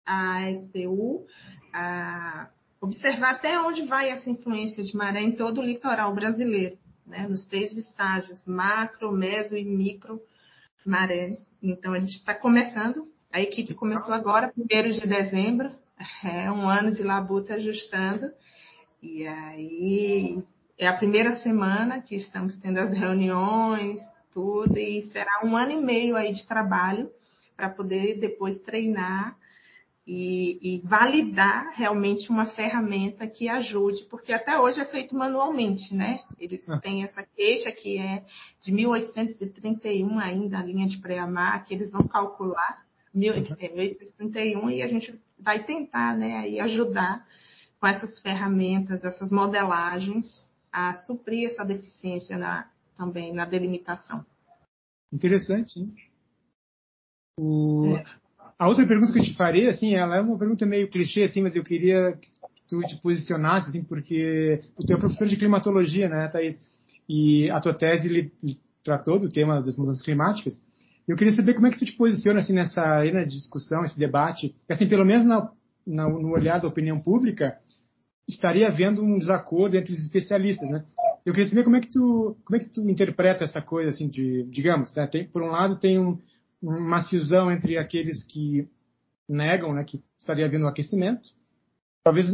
a 0.06 0.50
SPU 0.54 1.26
a 1.74 2.50
observar 2.80 3.32
até 3.32 3.60
onde 3.60 3.86
vai 3.86 4.10
essa 4.10 4.30
influência 4.30 4.84
de 4.84 4.96
maré 4.96 5.22
em 5.22 5.36
todo 5.36 5.60
o 5.60 5.64
litoral 5.64 6.16
brasileiro, 6.16 6.78
né, 7.06 7.28
nos 7.28 7.46
três 7.46 7.76
estágios, 7.76 8.48
macro, 8.48 9.12
meso 9.12 9.58
e 9.58 9.66
micro 9.66 10.22
marés. 10.86 11.46
Então, 11.62 11.94
a 11.94 12.00
gente 12.00 12.16
está 12.16 12.34
começando 12.34 13.04
a 13.32 13.42
equipe 13.42 13.74
começou 13.74 14.14
agora, 14.14 14.54
1 14.58 14.66
de 14.66 15.06
dezembro, 15.06 15.72
é 16.24 16.52
um 16.52 16.68
ano 16.68 16.92
de 16.92 17.04
labuta 17.04 17.56
ajustando. 17.56 18.32
E 19.02 19.26
aí 19.28 20.44
é 20.78 20.88
a 20.88 20.98
primeira 20.98 21.34
semana 21.34 22.02
que 22.02 22.16
estamos 22.16 22.56
tendo 22.58 22.80
as 22.80 22.94
reuniões, 22.98 24.00
tudo, 24.34 24.78
e 24.78 25.02
será 25.04 25.42
um 25.44 25.56
ano 25.56 25.72
e 25.72 25.78
meio 25.78 26.16
aí 26.16 26.32
de 26.32 26.46
trabalho 26.48 27.10
para 27.56 27.70
poder 27.70 28.20
depois 28.20 28.60
treinar 28.62 29.36
e, 30.06 30.58
e, 30.62 30.82
validar 30.88 31.74
realmente 31.74 32.30
uma 32.30 32.46
ferramenta 32.46 33.28
que 33.28 33.50
ajude, 33.50 34.06
porque 34.10 34.32
até 34.32 34.58
hoje 34.58 34.80
é 34.80 34.86
feito 34.86 35.14
manualmente, 35.18 35.94
né? 35.94 36.22
Eles 36.40 36.68
ah. 36.70 36.80
têm 36.80 37.04
essa 37.04 37.24
queixa 37.24 37.74
que 37.74 37.98
é 37.98 38.24
de 38.64 38.72
1831 38.72 40.18
ainda, 40.18 40.60
a 40.60 40.64
linha 40.64 40.88
de 40.88 40.98
pré-amar, 41.00 41.66
que 41.66 41.74
eles 41.74 41.92
vão 41.92 42.08
calcular 42.08 42.87
1831 43.18 44.70
e 44.70 44.82
a 44.82 44.88
gente 44.88 45.20
vai 45.40 45.64
tentar 45.64 46.16
né, 46.18 46.38
aí 46.38 46.60
ajudar 46.60 47.26
com 47.80 47.88
essas 47.88 48.20
ferramentas, 48.20 49.04
essas 49.04 49.32
modelagens, 49.32 50.46
a 50.72 50.94
suprir 50.94 51.50
essa 51.50 51.64
deficiência 51.64 52.38
na, 52.38 52.70
também 52.96 53.34
na 53.34 53.46
delimitação. 53.46 54.26
Interessante, 55.12 55.80
hein? 55.80 55.94
O... 57.40 57.96
É. 57.96 58.04
A 58.60 58.68
outra 58.68 58.88
pergunta 58.88 59.14
que 59.14 59.20
eu 59.20 59.24
te 59.24 59.36
farei, 59.36 59.68
assim, 59.68 59.94
ela 59.94 60.18
é 60.18 60.22
uma 60.22 60.38
pergunta 60.38 60.66
meio 60.66 60.90
clichê, 60.90 61.24
assim, 61.24 61.44
mas 61.44 61.56
eu 61.56 61.64
queria 61.64 62.14
que 62.14 62.30
tu 62.68 62.80
te 62.82 63.00
posicionasse, 63.00 63.70
assim, 63.70 63.84
porque 63.84 64.60
tu 64.76 64.92
é 64.92 64.98
professor 64.98 65.28
de 65.28 65.38
climatologia, 65.38 66.10
né, 66.10 66.28
Thaís? 66.28 66.58
E 67.08 67.50
a 67.52 67.60
tua 67.62 67.74
tese 67.74 68.08
ele, 68.08 68.32
ele 68.44 68.60
tratou 68.84 69.20
do 69.20 69.30
tema 69.30 69.62
das 69.62 69.78
mudanças 69.78 70.02
climáticas. 70.02 70.60
Eu 71.08 71.16
queria 71.16 71.34
saber 71.34 71.54
como 71.54 71.68
é 71.68 71.72
que 71.72 71.80
tu 71.80 71.86
te 71.86 71.94
posiciona 71.94 72.40
assim 72.40 72.54
nessa 72.54 72.82
arena 72.82 73.26
de 73.26 73.36
discussão, 73.36 73.84
esse 73.84 73.98
debate, 73.98 74.54
assim, 74.70 74.88
pelo 74.88 75.06
menos 75.06 75.26
na, 75.26 75.52
na, 75.86 76.10
no 76.10 76.32
olhar 76.32 76.60
da 76.60 76.68
opinião 76.68 77.00
pública, 77.00 77.58
estaria 78.28 78.68
havendo 78.68 79.02
um 79.02 79.18
desacordo 79.18 79.78
entre 79.78 79.94
os 79.94 80.00
especialistas, 80.00 80.70
né? 80.70 80.84
Eu 81.26 81.34
queria 81.34 81.50
saber 81.50 81.64
como 81.64 81.76
é 81.76 81.82
que 81.82 81.90
tu, 81.90 82.38
como 82.44 82.58
é 82.58 82.60
que 82.60 82.70
tu 82.70 82.90
interpreta 82.90 83.44
essa 83.44 83.62
coisa 83.62 83.90
assim 83.90 84.08
de, 84.08 84.44
digamos, 84.44 84.94
né? 84.96 85.08
Tem, 85.08 85.26
por 85.26 85.42
um 85.42 85.48
lado 85.48 85.80
tem 85.80 85.98
um, 85.98 86.18
uma 86.62 87.02
cisão 87.04 87.52
entre 87.52 87.78
aqueles 87.78 88.26
que 88.26 88.68
negam, 89.28 89.74
né, 89.74 89.84
que 89.84 90.02
estaria 90.18 90.46
havendo 90.46 90.66
um 90.66 90.70
aquecimento, 90.70 91.30
talvez 92.04 92.28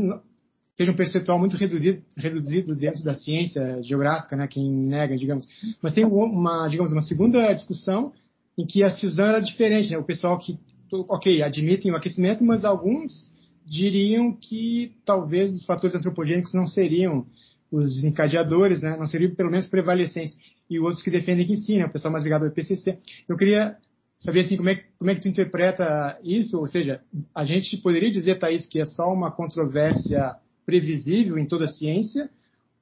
seja 0.77 0.91
um 0.91 0.95
percentual 0.95 1.39
muito 1.39 1.57
reduzido, 1.57 2.03
reduzido 2.15 2.75
dentro 2.75 3.03
da 3.03 3.13
ciência 3.13 3.81
geográfica, 3.83 4.35
né, 4.35 4.47
quem 4.47 4.71
nega, 4.71 5.15
digamos. 5.15 5.47
Mas 5.81 5.93
tem 5.93 6.05
uma, 6.05 6.67
digamos, 6.67 6.91
uma 6.91 7.01
segunda 7.01 7.51
discussão 7.53 8.13
em 8.57 8.65
que 8.65 8.83
a 8.83 8.91
cisão 8.91 9.27
era 9.27 9.39
diferente, 9.39 9.91
né? 9.91 9.97
O 9.97 10.03
pessoal 10.03 10.37
que, 10.37 10.59
ok, 10.91 11.41
admitem 11.41 11.91
o 11.91 11.95
aquecimento, 11.95 12.43
mas 12.43 12.63
alguns 12.65 13.33
diriam 13.65 14.31
que 14.33 14.95
talvez 15.05 15.53
os 15.53 15.65
fatores 15.65 15.95
antropogênicos 15.95 16.53
não 16.53 16.67
seriam 16.67 17.25
os 17.71 17.95
desencadeadores, 17.95 18.81
né? 18.81 18.95
Não 18.97 19.07
seriam 19.07 19.33
pelo 19.33 19.49
menos 19.49 19.67
prevalecentes. 19.67 20.37
E 20.69 20.79
outros 20.79 21.03
que 21.03 21.09
defendem 21.09 21.45
que 21.45 21.57
sim, 21.57 21.77
né? 21.79 21.85
O 21.85 21.91
pessoal 21.91 22.11
mais 22.11 22.23
ligado 22.23 22.43
ao 22.43 22.49
IPCC. 22.49 22.91
Então, 23.23 23.35
eu 23.35 23.37
queria 23.37 23.77
saber 24.19 24.45
assim, 24.45 24.57
como 24.57 24.69
é, 24.69 24.83
como 24.97 25.11
é 25.11 25.15
que 25.15 25.21
tu 25.21 25.27
interpreta 25.27 26.17
isso, 26.23 26.57
ou 26.57 26.67
seja, 26.67 27.01
a 27.35 27.43
gente 27.43 27.75
poderia 27.77 28.11
dizer, 28.11 28.39
Thaís, 28.39 28.65
que 28.67 28.79
é 28.79 28.85
só 28.85 29.11
uma 29.11 29.31
controvérsia 29.31 30.35
previsível 30.65 31.37
em 31.37 31.45
toda 31.45 31.65
a 31.65 31.67
ciência, 31.67 32.29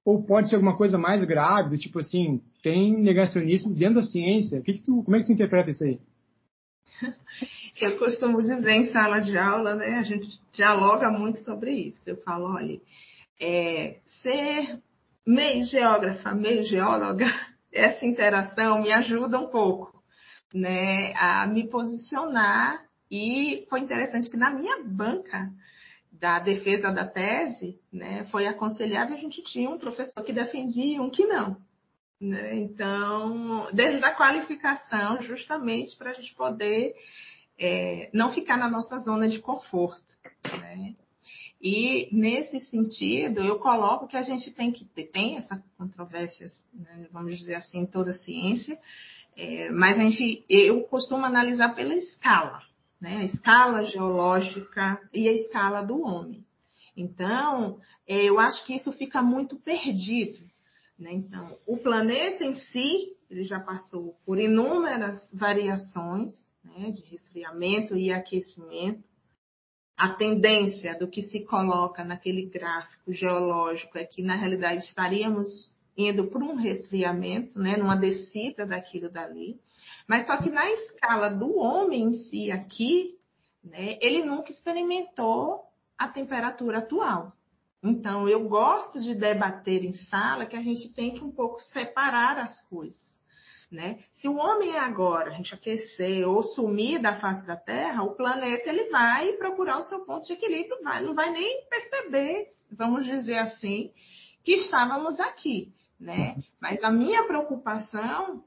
ou 0.03 0.23
pode 0.23 0.49
ser 0.49 0.55
alguma 0.55 0.75
coisa 0.75 0.97
mais 0.97 1.23
grave, 1.25 1.69
do 1.69 1.77
tipo 1.77 1.99
assim, 1.99 2.41
tem 2.63 2.91
negacionistas 2.97 3.75
dentro 3.75 3.95
da 3.95 4.03
ciência. 4.03 4.61
Que 4.61 4.73
que 4.73 4.81
tu, 4.81 5.03
como 5.03 5.15
é 5.15 5.19
que 5.19 5.25
tu 5.25 5.33
interpreta 5.33 5.69
isso 5.69 5.83
aí? 5.83 5.99
Eu 7.79 7.97
costumo 7.97 8.41
dizer 8.41 8.71
em 8.71 8.91
sala 8.91 9.19
de 9.19 9.37
aula, 9.37 9.75
né? 9.75 9.97
A 9.97 10.03
gente 10.03 10.39
dialoga 10.51 11.09
muito 11.09 11.39
sobre 11.43 11.71
isso. 11.71 12.07
Eu 12.07 12.17
falo, 12.17 12.53
olha, 12.55 12.79
é, 13.39 13.97
ser 14.05 14.81
meio 15.25 15.63
geógrafa, 15.63 16.33
meio 16.33 16.63
geóloga, 16.63 17.25
essa 17.73 18.05
interação 18.05 18.81
me 18.81 18.91
ajuda 18.91 19.39
um 19.39 19.47
pouco, 19.47 20.03
né? 20.53 21.13
A 21.15 21.47
me 21.47 21.67
posicionar. 21.67 22.83
E 23.09 23.65
foi 23.69 23.81
interessante 23.81 24.29
que 24.29 24.37
na 24.37 24.49
minha 24.51 24.83
banca 24.83 25.51
da 26.21 26.37
defesa 26.37 26.91
da 26.91 27.03
tese, 27.03 27.79
né, 27.91 28.23
foi 28.25 28.45
aconselhável, 28.45 29.15
a 29.15 29.19
gente 29.19 29.41
tinha 29.41 29.67
um 29.67 29.79
professor 29.79 30.23
que 30.23 30.31
defendia 30.31 30.97
e 30.97 30.99
um 30.99 31.09
que 31.09 31.25
não. 31.25 31.57
Né? 32.21 32.57
Então, 32.57 33.67
desde 33.73 34.05
a 34.05 34.15
qualificação, 34.15 35.19
justamente 35.19 35.97
para 35.97 36.11
a 36.11 36.13
gente 36.13 36.35
poder 36.35 36.93
é, 37.59 38.11
não 38.13 38.31
ficar 38.31 38.55
na 38.55 38.69
nossa 38.69 38.99
zona 38.99 39.27
de 39.27 39.39
conforto. 39.39 40.15
Né? 40.45 40.93
E, 41.59 42.07
nesse 42.11 42.59
sentido, 42.59 43.41
eu 43.41 43.57
coloco 43.57 44.05
que 44.05 44.15
a 44.15 44.21
gente 44.21 44.51
tem 44.51 44.71
que 44.71 44.85
ter, 44.85 45.07
tem 45.07 45.37
essa 45.37 45.63
controvérsia, 45.75 46.45
né, 46.71 47.07
vamos 47.11 47.35
dizer 47.35 47.55
assim, 47.55 47.79
em 47.79 47.85
toda 47.87 48.11
a 48.11 48.13
ciência, 48.13 48.77
é, 49.35 49.71
mas 49.71 49.97
a 49.97 50.03
gente, 50.03 50.45
eu 50.47 50.83
costumo 50.83 51.25
analisar 51.25 51.73
pela 51.73 51.95
escala 51.95 52.61
né? 53.01 53.17
a 53.17 53.23
escala 53.23 53.83
geológica 53.83 55.01
e 55.11 55.27
a 55.27 55.33
escala 55.33 55.81
do 55.81 55.99
homem. 56.01 56.45
Então, 56.95 57.79
é, 58.07 58.25
eu 58.25 58.39
acho 58.39 58.65
que 58.65 58.75
isso 58.75 58.91
fica 58.91 59.21
muito 59.21 59.55
perdido. 59.57 60.39
Né? 60.99 61.11
Então, 61.13 61.57
o 61.65 61.77
planeta 61.77 62.43
em 62.43 62.53
si, 62.53 63.15
ele 63.29 63.43
já 63.43 63.59
passou 63.59 64.15
por 64.25 64.37
inúmeras 64.39 65.31
variações 65.33 66.35
né, 66.63 66.91
de 66.91 67.01
resfriamento 67.09 67.95
e 67.95 68.11
aquecimento. 68.11 69.03
A 69.97 70.09
tendência 70.09 70.97
do 70.97 71.07
que 71.07 71.21
se 71.21 71.45
coloca 71.45 72.03
naquele 72.03 72.47
gráfico 72.49 73.11
geológico 73.11 73.97
é 73.97 74.05
que, 74.05 74.21
na 74.21 74.35
realidade, 74.35 74.83
estaríamos 74.83 75.70
indo 75.97 76.27
para 76.27 76.43
um 76.43 76.55
resfriamento, 76.55 77.59
né, 77.59 77.77
numa 77.77 77.95
descida 77.95 78.65
daquilo 78.65 79.09
dali. 79.09 79.59
Mas 80.07 80.25
só 80.25 80.37
que 80.37 80.49
na 80.49 80.69
escala 80.71 81.29
do 81.29 81.57
homem 81.57 82.03
em 82.03 82.11
si 82.11 82.51
aqui, 82.51 83.17
né, 83.63 83.97
ele 84.01 84.23
nunca 84.23 84.51
experimentou 84.51 85.61
a 85.97 86.07
temperatura 86.07 86.79
atual. 86.79 87.33
Então, 87.83 88.29
eu 88.29 88.47
gosto 88.47 88.99
de 88.99 89.15
debater 89.15 89.83
em 89.83 89.93
sala 89.93 90.45
que 90.45 90.55
a 90.55 90.61
gente 90.61 90.93
tem 90.93 91.15
que 91.15 91.23
um 91.23 91.31
pouco 91.31 91.59
separar 91.59 92.37
as 92.37 92.61
coisas. 92.67 93.19
Né? 93.71 93.99
Se 94.11 94.27
o 94.27 94.35
homem 94.35 94.77
agora, 94.77 95.31
a 95.31 95.33
gente 95.33 95.53
aquecer 95.53 96.27
ou 96.27 96.43
sumir 96.43 97.01
da 97.01 97.15
face 97.15 97.45
da 97.47 97.55
Terra, 97.55 98.03
o 98.03 98.15
planeta 98.15 98.69
ele 98.69 98.89
vai 98.89 99.31
procurar 99.33 99.79
o 99.79 99.83
seu 99.83 100.05
ponto 100.05 100.27
de 100.27 100.33
equilíbrio, 100.33 100.83
vai, 100.83 101.01
não 101.01 101.15
vai 101.15 101.31
nem 101.31 101.65
perceber, 101.69 102.49
vamos 102.69 103.05
dizer 103.05 103.37
assim, 103.37 103.91
que 104.43 104.53
estávamos 104.53 105.19
aqui. 105.19 105.73
Né? 105.99 106.35
Mas 106.59 106.83
a 106.83 106.91
minha 106.91 107.23
preocupação 107.25 108.43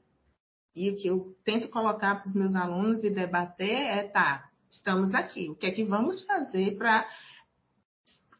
e 0.75 0.89
o 0.89 0.97
que 0.97 1.07
eu 1.07 1.35
tento 1.45 1.69
colocar 1.69 2.15
para 2.15 2.27
os 2.27 2.35
meus 2.35 2.53
alunos 2.53 3.03
e 3.03 3.09
debater 3.09 3.71
é, 3.71 4.03
tá, 4.03 4.49
estamos 4.69 5.13
aqui, 5.13 5.49
o 5.49 5.55
que 5.55 5.67
é 5.67 5.71
que 5.71 5.85
vamos 5.85 6.23
fazer 6.25 6.77
para 6.77 7.07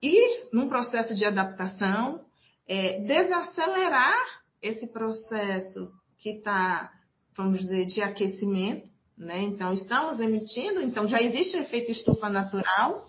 ir 0.02 0.50
num 0.52 0.68
processo 0.68 1.16
de 1.16 1.26
adaptação, 1.26 2.26
é, 2.68 3.00
desacelerar 3.00 4.44
esse 4.62 4.88
processo 4.88 5.92
que 6.18 6.32
está, 6.32 6.92
vamos 7.36 7.60
dizer, 7.60 7.86
de 7.86 8.02
aquecimento, 8.02 8.90
né? 9.18 9.42
Então, 9.42 9.72
estamos 9.72 10.20
emitindo, 10.20 10.82
então 10.82 11.08
já 11.08 11.22
existe 11.22 11.56
o 11.56 11.62
efeito 11.62 11.92
estufa 11.92 12.30
natural 12.30 13.06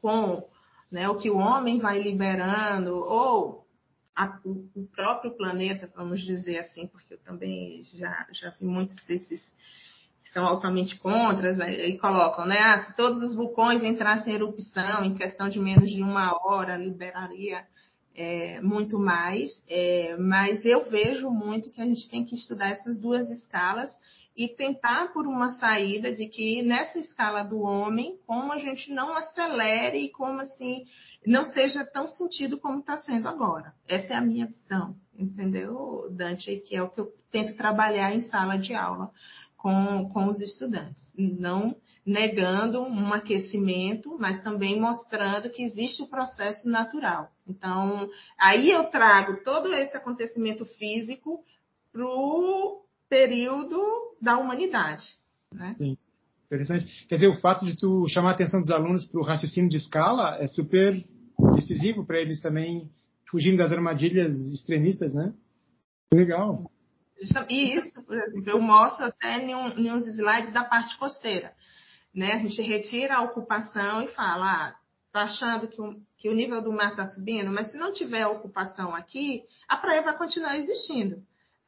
com 0.00 0.42
né, 0.92 1.08
o 1.08 1.16
que 1.16 1.30
o 1.30 1.38
homem 1.38 1.78
vai 1.78 2.00
liberando, 2.00 2.94
ou 2.94 3.66
a, 4.14 4.38
o 4.44 4.86
próprio 4.94 5.32
planeta, 5.32 5.90
vamos 5.96 6.20
dizer 6.20 6.58
assim, 6.58 6.86
porque 6.86 7.14
eu 7.14 7.18
também 7.18 7.82
já, 7.94 8.26
já 8.30 8.50
vi 8.50 8.66
muitos 8.66 8.94
desses 9.06 9.40
que 10.20 10.28
são 10.30 10.46
altamente 10.46 10.98
contras, 10.98 11.56
né, 11.56 11.88
e 11.88 11.98
colocam, 11.98 12.46
né? 12.46 12.58
Ah, 12.58 12.84
se 12.84 12.94
todos 12.94 13.20
os 13.22 13.34
vulcões 13.34 13.82
entrassem 13.82 14.32
em 14.32 14.36
erupção 14.36 15.04
em 15.04 15.14
questão 15.14 15.48
de 15.48 15.58
menos 15.58 15.90
de 15.90 16.02
uma 16.02 16.32
hora, 16.46 16.76
liberaria 16.76 17.66
é, 18.14 18.60
muito 18.60 18.98
mais. 18.98 19.64
É, 19.68 20.16
mas 20.18 20.64
eu 20.64 20.88
vejo 20.90 21.30
muito 21.30 21.70
que 21.70 21.80
a 21.80 21.86
gente 21.86 22.08
tem 22.08 22.24
que 22.24 22.34
estudar 22.34 22.68
essas 22.68 23.00
duas 23.00 23.28
escalas 23.30 23.90
e 24.36 24.48
tentar 24.48 25.12
por 25.12 25.26
uma 25.26 25.48
saída 25.48 26.12
de 26.12 26.26
que 26.28 26.62
nessa 26.62 26.98
escala 26.98 27.42
do 27.42 27.60
homem, 27.60 28.18
como 28.26 28.52
a 28.52 28.58
gente 28.58 28.92
não 28.92 29.16
acelere 29.16 29.98
e 29.98 30.10
como 30.10 30.40
assim 30.40 30.84
não 31.26 31.44
seja 31.44 31.84
tão 31.84 32.08
sentido 32.08 32.58
como 32.58 32.80
está 32.80 32.96
sendo 32.96 33.28
agora. 33.28 33.74
Essa 33.86 34.14
é 34.14 34.16
a 34.16 34.22
minha 34.22 34.46
visão, 34.46 34.96
entendeu, 35.16 36.08
Dante? 36.10 36.56
Que 36.66 36.76
é 36.76 36.82
o 36.82 36.90
que 36.90 37.00
eu 37.00 37.12
tento 37.30 37.56
trabalhar 37.56 38.14
em 38.14 38.20
sala 38.20 38.56
de 38.56 38.74
aula 38.74 39.10
com, 39.62 40.08
com 40.08 40.26
os 40.26 40.40
estudantes. 40.40 41.14
Não 41.16 41.76
negando 42.04 42.82
um 42.82 43.14
aquecimento, 43.14 44.18
mas 44.18 44.42
também 44.42 44.80
mostrando 44.80 45.48
que 45.50 45.62
existe 45.62 46.02
o 46.02 46.08
processo 46.08 46.68
natural. 46.68 47.30
Então, 47.46 48.08
aí 48.36 48.70
eu 48.70 48.90
trago 48.90 49.42
todo 49.44 49.72
esse 49.74 49.96
acontecimento 49.96 50.64
físico 50.64 51.44
para 51.92 52.04
o 52.04 52.82
período 53.12 53.78
da 54.22 54.38
humanidade. 54.38 55.04
Né? 55.52 55.74
Sim. 55.76 55.98
Interessante. 56.46 57.06
Quer 57.06 57.16
dizer, 57.16 57.28
o 57.28 57.38
fato 57.38 57.66
de 57.66 57.76
tu 57.76 58.08
chamar 58.08 58.30
a 58.30 58.32
atenção 58.32 58.60
dos 58.60 58.70
alunos 58.70 59.04
para 59.04 59.20
o 59.20 59.24
raciocínio 59.24 59.68
de 59.68 59.76
escala 59.76 60.38
é 60.40 60.46
super 60.46 61.04
decisivo 61.54 62.06
para 62.06 62.18
eles 62.18 62.40
também 62.40 62.90
fugirem 63.30 63.58
das 63.58 63.70
armadilhas 63.70 64.34
extremistas, 64.50 65.12
né? 65.12 65.34
Legal. 66.12 66.62
E 67.50 67.76
isso, 67.76 68.02
por 68.02 68.16
exemplo, 68.16 68.50
eu 68.50 68.60
mostro 68.60 69.04
até 69.04 69.38
em, 69.38 69.54
um, 69.54 69.68
em 69.78 69.92
uns 69.92 70.06
slides 70.06 70.52
da 70.52 70.64
parte 70.64 70.98
costeira. 70.98 71.52
Né? 72.14 72.32
A 72.32 72.38
gente 72.38 72.62
retira 72.62 73.16
a 73.16 73.22
ocupação 73.22 74.02
e 74.02 74.08
fala, 74.08 74.68
ah, 74.68 74.74
tá 75.12 75.22
achando 75.24 75.68
que 75.68 75.80
o, 75.80 76.00
que 76.16 76.30
o 76.30 76.34
nível 76.34 76.62
do 76.62 76.72
mar 76.72 76.92
está 76.92 77.04
subindo, 77.06 77.50
mas 77.50 77.70
se 77.70 77.76
não 77.76 77.92
tiver 77.92 78.26
ocupação 78.26 78.94
aqui, 78.94 79.42
a 79.68 79.76
praia 79.76 80.02
vai 80.02 80.16
continuar 80.16 80.56
existindo 80.56 81.22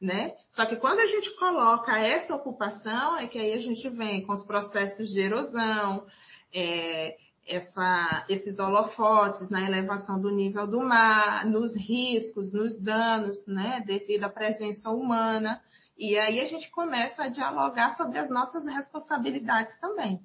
né? 0.05 0.33
Só 0.51 0.65
que 0.65 0.75
quando 0.75 0.99
a 0.99 1.07
gente 1.07 1.35
coloca 1.37 1.97
essa 1.97 2.35
ocupação, 2.35 3.17
é 3.17 3.27
que 3.27 3.39
aí 3.39 3.53
a 3.53 3.59
gente 3.59 3.89
vem 3.89 4.25
com 4.25 4.33
os 4.33 4.45
processos 4.45 5.09
de 5.09 5.19
erosão, 5.19 6.05
é, 6.53 7.17
essa, 7.47 8.25
esses 8.29 8.59
holofotes 8.59 9.49
na 9.49 9.61
elevação 9.67 10.21
do 10.21 10.29
nível 10.29 10.67
do 10.67 10.79
mar, 10.79 11.45
nos 11.45 11.75
riscos, 11.75 12.53
nos 12.53 12.79
danos, 12.79 13.45
né, 13.47 13.83
devido 13.85 14.23
à 14.23 14.29
presença 14.29 14.91
humana. 14.91 15.61
E 15.97 16.17
aí 16.17 16.39
a 16.39 16.45
gente 16.45 16.69
começa 16.69 17.23
a 17.23 17.29
dialogar 17.29 17.95
sobre 17.95 18.19
as 18.19 18.29
nossas 18.29 18.65
responsabilidades 18.67 19.77
também. 19.79 20.19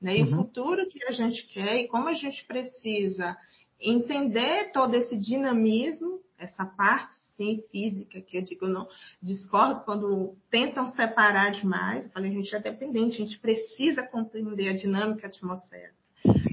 Né? 0.00 0.18
E 0.18 0.22
uhum. 0.22 0.32
o 0.32 0.36
futuro 0.36 0.86
que 0.88 1.02
a 1.04 1.10
gente 1.10 1.46
quer 1.46 1.76
e 1.78 1.88
como 1.88 2.08
a 2.08 2.14
gente 2.14 2.44
precisa 2.44 3.36
entender 3.80 4.70
todo 4.72 4.94
esse 4.94 5.16
dinamismo 5.16 6.20
essa 6.44 6.64
parte, 6.64 7.12
sim, 7.36 7.62
física, 7.70 8.20
que 8.20 8.38
eu 8.38 8.42
digo, 8.42 8.66
não 8.66 8.86
discordo 9.22 9.80
quando 9.82 10.36
tentam 10.50 10.86
separar 10.86 11.50
demais. 11.50 12.04
Eu 12.04 12.10
falei, 12.12 12.30
a 12.30 12.34
gente 12.34 12.54
é 12.54 12.60
dependente, 12.60 13.20
a 13.20 13.24
gente 13.24 13.38
precisa 13.38 14.02
compreender 14.02 14.68
a 14.68 14.76
dinâmica 14.76 15.26
atmosférica. 15.26 15.94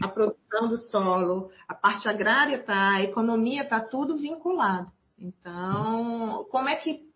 A 0.02 0.08
produção 0.08 0.68
do 0.68 0.78
solo, 0.78 1.50
a 1.68 1.74
parte 1.74 2.10
agrária 2.10 2.62
tá, 2.62 2.96
a 2.96 3.04
economia 3.04 3.64
tá 3.66 3.80
tudo 3.80 4.18
vinculado. 4.18 4.92
Então, 5.18 6.46
como 6.50 6.68
é 6.68 6.76
que 6.76 7.10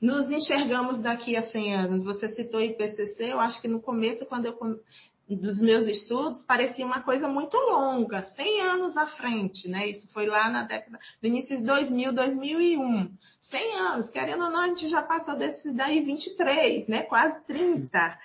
nos 0.00 0.30
enxergamos 0.30 1.02
daqui 1.02 1.36
a 1.36 1.42
100 1.42 1.74
anos? 1.74 2.04
Você 2.04 2.28
citou 2.28 2.60
IPCC, 2.60 3.32
eu 3.32 3.40
acho 3.40 3.60
que 3.60 3.68
no 3.68 3.80
começo, 3.80 4.24
quando 4.26 4.46
eu 4.46 4.56
dos 5.36 5.60
meus 5.60 5.84
estudos 5.84 6.42
parecia 6.44 6.86
uma 6.86 7.02
coisa 7.02 7.28
muito 7.28 7.56
longa, 7.56 8.22
100 8.22 8.60
anos 8.62 8.96
à 8.96 9.06
frente, 9.06 9.68
né? 9.68 9.88
Isso 9.88 10.08
foi 10.12 10.26
lá 10.26 10.48
na 10.50 10.62
década, 10.62 10.98
no 11.22 11.28
início 11.28 11.56
de 11.58 11.64
2000, 11.64 12.12
2001. 12.12 13.10
100 13.40 13.76
anos, 13.76 14.10
querendo 14.10 14.44
ou 14.44 14.50
não, 14.50 14.60
a 14.60 14.68
gente 14.68 14.88
já 14.88 15.02
passou 15.02 15.36
desse 15.36 15.72
daí 15.72 16.00
23, 16.00 16.88
né? 16.88 17.02
Quase 17.02 17.44
30. 17.46 18.18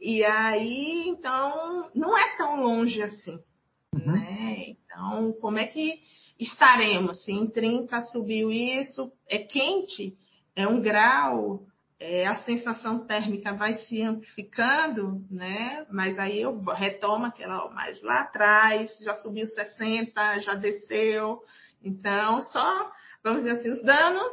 E 0.00 0.24
aí, 0.24 1.08
então, 1.08 1.90
não 1.94 2.16
é 2.16 2.36
tão 2.36 2.60
longe 2.60 3.02
assim, 3.02 3.38
uhum. 3.92 4.12
né? 4.12 4.66
Então, 4.68 5.32
como 5.40 5.58
é 5.58 5.66
que 5.66 6.00
estaremos? 6.38 7.24
Se 7.24 7.32
em 7.32 7.48
30 7.48 8.00
subiu 8.02 8.50
isso, 8.50 9.10
é 9.28 9.38
quente, 9.38 10.16
é 10.54 10.66
um 10.66 10.80
grau, 10.80 11.64
é, 11.98 12.26
a 12.26 12.34
sensação 12.34 13.06
térmica 13.06 13.52
vai 13.52 13.72
se 13.74 14.02
amplificando, 14.02 15.24
né? 15.30 15.86
Mas 15.90 16.18
aí 16.18 16.40
eu 16.40 16.60
retomo 16.60 17.26
aquela 17.26 17.70
mais 17.70 18.02
lá 18.02 18.22
atrás, 18.22 18.98
já 19.02 19.14
subiu 19.14 19.46
60, 19.46 20.40
já 20.40 20.54
desceu. 20.54 21.42
Então, 21.82 22.40
só, 22.40 22.90
vamos 23.22 23.44
dizer 23.44 23.52
assim, 23.52 23.70
os 23.70 23.82
danos 23.82 24.32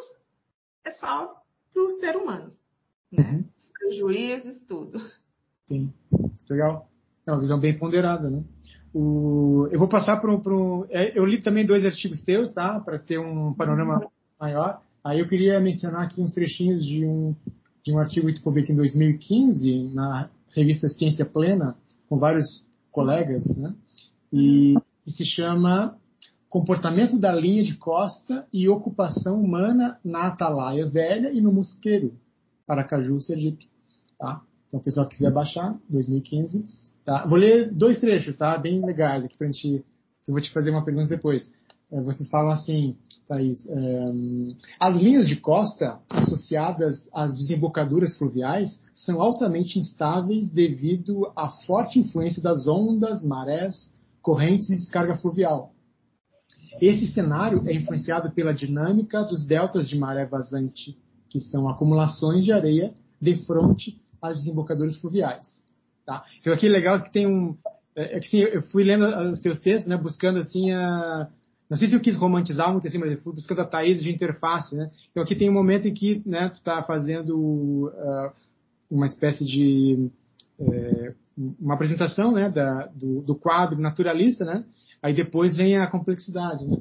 é 0.83 0.91
só 0.91 1.41
para 1.73 1.83
o 1.83 1.91
ser 1.91 2.15
humano, 2.15 2.51
né? 3.11 3.23
Uhum. 3.23 3.45
Os 3.59 3.69
prejuízos, 3.69 4.59
tudo. 4.61 4.99
Sim, 5.67 5.93
legal. 6.49 6.89
É 7.25 7.31
uma 7.31 7.39
visão 7.39 7.59
bem 7.59 7.77
ponderada, 7.77 8.29
né? 8.29 8.43
O, 8.93 9.69
eu 9.71 9.79
vou 9.79 9.87
passar 9.87 10.19
para 10.19 10.29
um. 10.29 10.85
É, 10.89 11.17
eu 11.17 11.25
li 11.25 11.41
também 11.41 11.65
dois 11.65 11.85
artigos 11.85 12.21
teus, 12.23 12.51
tá? 12.51 12.79
Para 12.79 12.99
ter 12.99 13.19
um 13.19 13.53
panorama 13.53 13.99
uhum. 13.99 14.09
maior. 14.39 14.81
Aí 15.03 15.19
eu 15.19 15.27
queria 15.27 15.59
mencionar 15.59 16.03
aqui 16.03 16.21
uns 16.21 16.33
trechinhos 16.33 16.85
de 16.85 17.05
um, 17.05 17.35
de 17.83 17.91
um 17.91 17.97
artigo 17.97 18.31
que 18.31 18.41
publica 18.41 18.71
em 18.71 18.75
2015 18.75 19.93
na 19.93 20.29
revista 20.55 20.87
Ciência 20.89 21.25
Plena, 21.25 21.75
com 22.07 22.17
vários 22.17 22.65
colegas, 22.91 23.43
né? 23.57 23.73
E, 24.31 24.75
e 25.05 25.11
se 25.11 25.25
chama 25.25 25.97
Comportamento 26.51 27.17
da 27.17 27.31
linha 27.31 27.63
de 27.63 27.77
costa 27.77 28.45
e 28.51 28.67
ocupação 28.67 29.41
humana 29.41 29.97
na 30.03 30.27
Atalaia 30.27 30.85
Velha 30.85 31.31
e 31.31 31.39
no 31.39 31.49
Mosqueiro, 31.49 32.13
Paracaju, 32.67 33.21
Sergipe. 33.21 33.69
Tá? 34.19 34.41
Então, 34.67 34.81
o 34.81 34.83
pessoal 34.83 35.07
que 35.07 35.15
quiser 35.15 35.31
baixar, 35.31 35.79
2015. 35.89 36.65
Tá? 37.05 37.25
Vou 37.25 37.37
ler 37.37 37.73
dois 37.73 38.01
trechos, 38.01 38.35
tá? 38.35 38.57
Bem 38.57 38.85
legais 38.85 39.23
aqui 39.23 39.37
pra 39.37 39.47
gente. 39.47 39.85
Eu 40.27 40.33
vou 40.33 40.41
te 40.41 40.51
fazer 40.51 40.71
uma 40.71 40.83
pergunta 40.83 41.07
depois. 41.07 41.49
É, 41.89 42.01
vocês 42.01 42.29
falam 42.29 42.51
assim, 42.51 42.97
Thaís, 43.31 43.65
é, 43.65 44.05
as 44.77 45.01
linhas 45.01 45.25
de 45.25 45.37
costa 45.37 45.99
associadas 46.09 47.09
às 47.13 47.37
desembocaduras 47.37 48.17
fluviais 48.17 48.83
são 48.93 49.21
altamente 49.21 49.79
instáveis 49.79 50.49
devido 50.49 51.31
à 51.33 51.47
forte 51.49 51.97
influência 51.97 52.43
das 52.43 52.67
ondas, 52.67 53.23
marés, 53.23 53.93
correntes 54.21 54.69
e 54.69 54.75
descarga 54.75 55.15
fluvial. 55.15 55.71
Esse 56.81 57.07
cenário 57.07 57.63
é 57.69 57.73
influenciado 57.73 58.29
pela 58.31 58.53
dinâmica 58.53 59.23
dos 59.23 59.45
deltas 59.45 59.87
de 59.87 59.97
maré 59.97 60.25
vazante, 60.25 60.97
que 61.29 61.39
são 61.39 61.69
acumulações 61.69 62.43
de 62.43 62.51
areia 62.51 62.93
de 63.21 63.35
frente 63.45 64.01
às 64.21 64.39
desembocaduras 64.39 64.97
fluviais. 64.97 65.63
Tá? 66.05 66.25
Então 66.41 66.51
aqui 66.51 66.67
é 66.67 66.69
legal 66.69 67.01
que 67.01 67.13
tem 67.13 67.25
um, 67.25 67.55
é, 67.95 68.17
é 68.17 68.19
que, 68.19 68.27
assim, 68.27 68.39
eu 68.39 68.61
fui 68.63 68.83
lendo 68.83 69.05
os 69.31 69.39
teus 69.39 69.59
textos, 69.61 69.87
né, 69.87 69.95
buscando 69.95 70.39
assim 70.39 70.71
a 70.71 71.29
não 71.71 71.77
sei 71.77 71.87
se 71.87 71.95
eu 71.95 72.01
quis 72.01 72.17
romantizar 72.17 72.69
muito 72.69 72.85
assim, 72.85 72.97
mas 72.97 73.17
fui 73.23 73.31
buscando 73.31 73.61
a 73.61 73.65
Thaís 73.65 74.03
de 74.03 74.11
interface, 74.11 74.75
né? 74.75 74.91
Então 75.09 75.23
aqui 75.23 75.33
tem 75.37 75.49
um 75.49 75.53
momento 75.53 75.87
em 75.87 75.93
que, 75.93 76.21
né, 76.25 76.49
tu 76.49 76.55
está 76.55 76.83
fazendo 76.83 77.87
uh, 77.87 78.31
uma 78.89 79.05
espécie 79.05 79.45
de 79.45 80.11
uh, 80.59 81.15
uma 81.57 81.75
apresentação, 81.75 82.33
né, 82.33 82.49
da, 82.49 82.87
do, 82.87 83.21
do, 83.21 83.35
quadro 83.35 83.79
naturalista, 83.79 84.43
né? 84.43 84.65
Aí 85.01 85.13
depois 85.13 85.55
vem 85.55 85.77
a 85.77 85.87
complexidade, 85.87 86.65
né? 86.65 86.75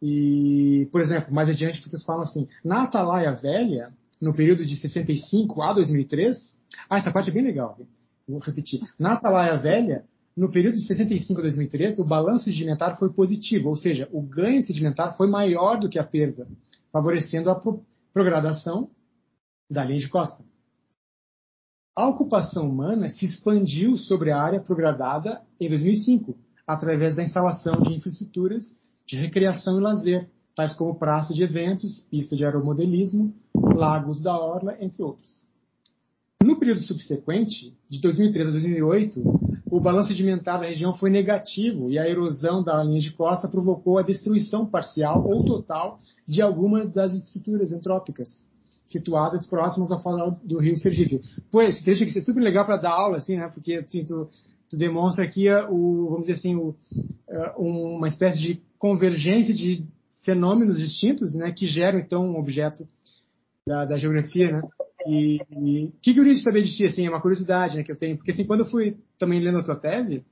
E, 0.00 0.88
por 0.92 1.00
exemplo, 1.00 1.34
mais 1.34 1.48
adiante 1.48 1.82
vocês 1.82 2.04
falam 2.04 2.22
assim, 2.22 2.46
na 2.64 2.84
Atalaia 2.84 3.32
Velha, 3.32 3.88
no 4.20 4.32
período 4.32 4.64
de 4.64 4.76
65 4.76 5.60
a 5.62 5.72
2003, 5.72 6.56
ah, 6.88 6.98
essa 6.98 7.10
parte 7.10 7.30
é 7.30 7.32
bem 7.32 7.42
legal, 7.42 7.76
vou 8.28 8.38
repetir. 8.38 8.82
Na 8.96 9.14
Atalaia 9.14 9.56
Velha, 9.56 10.04
no 10.38 10.48
período 10.48 10.76
de 10.76 10.86
65 10.86 11.40
a 11.40 11.42
2003, 11.42 11.98
o 11.98 12.04
balanço 12.04 12.44
sedimentar 12.44 12.96
foi 12.96 13.12
positivo, 13.12 13.70
ou 13.70 13.74
seja, 13.74 14.08
o 14.12 14.22
ganho 14.22 14.62
sedimentar 14.62 15.16
foi 15.16 15.28
maior 15.28 15.80
do 15.80 15.88
que 15.88 15.98
a 15.98 16.04
perda, 16.04 16.46
favorecendo 16.92 17.50
a 17.50 17.56
pro 17.56 17.82
progradação 18.12 18.88
da 19.68 19.82
linha 19.82 19.98
de 19.98 20.08
costa. 20.08 20.44
A 21.94 22.06
ocupação 22.06 22.68
humana 22.68 23.10
se 23.10 23.24
expandiu 23.24 23.96
sobre 23.96 24.30
a 24.30 24.40
área 24.40 24.60
progradada 24.60 25.42
em 25.60 25.68
2005, 25.68 26.38
através 26.64 27.16
da 27.16 27.24
instalação 27.24 27.80
de 27.80 27.94
infraestruturas 27.94 28.76
de 29.04 29.16
recreação 29.16 29.78
e 29.78 29.82
lazer, 29.82 30.30
tais 30.54 30.72
como 30.72 30.94
praça 30.94 31.34
de 31.34 31.42
eventos, 31.42 32.06
pista 32.08 32.36
de 32.36 32.44
aeromodelismo, 32.44 33.34
lagos 33.74 34.22
da 34.22 34.38
orla, 34.38 34.76
entre 34.80 35.02
outros. 35.02 35.44
No 36.40 36.56
período 36.56 36.80
subsequente, 36.80 37.76
de 37.88 38.00
2003 38.00 38.46
a 38.46 38.50
2008, 38.52 39.47
o 39.70 39.80
balanço 39.80 40.08
sedimentar 40.08 40.60
da 40.60 40.66
região 40.66 40.94
foi 40.94 41.10
negativo 41.10 41.90
e 41.90 41.98
a 41.98 42.08
erosão 42.08 42.62
da 42.62 42.82
linha 42.82 43.00
de 43.00 43.12
costa 43.12 43.48
provocou 43.48 43.98
a 43.98 44.02
destruição 44.02 44.66
parcial 44.66 45.26
ou 45.26 45.44
total 45.44 45.98
de 46.26 46.40
algumas 46.42 46.92
das 46.92 47.12
estruturas 47.12 47.72
antrópicas 47.72 48.46
situadas 48.84 49.46
próximas 49.46 49.90
ao 49.90 50.00
falar 50.00 50.30
do 50.42 50.58
rio 50.58 50.78
Sergipe. 50.78 51.20
Pois, 51.50 51.74
esse 51.74 51.84
trecho 51.84 52.04
aqui 52.04 52.18
é 52.18 52.22
super 52.22 52.40
legal 52.40 52.64
para 52.64 52.78
dar 52.78 52.92
aula, 52.92 53.18
assim, 53.18 53.36
né? 53.36 53.50
Porque 53.52 53.74
assim, 53.74 54.04
tu, 54.04 54.28
tu 54.70 54.76
demonstra 54.76 55.24
aqui 55.24 55.46
o, 55.68 56.08
vamos 56.08 56.26
dizer 56.26 56.34
assim, 56.34 56.54
o, 56.54 56.74
é, 57.28 57.54
uma 57.58 58.08
espécie 58.08 58.40
de 58.40 58.62
convergência 58.78 59.52
de 59.52 59.84
fenômenos 60.24 60.78
distintos, 60.78 61.34
né? 61.34 61.52
Que 61.52 61.66
geram 61.66 61.98
então 61.98 62.26
um 62.26 62.38
objeto 62.38 62.86
da, 63.66 63.84
da 63.84 63.98
geografia, 63.98 64.52
né? 64.52 64.62
E 65.06 65.40
o 65.52 65.92
que, 66.02 66.12
que 66.12 66.20
eu 66.20 66.24
queria 66.24 66.42
saber 66.42 66.62
de 66.62 66.76
ti, 66.76 66.84
assim, 66.84 67.06
é 67.06 67.10
uma 67.10 67.20
curiosidade 67.20 67.76
né, 67.76 67.82
que 67.82 67.92
eu 67.92 67.96
tenho, 67.96 68.16
porque 68.16 68.30
assim, 68.30 68.44
quando 68.44 68.60
eu 68.60 68.70
fui 68.70 68.96
também 69.18 69.40
lendo 69.40 69.58
a 69.58 69.64
tua 69.64 69.76
tese, 69.76 70.24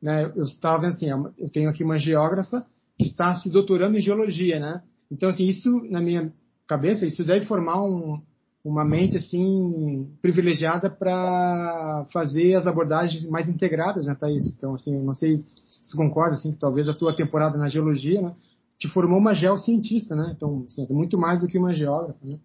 né, 0.00 0.30
eu 0.36 0.44
estava 0.44 0.82
vendo 0.82 0.92
assim, 0.92 1.10
é 1.10 1.14
eu 1.38 1.50
tenho 1.50 1.70
aqui 1.70 1.82
uma 1.82 1.98
geógrafa 1.98 2.64
que 2.98 3.04
está 3.04 3.34
se 3.34 3.50
doutorando 3.50 3.96
em 3.96 4.00
geologia, 4.00 4.58
né? 4.58 4.82
Então, 5.10 5.28
assim, 5.28 5.44
isso, 5.44 5.82
na 5.90 6.00
minha 6.00 6.32
cabeça, 6.66 7.06
isso 7.06 7.24
deve 7.24 7.46
formar 7.46 7.82
um, 7.82 8.20
uma 8.64 8.84
mente, 8.84 9.16
assim, 9.16 10.10
privilegiada 10.20 10.90
para 10.90 12.06
fazer 12.12 12.54
as 12.54 12.66
abordagens 12.66 13.28
mais 13.28 13.48
integradas, 13.48 14.06
né, 14.06 14.14
Thaís? 14.14 14.46
Então, 14.46 14.74
assim, 14.74 14.98
não 14.98 15.12
sei 15.12 15.44
se 15.82 15.96
concorda, 15.96 16.32
assim, 16.32 16.52
que 16.52 16.58
talvez 16.58 16.88
a 16.88 16.94
tua 16.94 17.14
temporada 17.14 17.56
na 17.56 17.68
geologia, 17.68 18.20
né, 18.20 18.34
te 18.78 18.88
formou 18.88 19.18
uma 19.18 19.34
geocientista, 19.34 20.16
né? 20.16 20.32
Então, 20.36 20.64
assim, 20.66 20.86
é 20.88 20.92
muito 20.92 21.16
mais 21.16 21.40
do 21.40 21.46
que 21.46 21.58
uma 21.58 21.72
geógrafa, 21.72 22.18
né? 22.24 22.38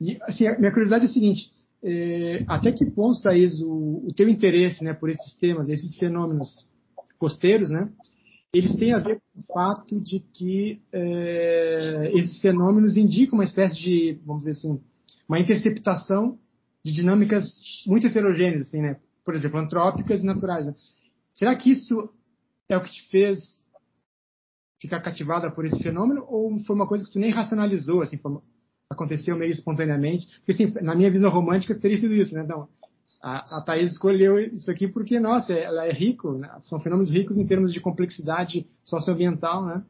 E, 0.00 0.16
assim, 0.22 0.46
a 0.46 0.58
minha 0.58 0.70
curiosidade 0.70 1.04
é 1.04 1.08
a 1.08 1.12
seguinte, 1.12 1.50
é, 1.82 2.44
até 2.48 2.72
que 2.72 2.84
ponto, 2.86 3.22
Thaís, 3.22 3.60
o, 3.60 4.04
o 4.06 4.12
teu 4.14 4.28
interesse 4.28 4.84
né, 4.84 4.92
por 4.92 5.08
esses 5.08 5.34
temas, 5.36 5.68
esses 5.68 5.96
fenômenos 5.96 6.70
costeiros, 7.18 7.70
né, 7.70 7.90
eles 8.52 8.74
têm 8.76 8.92
a 8.92 8.98
ver 8.98 9.20
com 9.20 9.40
o 9.40 9.54
fato 9.54 10.00
de 10.00 10.20
que 10.20 10.82
é, 10.92 12.10
esses 12.14 12.40
fenômenos 12.40 12.96
indicam 12.96 13.38
uma 13.38 13.44
espécie 13.44 13.78
de, 13.78 14.18
vamos 14.26 14.44
dizer 14.44 14.58
assim, 14.58 14.80
uma 15.28 15.38
interceptação 15.38 16.38
de 16.84 16.92
dinâmicas 16.92 17.44
muito 17.86 18.06
heterogêneas, 18.06 18.66
assim, 18.66 18.80
né? 18.80 18.96
por 19.24 19.34
exemplo, 19.34 19.60
antrópicas 19.60 20.22
e 20.22 20.26
naturais. 20.26 20.66
Né? 20.66 20.74
Será 21.34 21.54
que 21.54 21.70
isso 21.70 22.10
é 22.68 22.76
o 22.76 22.82
que 22.82 22.90
te 22.90 23.08
fez 23.08 23.64
ficar 24.80 25.00
cativada 25.00 25.50
por 25.52 25.64
esse 25.64 25.80
fenômeno 25.80 26.24
ou 26.28 26.58
foi 26.64 26.74
uma 26.74 26.86
coisa 26.86 27.04
que 27.04 27.12
tu 27.12 27.18
nem 27.18 27.30
racionalizou, 27.30 28.02
assim, 28.02 28.18
aconteceu 28.90 29.36
meio 29.36 29.52
espontaneamente. 29.52 30.28
Porque, 30.44 30.64
assim, 30.64 30.74
na 30.82 30.94
minha 30.94 31.10
visão 31.10 31.30
romântica, 31.30 31.74
teria 31.74 31.96
sido 31.96 32.12
isso, 32.14 32.34
né? 32.34 32.42
Então, 32.42 32.68
a, 33.22 33.58
a 33.58 33.62
Thaís 33.62 33.92
escolheu 33.92 34.38
isso 34.38 34.70
aqui 34.70 34.88
porque, 34.88 35.20
nossa, 35.20 35.52
ela 35.52 35.86
é 35.86 35.92
rico, 35.92 36.32
né? 36.32 36.50
são 36.64 36.80
fenômenos 36.80 37.10
ricos 37.10 37.38
em 37.38 37.46
termos 37.46 37.72
de 37.72 37.80
complexidade 37.80 38.66
socioambiental, 38.82 39.64
né? 39.64 39.84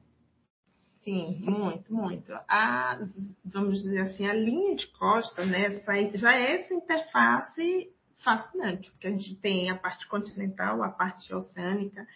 Sim, 1.03 1.41
muito, 1.47 1.93
muito. 1.93 2.31
A, 2.47 3.01
vamos 3.45 3.83
dizer 3.83 4.01
assim, 4.01 4.27
a 4.27 4.35
linha 4.35 4.77
de 4.77 4.87
costa, 4.89 5.47
né, 5.47 5.71
já 6.15 6.35
é 6.35 6.57
essa 6.57 6.75
interface 6.75 7.89
fascinante, 8.23 8.91
porque 8.91 9.07
a 9.07 9.11
gente 9.11 9.35
tem 9.37 9.71
a 9.71 9.77
parte 9.77 10.07
continental, 10.07 10.83
a 10.83 10.91
parte 10.91 11.35
oceânica, 11.35 12.07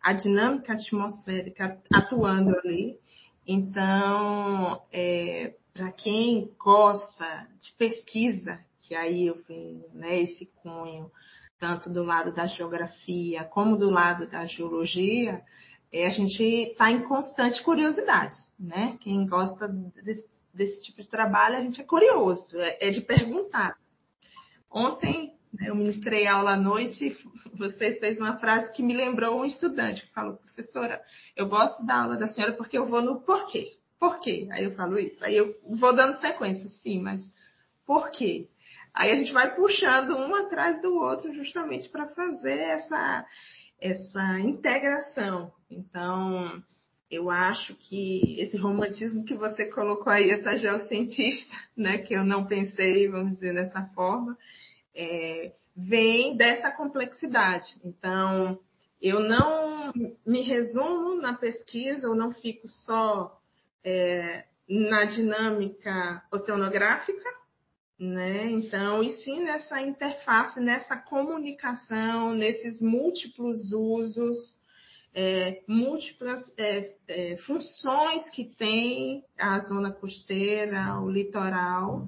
a 0.00 0.12
dinâmica 0.12 0.72
atmosférica 0.72 1.78
atuando 1.92 2.56
ali. 2.58 2.96
Então, 3.44 4.82
é, 4.92 5.54
para 5.78 5.92
quem 5.92 6.52
gosta 6.58 7.46
de 7.60 7.72
pesquisa, 7.78 8.58
que 8.80 8.96
aí 8.96 9.28
eu 9.28 9.40
venho, 9.46 9.84
né, 9.94 10.20
esse 10.20 10.46
cunho, 10.56 11.08
tanto 11.56 11.88
do 11.88 12.02
lado 12.02 12.34
da 12.34 12.46
geografia 12.46 13.44
como 13.44 13.76
do 13.76 13.88
lado 13.88 14.28
da 14.28 14.44
geologia, 14.44 15.40
é, 15.92 16.04
a 16.04 16.10
gente 16.10 16.42
está 16.42 16.90
em 16.90 17.04
constante 17.04 17.62
curiosidade, 17.62 18.36
né? 18.58 18.98
Quem 19.00 19.24
gosta 19.24 19.68
desse, 19.68 20.28
desse, 20.52 20.82
tipo 20.82 21.00
de 21.00 21.08
trabalho, 21.08 21.56
a 21.56 21.60
gente 21.60 21.80
é 21.80 21.84
curioso, 21.84 22.58
é, 22.58 22.78
é 22.80 22.90
de 22.90 23.00
perguntar. 23.00 23.76
Ontem, 24.68 25.32
Eu 25.64 25.74
ministrei 25.74 26.26
aula 26.26 26.54
à 26.54 26.56
noite 26.56 27.06
e 27.06 27.16
você 27.56 27.94
fez 28.00 28.18
uma 28.18 28.36
frase 28.38 28.72
que 28.72 28.82
me 28.82 28.96
lembrou 28.96 29.40
um 29.40 29.44
estudante 29.44 30.06
que 30.06 30.12
falou, 30.12 30.36
professora, 30.36 31.00
eu 31.36 31.48
gosto 31.48 31.86
da 31.86 32.02
aula 32.02 32.16
da 32.16 32.26
senhora 32.26 32.52
porque 32.52 32.76
eu 32.76 32.84
vou 32.84 33.00
no 33.00 33.20
porquê. 33.20 33.77
Por 33.98 34.20
quê? 34.20 34.46
Aí 34.52 34.64
eu 34.64 34.70
falo 34.72 34.98
isso. 34.98 35.24
Aí 35.24 35.36
eu 35.36 35.52
vou 35.78 35.94
dando 35.94 36.20
sequência, 36.20 36.68
sim, 36.68 37.00
mas 37.00 37.20
por 37.86 38.10
quê? 38.10 38.48
Aí 38.94 39.12
a 39.12 39.16
gente 39.16 39.32
vai 39.32 39.54
puxando 39.54 40.16
um 40.16 40.34
atrás 40.34 40.80
do 40.82 40.94
outro 40.94 41.32
justamente 41.32 41.88
para 41.88 42.08
fazer 42.08 42.58
essa, 42.58 43.26
essa 43.80 44.40
integração. 44.40 45.52
Então, 45.70 46.62
eu 47.10 47.30
acho 47.30 47.74
que 47.76 48.40
esse 48.40 48.56
romantismo 48.56 49.24
que 49.24 49.34
você 49.34 49.66
colocou 49.66 50.12
aí, 50.12 50.30
essa 50.30 50.54
geocientista, 50.56 51.54
né, 51.76 51.98
que 51.98 52.14
eu 52.14 52.24
não 52.24 52.46
pensei, 52.46 53.08
vamos 53.08 53.34
dizer, 53.34 53.54
dessa 53.54 53.82
forma, 53.94 54.36
é, 54.94 55.52
vem 55.76 56.36
dessa 56.36 56.70
complexidade. 56.70 57.76
Então, 57.84 58.58
eu 59.00 59.20
não 59.20 59.92
me 60.26 60.42
resumo 60.42 61.14
na 61.20 61.34
pesquisa, 61.34 62.06
eu 62.06 62.14
não 62.14 62.32
fico 62.32 62.66
só 62.66 63.37
é, 63.88 64.44
na 64.68 65.04
dinâmica 65.04 66.22
oceanográfica, 66.30 67.30
né? 67.98 68.50
Então, 68.50 69.02
e 69.02 69.10
sim 69.10 69.44
nessa 69.44 69.80
interface, 69.80 70.60
nessa 70.60 70.96
comunicação, 70.96 72.34
nesses 72.34 72.82
múltiplos 72.82 73.72
usos 73.72 74.58
é, 75.14 75.62
múltiplas 75.66 76.52
é, 76.56 76.94
é, 77.08 77.36
funções 77.38 78.28
que 78.30 78.44
tem 78.44 79.24
a 79.38 79.58
zona 79.60 79.90
costeira, 79.90 81.00
o 81.00 81.10
litoral, 81.10 82.06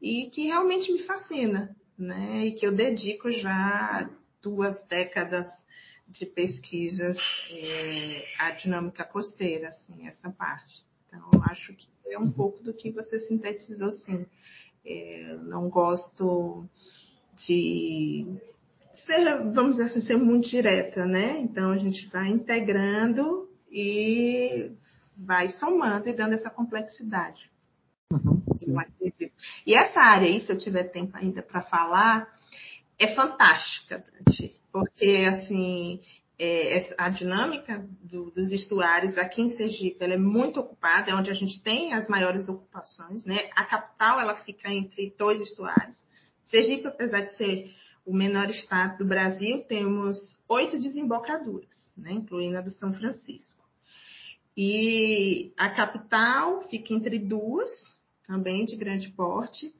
e 0.00 0.28
que 0.30 0.46
realmente 0.46 0.92
me 0.92 1.04
fascina, 1.04 1.74
né? 1.96 2.46
E 2.46 2.52
que 2.52 2.66
eu 2.66 2.72
dedico 2.72 3.30
já 3.30 4.10
duas 4.42 4.82
décadas 4.88 5.48
de 6.08 6.26
pesquisas 6.26 7.16
é, 7.50 8.24
à 8.38 8.50
dinâmica 8.50 9.04
costeira, 9.04 9.68
assim, 9.68 10.08
essa 10.08 10.28
parte. 10.28 10.84
Então, 11.12 11.42
acho 11.44 11.74
que 11.74 11.86
é 12.06 12.18
um 12.18 12.32
pouco 12.32 12.62
do 12.62 12.72
que 12.72 12.90
você 12.90 13.20
sintetizou, 13.20 13.92
sim. 13.92 14.24
É, 14.84 15.36
não 15.42 15.68
gosto 15.68 16.66
de 17.36 18.26
ser, 19.04 19.52
vamos 19.52 19.72
dizer 19.72 19.84
assim, 19.84 20.00
ser 20.00 20.16
muito 20.16 20.48
direta, 20.48 21.04
né? 21.04 21.38
Então 21.40 21.70
a 21.70 21.78
gente 21.78 22.08
vai 22.08 22.28
integrando 22.28 23.48
e 23.70 24.70
vai 25.16 25.48
somando 25.48 26.08
e 26.08 26.12
dando 26.12 26.34
essa 26.34 26.50
complexidade. 26.50 27.50
Uhum, 28.10 28.42
e 29.66 29.74
essa 29.74 30.00
área 30.00 30.26
aí, 30.26 30.40
se 30.40 30.52
eu 30.52 30.58
tiver 30.58 30.84
tempo 30.84 31.16
ainda 31.16 31.42
para 31.42 31.62
falar, 31.62 32.28
é 32.98 33.14
fantástica, 33.14 33.98
Dante, 33.98 34.52
porque 34.70 35.26
assim 35.28 36.00
é, 36.44 36.92
a 36.98 37.08
dinâmica 37.08 37.88
do, 38.02 38.32
dos 38.32 38.50
estuários 38.50 39.16
aqui 39.16 39.42
em 39.42 39.48
Sergipe 39.48 40.04
é 40.04 40.16
muito 40.16 40.58
ocupada, 40.58 41.08
é 41.08 41.14
onde 41.14 41.30
a 41.30 41.34
gente 41.34 41.62
tem 41.62 41.94
as 41.94 42.08
maiores 42.08 42.48
ocupações, 42.48 43.24
né? 43.24 43.48
A 43.54 43.64
capital 43.64 44.18
ela 44.18 44.34
fica 44.34 44.68
entre 44.68 45.14
dois 45.16 45.40
estuários. 45.40 46.02
Sergipe, 46.42 46.88
apesar 46.88 47.20
de 47.20 47.36
ser 47.36 47.72
o 48.04 48.12
menor 48.12 48.50
estado 48.50 48.98
do 48.98 49.04
Brasil, 49.04 49.62
temos 49.68 50.16
oito 50.48 50.80
desembocaduras, 50.80 51.88
né, 51.96 52.10
incluindo 52.10 52.58
a 52.58 52.60
do 52.60 52.72
São 52.72 52.92
Francisco. 52.92 53.62
E 54.56 55.52
a 55.56 55.70
capital 55.70 56.62
fica 56.62 56.92
entre 56.92 57.20
duas, 57.20 57.70
também 58.26 58.64
de 58.64 58.74
grande 58.74 59.10
porte. 59.10 59.72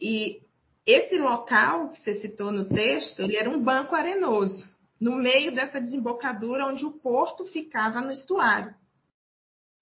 E 0.00 0.40
esse 0.86 1.18
local 1.18 1.90
que 1.90 1.98
você 1.98 2.14
citou 2.14 2.52
no 2.52 2.66
texto, 2.66 3.20
ele 3.20 3.36
era 3.36 3.50
um 3.50 3.60
banco 3.60 3.96
arenoso, 3.96 4.64
no 5.00 5.14
meio 5.16 5.54
dessa 5.54 5.80
desembocadura 5.80 6.66
onde 6.66 6.84
o 6.84 6.92
porto 6.92 7.44
ficava 7.44 8.00
no 8.00 8.10
estuário. 8.10 8.74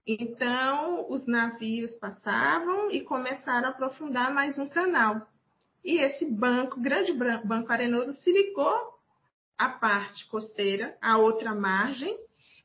Então, 0.06 1.10
os 1.10 1.26
navios 1.26 1.96
passavam 1.96 2.90
e 2.90 3.00
começaram 3.00 3.68
a 3.68 3.70
aprofundar 3.70 4.32
mais 4.32 4.56
um 4.58 4.68
canal. 4.68 5.26
E 5.84 5.98
esse 5.98 6.24
banco, 6.24 6.80
grande 6.80 7.12
banco 7.12 7.72
arenoso, 7.72 8.12
se 8.12 8.30
ligou 8.30 8.96
à 9.58 9.68
parte 9.68 10.26
costeira, 10.28 10.96
à 11.00 11.16
outra 11.18 11.54
margem, 11.54 12.16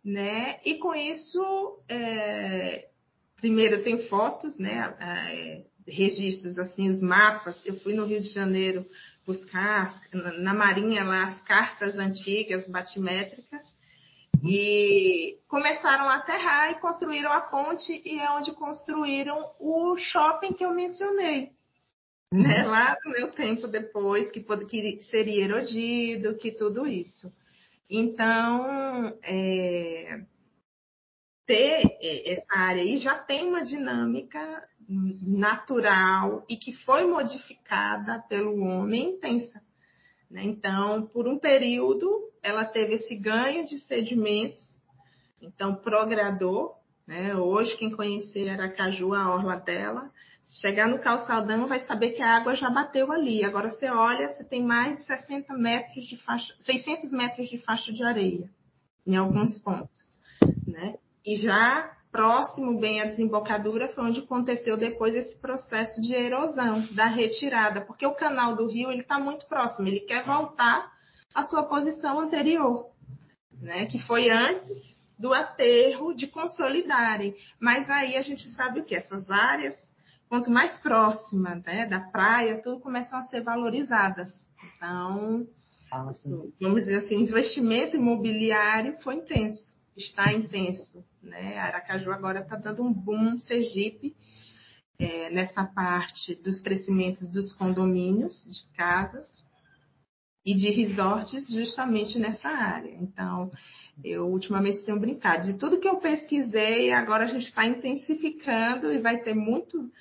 né? 0.04 0.60
E 0.66 0.76
com 0.76 0.93
isso, 0.93 1.80
é, 1.88 2.89
primeiro 3.38 3.84
tem 3.84 4.08
fotos, 4.08 4.58
né? 4.60 4.95
É, 4.99 5.64
registros 5.88 6.58
assim, 6.58 6.89
os 6.89 7.02
mapas. 7.02 7.60
Eu 7.66 7.76
fui 7.80 7.93
no 7.93 8.06
Rio 8.06 8.22
de 8.22 8.30
Janeiro 8.30 8.86
buscar 9.26 10.02
na 10.14 10.54
Marinha 10.54 11.04
lá 11.04 11.26
as 11.26 11.42
cartas 11.42 11.98
antigas 11.98 12.68
batimétricas 12.68 13.66
e 14.44 15.38
começaram 15.48 16.10
a 16.10 16.16
aterrar 16.16 16.72
e 16.72 16.80
construíram 16.80 17.32
a 17.32 17.42
ponte 17.42 18.02
e 18.04 18.20
é 18.20 18.32
onde 18.32 18.52
construíram 18.54 19.38
o 19.60 19.96
shopping 19.98 20.54
que 20.54 20.66
eu 20.66 20.74
mencionei 20.74 21.52
né? 22.34 22.64
Uhum. 22.64 22.70
Lá 22.70 22.98
no 23.04 23.12
meu 23.12 23.32
tempo 23.32 23.68
depois, 23.68 24.32
que, 24.32 24.42
que 24.42 25.04
seria 25.04 25.44
erodido, 25.44 26.38
que 26.38 26.52
tudo 26.52 26.88
isso. 26.88 27.32
Então, 27.90 29.18
é, 29.22 30.22
ter 31.46 31.84
essa 32.02 32.48
área 32.50 32.82
aí 32.82 32.98
já 32.98 33.16
tem 33.16 33.48
uma 33.48 33.64
dinâmica 33.64 34.40
natural 35.22 36.46
e 36.50 36.58
que 36.58 36.74
foi 36.74 37.06
modificada 37.06 38.20
pelo 38.28 38.62
homem 38.62 39.16
intensa. 39.16 39.62
Né? 40.30 40.44
Então, 40.44 41.06
por 41.08 41.28
um 41.28 41.39
período, 41.39 42.10
ela 42.44 42.66
teve 42.66 42.96
esse 42.96 43.16
ganho 43.16 43.66
de 43.66 43.80
sedimentos, 43.80 44.66
então 45.42 45.76
progrador. 45.76 46.76
Né? 47.08 47.36
Hoje, 47.36 47.78
quem 47.78 47.92
conhecer 47.92 48.50
Aracaju, 48.50 49.14
a 49.14 49.34
orla 49.34 49.56
dela, 49.58 50.12
chegar 50.60 50.88
no 50.88 51.00
calçadão, 51.00 51.68
vai 51.68 51.80
saber 51.82 52.12
que 52.12 52.22
a 52.22 52.38
água 52.38 52.56
já 52.56 52.70
bateu 52.70 53.12
ali. 53.12 53.44
Agora 53.44 53.70
você 53.70 53.89
olha, 53.89 54.30
você 54.30 54.44
tem 54.44 54.64
mais 54.64 54.98
de 54.98 55.04
60 55.04 55.54
metros 55.54 56.04
de 56.06 56.18
faixa, 56.18 56.54
600 56.62 57.12
metros 57.12 57.50
de 57.50 57.58
faixa 57.60 57.92
de 57.92 58.04
areia 58.04 58.50
em 59.06 59.16
alguns 59.16 59.58
pontos, 59.60 60.22
né? 60.68 60.96
E 61.26 61.36
já 61.36 61.98
próximo 62.12 62.80
bem 62.80 63.01
à 63.01 63.05
desembocadura 63.05 63.88
foi 63.88 64.03
onde 64.03 64.20
aconteceu 64.20 64.78
depois 64.78 65.16
esse 65.16 65.39
processo 65.39 66.01
de 66.01 66.14
erosão, 66.14 66.88
da 66.93 67.05
retirada, 67.05 67.82
porque 67.82 68.05
o 68.05 68.16
canal 68.16 68.55
do 68.55 68.68
rio 68.68 68.91
ele 68.91 69.01
está 69.01 69.18
muito 69.18 69.47
próximo, 69.47 69.88
ele 69.88 70.01
quer 70.01 70.26
voltar 70.26 70.91
à 71.34 71.43
sua 71.43 71.64
posição 71.64 72.20
anterior, 72.20 72.89
né? 73.62 73.86
Que 73.86 73.99
foi 73.99 74.30
antes 74.30 74.91
do 75.18 75.34
aterro 75.34 76.14
de 76.14 76.28
consolidarem. 76.28 77.36
Mas 77.59 77.89
aí 77.89 78.18
a 78.18 78.22
gente 78.22 78.47
sabe 78.49 78.82
o 78.82 78.84
que 78.84 78.95
essas 78.95 79.30
áreas 79.30 79.91
quanto 80.32 80.49
mais 80.49 80.78
próxima 80.80 81.62
né, 81.66 81.86
da 81.86 81.99
praia, 81.99 82.62
tudo 82.62 82.80
começam 82.80 83.20
a 83.20 83.24
ser 83.24 83.43
valorizadas. 83.43 84.30
Então, 84.78 85.45
ah, 85.91 86.09
vamos 86.62 86.86
dizer 86.86 86.99
assim, 86.99 87.16
investimento 87.16 87.97
imobiliário 87.97 88.97
foi 89.01 89.16
intenso, 89.16 89.74
está 89.95 90.32
intenso. 90.32 91.03
Né? 91.22 91.58
Aracaju 91.60 92.12
agora 92.12 92.40
está 92.40 92.56
dando 92.56 92.84
um 92.84 92.94
boom 92.94 93.38
Sergipe 93.38 94.16
é, 94.98 95.30
nessa 95.30 95.64
parte 95.64 96.36
dos 96.36 96.62
crescimentos 96.62 97.30
dos 97.32 97.54
condomínios 97.54 98.44
de 98.46 98.76
casas 98.76 99.44
e 100.46 100.54
de 100.56 100.70
resorts 100.72 101.50
justamente 101.50 102.18
nessa 102.18 102.50
área. 102.50 102.96
Então, 103.00 103.52
eu 104.04 104.28
ultimamente 104.28 104.84
tenho 104.84 105.00
brincado. 105.00 105.46
De 105.46 105.58
tudo 105.58 105.80
que 105.80 105.88
eu 105.88 105.98
pesquisei, 105.98 106.92
agora 106.92 107.26
a 107.26 107.28
gente 107.28 107.46
está 107.46 107.66
intensificando 107.66 108.92
e 108.92 109.00
vai 109.00 109.20
ter 109.20 109.36
muito 109.36 109.92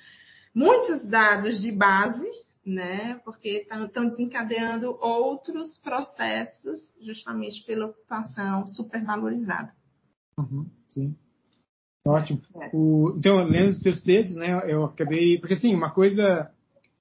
muitos 0.53 1.05
dados 1.07 1.61
de 1.61 1.71
base, 1.71 2.27
né? 2.65 3.19
Porque 3.23 3.67
estão 3.71 4.05
desencadeando 4.05 4.97
outros 4.99 5.77
processos 5.77 6.95
justamente 7.01 7.63
pela 7.63 7.87
ocupação 7.87 8.67
supervalorizada. 8.67 9.73
Uhum, 10.41 10.65
sim. 10.87 11.15
Ótimo. 12.07 12.41
É. 12.59 12.69
O, 12.73 13.13
então, 13.17 13.43
lendo 13.43 13.71
os 13.71 13.81
seus 13.81 14.01
textos, 14.01 14.35
né, 14.35 14.61
eu 14.67 14.85
acabei. 14.85 15.37
Porque, 15.39 15.53
assim, 15.53 15.73
uma 15.73 15.91
coisa. 15.91 16.49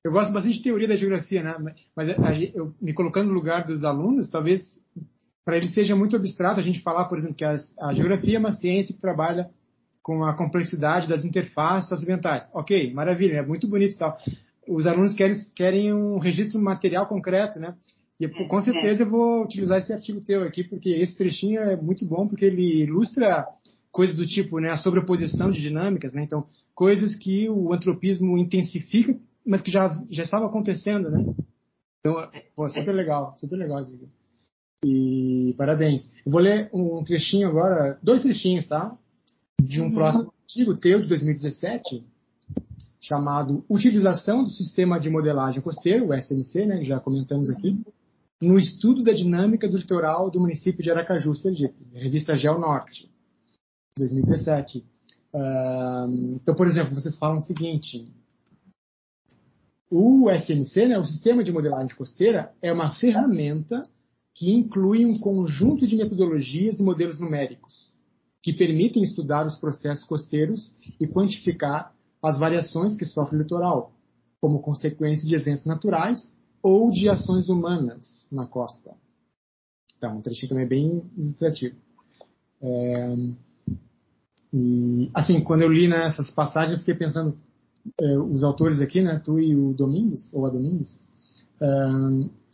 Eu 0.02 0.12
gosto 0.12 0.32
bastante 0.32 0.56
de 0.56 0.62
teoria 0.62 0.88
da 0.88 0.96
geografia, 0.96 1.42
né? 1.42 1.74
Mas 1.94 2.08
a, 2.10 2.34
eu, 2.54 2.74
me 2.80 2.92
colocando 2.94 3.28
no 3.28 3.34
lugar 3.34 3.64
dos 3.64 3.84
alunos, 3.84 4.30
talvez 4.30 4.80
para 5.44 5.56
eles 5.56 5.74
seja 5.74 5.96
muito 5.96 6.16
abstrato 6.16 6.60
a 6.60 6.62
gente 6.62 6.80
falar, 6.80 7.06
por 7.06 7.18
exemplo, 7.18 7.36
que 7.36 7.44
as, 7.44 7.76
a 7.78 7.92
geografia 7.92 8.36
é 8.36 8.38
uma 8.38 8.52
ciência 8.52 8.94
que 8.94 9.00
trabalha 9.00 9.50
com 10.02 10.24
a 10.24 10.34
complexidade 10.34 11.08
das 11.08 11.24
interfaces 11.24 11.92
ocidentais. 11.92 12.48
Ok, 12.54 12.92
maravilha, 12.92 13.38
é 13.38 13.46
muito 13.46 13.68
bonito 13.68 13.94
e 13.94 13.98
tal. 13.98 14.18
Os 14.68 14.86
alunos 14.86 15.14
querem, 15.14 15.36
querem 15.54 15.92
um 15.92 16.18
registro 16.18 16.60
material 16.60 17.06
concreto, 17.06 17.58
né? 17.58 17.74
E 18.20 18.26
é, 18.26 18.28
com 18.28 18.62
certeza 18.62 19.02
é. 19.02 19.06
eu 19.06 19.10
vou 19.10 19.42
utilizar 19.42 19.78
esse 19.78 19.92
artigo 19.92 20.20
teu 20.20 20.42
aqui, 20.44 20.62
porque 20.62 20.90
esse 20.90 21.16
trechinho 21.16 21.58
é 21.60 21.74
muito 21.74 22.04
bom, 22.04 22.28
porque 22.28 22.44
ele 22.44 22.82
ilustra 22.82 23.48
coisas 23.90 24.14
do 24.14 24.26
tipo, 24.26 24.60
né, 24.60 24.70
a 24.70 24.76
sobreposição 24.76 25.50
de 25.50 25.60
dinâmicas, 25.60 26.12
né? 26.12 26.22
Então, 26.22 26.46
coisas 26.74 27.16
que 27.16 27.48
o 27.48 27.72
antropismo 27.72 28.36
intensifica, 28.36 29.18
mas 29.44 29.62
que 29.62 29.70
já, 29.70 30.00
já 30.10 30.22
estava 30.22 30.46
acontecendo, 30.46 31.10
né? 31.10 31.24
Então, 31.98 32.30
pô, 32.54 32.68
super 32.68 32.92
legal, 32.92 33.34
super 33.36 33.56
legal, 33.56 33.82
Ziga. 33.82 34.06
E 34.84 35.54
parabéns. 35.58 36.02
Eu 36.24 36.32
vou 36.32 36.40
ler 36.40 36.70
um 36.72 37.02
trechinho 37.02 37.48
agora, 37.48 37.98
dois 38.02 38.22
trechinhos, 38.22 38.66
tá? 38.66 38.96
De 39.60 39.80
um 39.80 39.86
uhum. 39.86 39.92
próximo 39.92 40.32
artigo 40.42 40.76
teu 40.76 41.00
de 41.00 41.08
2017, 41.08 42.04
chamado 43.00 43.64
Utilização 43.68 44.44
do 44.44 44.50
Sistema 44.50 45.00
de 45.00 45.10
Modelagem 45.10 45.60
Costeiro, 45.60 46.08
o 46.08 46.14
SMC, 46.14 46.66
né, 46.66 46.84
já 46.84 47.00
comentamos 47.00 47.50
aqui, 47.50 47.78
no 48.40 48.58
estudo 48.58 49.02
da 49.02 49.12
dinâmica 49.12 49.68
do 49.68 49.76
litoral 49.76 50.30
do 50.30 50.40
município 50.40 50.82
de 50.82 50.90
Aracaju, 50.90 51.34
Sergipe, 51.34 51.86
revista 51.92 52.36
Geo 52.36 52.58
Norte, 52.58 53.10
2017. 53.98 54.78
Uh, 55.32 56.36
então, 56.36 56.54
por 56.54 56.66
exemplo, 56.66 56.94
vocês 56.94 57.16
falam 57.18 57.36
o 57.36 57.40
seguinte: 57.40 58.10
o 59.90 60.30
SMC, 60.30 60.86
né, 60.86 60.98
o 60.98 61.04
Sistema 61.04 61.44
de 61.44 61.52
Modelagem 61.52 61.94
Costeira, 61.94 62.52
é 62.62 62.72
uma 62.72 62.94
ferramenta 62.94 63.82
que 64.34 64.50
inclui 64.50 65.04
um 65.04 65.18
conjunto 65.18 65.86
de 65.86 65.96
metodologias 65.96 66.78
e 66.78 66.82
modelos 66.82 67.20
numéricos 67.20 67.94
que 68.42 68.54
permitem 68.54 69.02
estudar 69.02 69.44
os 69.44 69.56
processos 69.56 70.04
costeiros 70.06 70.74
e 70.98 71.06
quantificar 71.06 71.94
as 72.22 72.38
variações 72.38 72.96
que 72.96 73.04
sofre 73.04 73.36
o 73.36 73.40
litoral, 73.40 73.92
como 74.40 74.62
consequência 74.62 75.28
de 75.28 75.34
eventos 75.34 75.66
naturais 75.66 76.32
ou 76.62 76.90
de 76.90 77.08
ações 77.08 77.48
humanas 77.48 78.28
na 78.30 78.46
costa. 78.46 78.92
Então, 79.96 80.18
um 80.18 80.22
trechinho 80.22 80.48
também 80.48 80.66
bem 80.66 81.02
ilustrativo. 81.16 81.76
É, 82.62 83.16
e, 84.52 85.10
assim, 85.14 85.40
quando 85.42 85.62
eu 85.62 85.72
li 85.72 85.88
nessas 85.88 86.28
né, 86.28 86.32
passagens, 86.34 86.72
eu 86.72 86.78
fiquei 86.78 86.94
pensando, 86.94 87.36
é, 88.00 88.18
os 88.18 88.42
autores 88.42 88.80
aqui, 88.80 89.02
né, 89.02 89.20
tu 89.24 89.38
e 89.38 89.54
o 89.54 89.72
Domingues, 89.72 90.32
ou 90.34 90.46
a 90.46 90.50
Domingues, 90.50 91.02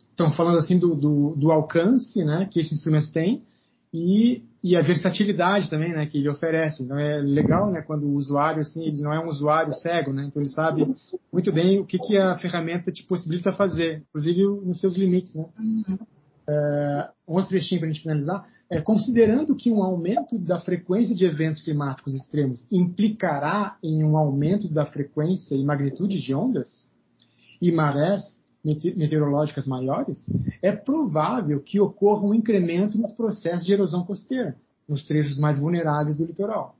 estão 0.09 0.27
é, 0.27 0.31
falando 0.35 0.57
assim 0.57 0.77
do, 0.77 0.95
do, 0.95 1.35
do, 1.35 1.51
alcance 1.51 2.23
né, 2.23 2.47
que 2.51 2.59
esse 2.59 2.75
instrumento 2.75 3.11
tem 3.11 3.41
e, 3.93 4.43
e 4.63 4.75
a 4.75 4.81
versatilidade 4.81 5.69
também 5.69 5.93
né, 5.93 6.05
que 6.05 6.17
ele 6.17 6.29
oferece. 6.29 6.83
Então 6.83 6.97
é 6.97 7.17
legal 7.17 7.71
né, 7.71 7.81
quando 7.81 8.07
o 8.07 8.15
usuário, 8.15 8.61
assim, 8.61 8.85
ele 8.85 9.01
não 9.01 9.13
é 9.13 9.19
um 9.19 9.27
usuário 9.27 9.73
cego, 9.73 10.11
né, 10.11 10.25
então 10.25 10.41
ele 10.41 10.51
sabe 10.51 10.95
muito 11.31 11.51
bem 11.51 11.79
o 11.79 11.85
que, 11.85 11.97
que 11.99 12.17
a 12.17 12.37
ferramenta 12.37 12.91
te 12.91 13.03
possibilita 13.03 13.53
fazer, 13.53 14.03
inclusive 14.09 14.43
nos 14.65 14.79
seus 14.79 14.95
limites. 14.95 15.35
Né. 15.35 15.45
Uhum. 15.59 15.97
É, 16.49 17.09
um 17.27 17.33
outro 17.33 17.49
trechinho 17.49 17.81
para 17.81 17.89
a 17.89 17.91
gente 17.91 18.01
finalizar. 18.01 18.45
É, 18.69 18.81
considerando 18.81 19.55
que 19.55 19.71
um 19.71 19.81
aumento 19.81 20.37
da 20.37 20.59
frequência 20.59 21.15
de 21.15 21.23
eventos 21.23 21.61
climáticos 21.61 22.13
extremos 22.13 22.67
implicará 22.69 23.77
em 23.81 24.03
um 24.03 24.17
aumento 24.17 24.67
da 24.67 24.85
frequência 24.85 25.55
e 25.55 25.63
magnitude 25.63 26.19
de 26.19 26.33
ondas 26.33 26.89
e 27.61 27.71
marés 27.71 28.36
meteorológicas 28.63 29.65
maiores, 29.67 30.29
é 30.61 30.71
provável 30.71 31.61
que 31.61 31.79
ocorra 31.79 32.25
um 32.25 32.33
incremento 32.33 32.97
nos 32.97 33.13
processos 33.13 33.65
de 33.65 33.73
erosão 33.73 34.05
costeira, 34.05 34.57
nos 34.87 35.05
trechos 35.05 35.37
mais 35.37 35.57
vulneráveis 35.57 36.17
do 36.17 36.25
litoral. 36.25 36.77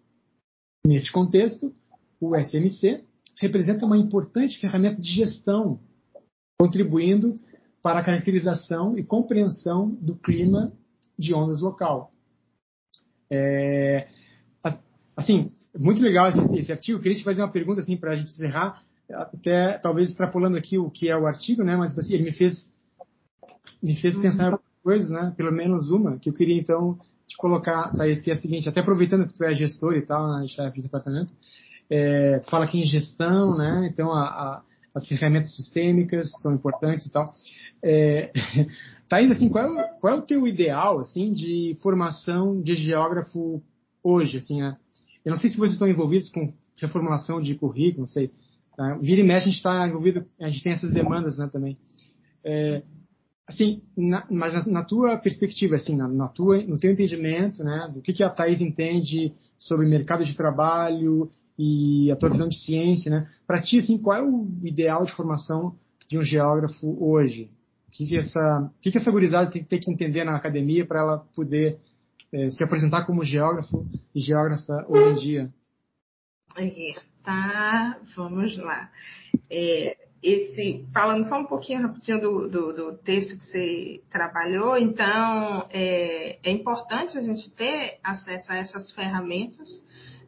Neste 0.85 1.11
contexto, 1.11 1.73
o 2.19 2.35
SMC 2.35 3.03
representa 3.39 3.85
uma 3.85 3.97
importante 3.97 4.59
ferramenta 4.59 4.99
de 4.99 5.13
gestão, 5.13 5.79
contribuindo 6.59 7.35
para 7.81 7.99
a 7.99 8.03
caracterização 8.03 8.97
e 8.97 9.03
compreensão 9.03 9.89
do 9.89 10.15
clima 10.15 10.71
de 11.17 11.33
ondas 11.33 11.61
local. 11.61 12.11
É, 13.29 14.07
assim, 15.15 15.51
muito 15.77 16.01
legal 16.01 16.29
esse, 16.29 16.39
esse 16.55 16.71
artigo. 16.71 16.97
Eu 16.97 17.01
queria 17.01 17.17
te 17.17 17.23
fazer 17.23 17.41
uma 17.41 17.51
pergunta 17.51 17.81
assim 17.81 17.97
para 17.97 18.13
a 18.13 18.15
gente 18.15 18.31
encerrar, 18.31 18.83
até 19.11 19.77
talvez 19.77 20.09
extrapolando 20.09 20.57
aqui 20.57 20.77
o 20.77 20.89
que 20.89 21.09
é 21.09 21.17
o 21.17 21.25
artigo, 21.25 21.63
né? 21.63 21.75
Mas 21.75 21.97
assim, 21.97 22.13
ele 22.13 22.23
me 22.23 22.31
fez 22.31 22.71
me 23.81 23.95
fez 23.95 24.15
uhum. 24.15 24.21
pensar 24.21 24.43
em 24.43 24.45
algumas 24.45 24.81
coisas, 24.83 25.09
né? 25.09 25.33
Pelo 25.37 25.51
menos 25.51 25.89
uma 25.91 26.17
que 26.17 26.29
eu 26.29 26.33
queria 26.33 26.59
então 26.59 26.97
te 27.27 27.35
colocar, 27.37 27.93
Thaís, 27.93 28.21
que 28.21 28.31
é 28.31 28.33
a 28.33 28.37
seguinte, 28.37 28.69
até 28.69 28.79
aproveitando 28.79 29.27
que 29.27 29.33
tu 29.33 29.43
é 29.43 29.53
gestor 29.53 29.95
e 29.95 30.05
tal, 30.05 30.39
né, 30.39 30.47
chefe 30.47 30.77
de 30.77 30.83
departamento, 30.83 31.33
é, 31.89 32.39
tu 32.39 32.49
fala 32.49 32.63
aqui 32.65 32.79
em 32.79 32.85
gestão, 32.85 33.57
né? 33.57 33.89
Então 33.91 34.11
a, 34.13 34.23
a, 34.23 34.63
as 34.95 35.05
ferramentas 35.07 35.55
sistêmicas 35.55 36.31
são 36.41 36.53
importantes 36.53 37.05
e 37.05 37.11
tal. 37.11 37.33
É, 37.83 38.31
Thaís, 39.07 39.31
assim, 39.31 39.49
qual 39.49 39.79
é, 39.79 39.83
qual 39.99 40.13
é 40.13 40.17
o 40.17 40.21
teu 40.21 40.47
ideal, 40.47 40.99
assim, 40.99 41.33
de 41.33 41.77
formação 41.81 42.61
de 42.61 42.75
geógrafo 42.75 43.61
hoje, 44.03 44.37
assim, 44.37 44.61
né? 44.61 44.75
Eu 45.23 45.31
não 45.31 45.37
sei 45.37 45.49
se 45.49 45.57
vocês 45.57 45.73
estão 45.73 45.87
envolvidos 45.87 46.29
com 46.29 46.53
reformulação 46.79 47.41
de 47.41 47.55
currículo, 47.55 48.01
não 48.01 48.07
sei. 48.07 48.31
Tá? 48.77 48.95
Vira 49.01 49.21
e 49.21 49.23
mexe, 49.23 49.45
a 49.45 49.47
gente 49.47 49.57
está 49.57 49.87
envolvido, 49.87 50.23
a 50.39 50.49
gente 50.49 50.61
tem 50.61 50.71
essas 50.71 50.91
demandas, 50.91 51.35
né, 51.35 51.49
também. 51.51 51.75
É, 52.45 52.83
assim, 53.47 53.81
na, 53.97 54.23
mas 54.29 54.53
na, 54.53 54.65
na, 54.71 54.83
tua 54.83 55.17
perspectiva, 55.17 55.75
assim, 55.75 55.97
na, 55.97 56.07
na, 56.07 56.27
tua, 56.27 56.61
no 56.61 56.77
teu 56.77 56.91
entendimento, 56.91 57.63
né, 57.63 57.91
do 57.91 58.03
que, 58.03 58.13
que 58.13 58.21
a 58.21 58.29
Thaís 58.29 58.61
entende 58.61 59.33
sobre 59.57 59.89
mercado 59.89 60.23
de 60.23 60.37
trabalho 60.37 61.31
e 61.57 62.11
a 62.11 62.15
tua 62.15 62.29
visão 62.29 62.47
de 62.47 62.55
ciência, 62.55 63.09
né, 63.09 63.27
para 63.47 63.59
ti, 63.63 63.79
assim, 63.79 63.97
qual 63.97 64.15
é 64.15 64.21
o 64.21 64.47
ideal 64.63 65.03
de 65.05 65.11
formação 65.13 65.75
de 66.07 66.19
um 66.19 66.23
geógrafo 66.23 67.03
hoje? 67.03 67.49
O 67.87 67.91
que, 67.91 68.05
que 68.05 68.17
essa, 68.17 68.71
que, 68.79 68.91
que 68.91 68.99
essa 68.99 69.09
gurizada 69.09 69.49
tem, 69.49 69.63
que 69.63 69.91
entender 69.91 70.23
na 70.23 70.35
academia 70.35 70.85
para 70.85 70.99
ela 70.99 71.17
poder 71.35 71.79
é, 72.31 72.51
se 72.51 72.63
apresentar 72.63 73.07
como 73.07 73.25
geógrafo 73.25 73.87
e 74.13 74.19
geógrafa 74.19 74.85
hoje 74.87 75.09
em 75.09 75.15
dia? 75.15 75.49
É, 76.55 76.63
tá, 77.27 77.99
vamos 78.15 78.57
lá. 78.57 78.89
É, 79.51 79.97
esse, 80.23 80.85
falando 80.93 81.27
só 81.27 81.37
um 81.37 81.45
pouquinho 81.45 81.81
rapidinho 81.81 82.19
do, 82.21 82.47
do, 82.47 82.73
do 82.73 82.97
texto 82.99 83.37
que 83.37 83.43
você 83.43 84.01
trabalhou, 84.09 84.77
então 84.77 85.67
é, 85.69 86.39
é, 86.41 86.51
importante 86.51 87.17
a 87.17 87.21
gente 87.21 87.51
ter 87.51 87.99
acesso 88.01 88.51
a 88.51 88.55
essas 88.55 88.91
ferramentas, 88.93 89.67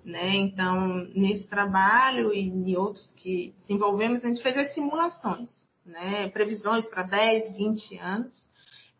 né? 0.04 0.36
Então, 0.36 1.08
nesse 1.16 1.50
trabalho 1.50 2.34
e 2.34 2.48
em 2.48 2.76
outros 2.76 3.14
que 3.16 3.54
desenvolvemos, 3.56 4.24
a 4.24 4.28
gente 4.28 4.44
fez 4.44 4.58
as 4.58 4.74
simulações 4.74 5.70
né, 5.86 6.30
previsões 6.30 6.86
para 6.88 7.04
10, 7.04 7.56
20 7.56 7.98
anos. 7.98 8.50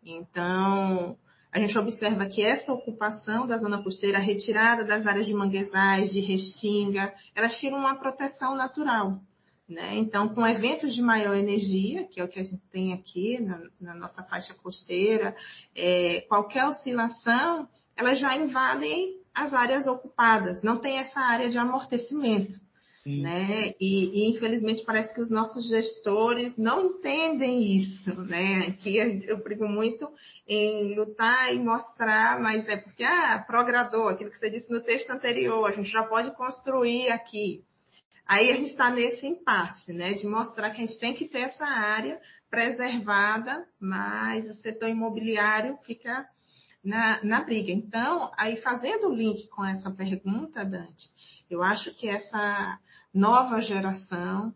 Então, 0.04 1.16
a 1.52 1.58
gente 1.58 1.76
observa 1.78 2.26
que 2.26 2.44
essa 2.44 2.72
ocupação 2.72 3.46
da 3.46 3.56
zona 3.56 3.82
costeira, 3.82 4.18
retirada 4.18 4.84
das 4.84 5.06
áreas 5.06 5.26
de 5.26 5.34
manguezais, 5.34 6.12
de 6.12 6.20
restinga, 6.20 7.12
elas 7.34 7.58
tiram 7.58 7.78
uma 7.78 7.96
proteção 7.96 8.54
natural. 8.54 9.18
Né? 9.68 9.96
Então, 9.96 10.28
com 10.28 10.46
eventos 10.46 10.94
de 10.94 11.02
maior 11.02 11.34
energia, 11.36 12.04
que 12.04 12.20
é 12.20 12.24
o 12.24 12.28
que 12.28 12.40
a 12.40 12.42
gente 12.42 12.62
tem 12.70 12.92
aqui 12.92 13.40
na, 13.40 13.62
na 13.80 13.94
nossa 13.94 14.22
faixa 14.24 14.54
costeira, 14.54 15.36
é, 15.74 16.22
qualquer 16.28 16.66
oscilação, 16.66 17.68
elas 17.96 18.18
já 18.18 18.36
invadem 18.36 19.20
as 19.34 19.54
áreas 19.54 19.86
ocupadas, 19.86 20.62
não 20.62 20.78
tem 20.78 20.98
essa 20.98 21.20
área 21.20 21.48
de 21.48 21.58
amortecimento. 21.58 22.60
Né? 23.06 23.72
E, 23.80 24.24
e, 24.24 24.30
infelizmente 24.30 24.84
parece 24.84 25.14
que 25.14 25.22
os 25.22 25.30
nossos 25.30 25.66
gestores 25.66 26.54
não 26.58 26.84
entendem 26.84 27.74
isso, 27.74 28.14
né? 28.20 28.66
Aqui 28.68 28.98
eu 29.26 29.42
brigo 29.42 29.66
muito 29.66 30.06
em 30.46 30.94
lutar 30.94 31.54
e 31.54 31.58
mostrar, 31.58 32.38
mas 32.38 32.68
é 32.68 32.76
porque, 32.76 33.02
ah, 33.02 33.42
progrador, 33.46 34.12
aquilo 34.12 34.30
que 34.30 34.38
você 34.38 34.50
disse 34.50 34.70
no 34.70 34.82
texto 34.82 35.08
anterior, 35.10 35.66
a 35.66 35.72
gente 35.72 35.88
já 35.88 36.02
pode 36.02 36.30
construir 36.36 37.08
aqui. 37.08 37.64
Aí 38.26 38.50
a 38.52 38.56
gente 38.56 38.70
está 38.70 38.90
nesse 38.90 39.26
impasse, 39.26 39.94
né? 39.94 40.12
De 40.12 40.26
mostrar 40.26 40.70
que 40.70 40.82
a 40.82 40.86
gente 40.86 40.98
tem 41.00 41.14
que 41.14 41.26
ter 41.26 41.40
essa 41.40 41.64
área 41.64 42.20
preservada, 42.50 43.66
mas 43.80 44.46
o 44.46 44.52
setor 44.54 44.90
imobiliário 44.90 45.78
fica 45.84 46.28
na, 46.84 47.22
na 47.24 47.42
briga. 47.42 47.72
Então, 47.72 48.30
aí 48.36 48.56
fazendo 48.56 49.08
o 49.08 49.14
link 49.14 49.48
com 49.48 49.64
essa 49.64 49.90
pergunta, 49.90 50.64
Dante, 50.64 51.10
eu 51.50 51.62
acho 51.62 51.92
que 51.94 52.08
essa 52.08 52.78
nova 53.12 53.60
geração, 53.60 54.54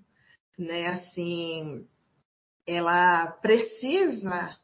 né, 0.56 0.86
assim, 0.86 1.84
ela 2.64 3.26
precisa 3.26 4.56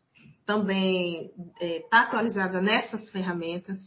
também 0.47 1.27
estar 1.27 1.65
é, 1.67 1.81
tá 1.91 2.01
atualizada 2.03 2.61
nessas 2.61 3.11
ferramentas, 3.11 3.79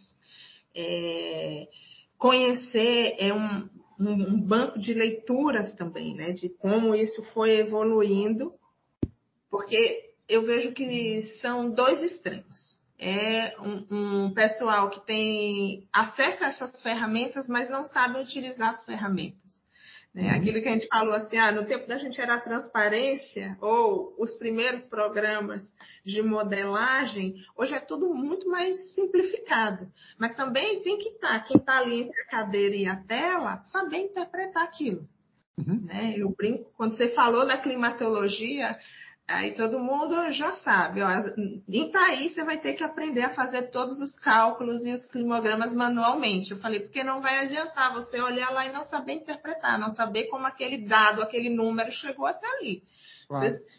é, 0.75 1.67
conhecer 2.17 3.15
é 3.17 3.33
um, 3.33 3.69
um, 3.99 4.41
banco 4.41 4.77
de 4.77 4.93
leituras 4.93 5.73
também, 5.75 6.13
né, 6.13 6.33
de 6.33 6.49
como 6.49 6.93
isso 6.93 7.23
foi 7.33 7.59
evoluindo, 7.59 8.53
porque 9.49 10.11
eu 10.27 10.43
vejo 10.43 10.73
que 10.73 11.21
são 11.41 11.69
dois 11.69 12.01
extremos 12.01 12.82
é 13.03 13.55
um, 13.59 13.85
um, 13.91 14.33
pessoal 14.33 14.89
que 14.89 15.05
tem 15.05 15.85
acesso 15.91 16.45
a 16.45 16.47
essas 16.47 16.81
ferramentas, 16.81 17.49
mas 17.49 17.69
não 17.69 17.83
sabe 17.83 18.19
utilizar 18.19 18.69
as 18.69 18.85
ferramentas. 18.85 19.43
Né? 20.13 20.23
Uhum. 20.23 20.37
Aquilo 20.37 20.61
que 20.61 20.69
a 20.69 20.73
gente 20.73 20.87
falou 20.87 21.13
assim, 21.13 21.37
ah, 21.37 21.51
no 21.51 21.65
tempo 21.65 21.85
da 21.85 21.97
gente 21.97 22.21
era 22.21 22.35
a 22.35 22.39
transparência, 22.39 23.57
ou 23.59 24.15
os 24.17 24.33
primeiros 24.35 24.85
programas 24.85 25.63
de 26.05 26.21
modelagem, 26.21 27.35
hoje 27.57 27.75
é 27.75 27.79
tudo 27.79 28.13
muito 28.13 28.47
mais 28.49 28.93
simplificado. 28.93 29.85
Mas 30.17 30.33
também 30.35 30.81
tem 30.81 30.97
que 30.97 31.09
estar, 31.09 31.39
tá, 31.39 31.45
quem 31.45 31.57
está 31.57 31.79
ali 31.79 32.03
entre 32.03 32.21
a 32.21 32.27
cadeira 32.27 32.75
e 32.75 32.87
a 32.87 32.95
tela, 32.95 33.61
saber 33.63 33.97
interpretar 33.97 34.63
aquilo. 34.63 35.05
Uhum. 35.57 35.85
Né? 35.85 36.13
Eu 36.15 36.29
brinco, 36.29 36.71
quando 36.77 36.95
você 36.95 37.09
falou 37.09 37.45
da 37.45 37.57
climatologia, 37.57 38.77
Aí 39.25 39.55
todo 39.55 39.79
mundo 39.79 40.31
já 40.31 40.51
sabe, 40.51 41.01
ó, 41.01 41.09
em 41.09 41.91
você 42.29 42.43
vai 42.43 42.57
ter 42.57 42.73
que 42.73 42.83
aprender 42.83 43.23
a 43.23 43.33
fazer 43.33 43.71
todos 43.71 43.99
os 44.01 44.19
cálculos 44.19 44.83
e 44.85 44.91
os 44.91 45.05
climogramas 45.05 45.71
manualmente. 45.71 46.51
Eu 46.51 46.57
falei, 46.57 46.81
porque 46.81 47.03
não 47.05 47.21
vai 47.21 47.39
adiantar 47.39 47.93
você 47.93 48.19
olhar 48.19 48.51
lá 48.51 48.65
e 48.65 48.73
não 48.73 48.83
saber 48.83 49.13
interpretar, 49.13 49.79
não 49.79 49.91
saber 49.91 50.25
como 50.25 50.45
aquele 50.45 50.85
dado, 50.85 51.21
aquele 51.21 51.49
número 51.49 51.89
chegou 51.91 52.25
até 52.25 52.45
ali. 52.45 52.83
Claro. 53.27 53.49
Vocês 53.49 53.73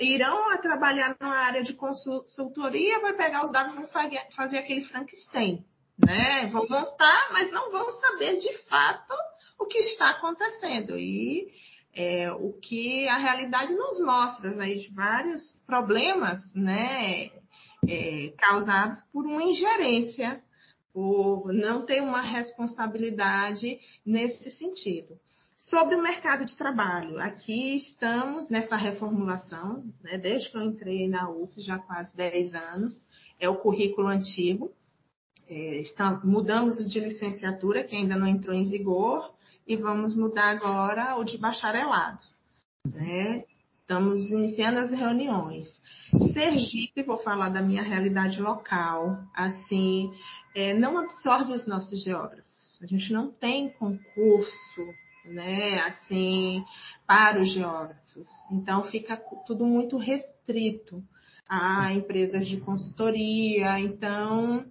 irão 0.00 0.54
trabalhar 0.60 1.16
na 1.18 1.30
área 1.30 1.62
de 1.62 1.72
consultoria, 1.72 3.00
vai 3.00 3.14
pegar 3.14 3.42
os 3.42 3.50
dados 3.50 3.72
e 3.72 3.76
vão 3.76 3.88
fazer 3.88 4.58
aquele 4.58 4.84
Frankenstein. 4.84 5.64
Né? 5.98 6.46
Vão 6.46 6.68
montar, 6.68 7.32
mas 7.32 7.50
não 7.50 7.70
vão 7.70 7.90
saber 7.92 8.38
de 8.38 8.58
fato 8.68 9.14
o 9.58 9.66
que 9.66 9.78
está 9.78 10.10
acontecendo. 10.10 10.98
E 10.98 11.50
é, 11.94 12.32
o 12.32 12.52
que 12.54 13.06
a 13.08 13.18
realidade 13.18 13.74
nos 13.74 14.00
mostra 14.00 14.50
aí 14.62 14.78
de 14.78 14.94
vários 14.94 15.52
problemas 15.66 16.52
né, 16.54 17.30
é, 17.86 18.32
causados 18.38 18.98
por 19.12 19.26
uma 19.26 19.42
ingerência, 19.42 20.42
por 20.92 21.52
não 21.52 21.84
ter 21.84 22.02
uma 22.02 22.22
responsabilidade 22.22 23.78
nesse 24.04 24.50
sentido. 24.50 25.18
Sobre 25.56 25.94
o 25.94 26.02
mercado 26.02 26.44
de 26.44 26.56
trabalho, 26.56 27.20
aqui 27.20 27.76
estamos 27.76 28.48
nessa 28.50 28.74
reformulação, 28.74 29.84
né, 30.02 30.18
desde 30.18 30.50
que 30.50 30.56
eu 30.56 30.62
entrei 30.62 31.08
na 31.08 31.30
UF, 31.30 31.60
já 31.60 31.78
quase 31.78 32.16
10 32.16 32.54
anos, 32.54 33.06
é 33.38 33.48
o 33.48 33.56
currículo 33.56 34.08
antigo. 34.08 34.72
É, 35.48 35.80
está, 35.80 36.20
mudamos 36.24 36.78
o 36.80 36.84
de 36.84 36.98
licenciatura, 36.98 37.84
que 37.84 37.94
ainda 37.94 38.16
não 38.16 38.26
entrou 38.26 38.54
em 38.54 38.66
vigor, 38.66 39.32
e 39.66 39.76
vamos 39.76 40.14
mudar 40.14 40.50
agora 40.50 41.16
o 41.16 41.24
de 41.24 41.38
bacharelado. 41.38 42.20
Né? 42.86 43.44
Estamos 43.74 44.30
iniciando 44.30 44.78
as 44.78 44.90
reuniões. 44.90 45.66
Sergipe, 46.32 47.02
vou 47.02 47.18
falar 47.18 47.48
da 47.48 47.60
minha 47.60 47.82
realidade 47.82 48.40
local, 48.40 49.18
assim, 49.34 50.12
é, 50.54 50.72
não 50.72 50.98
absorve 50.98 51.52
os 51.52 51.66
nossos 51.66 52.02
geógrafos. 52.02 52.78
A 52.80 52.86
gente 52.86 53.12
não 53.12 53.30
tem 53.30 53.70
concurso, 53.70 54.86
né, 55.24 55.80
assim, 55.82 56.64
para 57.06 57.40
os 57.40 57.52
geógrafos. 57.52 58.28
Então 58.50 58.84
fica 58.84 59.16
tudo 59.46 59.64
muito 59.64 59.96
restrito 59.96 61.02
a 61.48 61.92
empresas 61.92 62.46
de 62.46 62.58
consultoria. 62.60 63.78
Então 63.80 64.64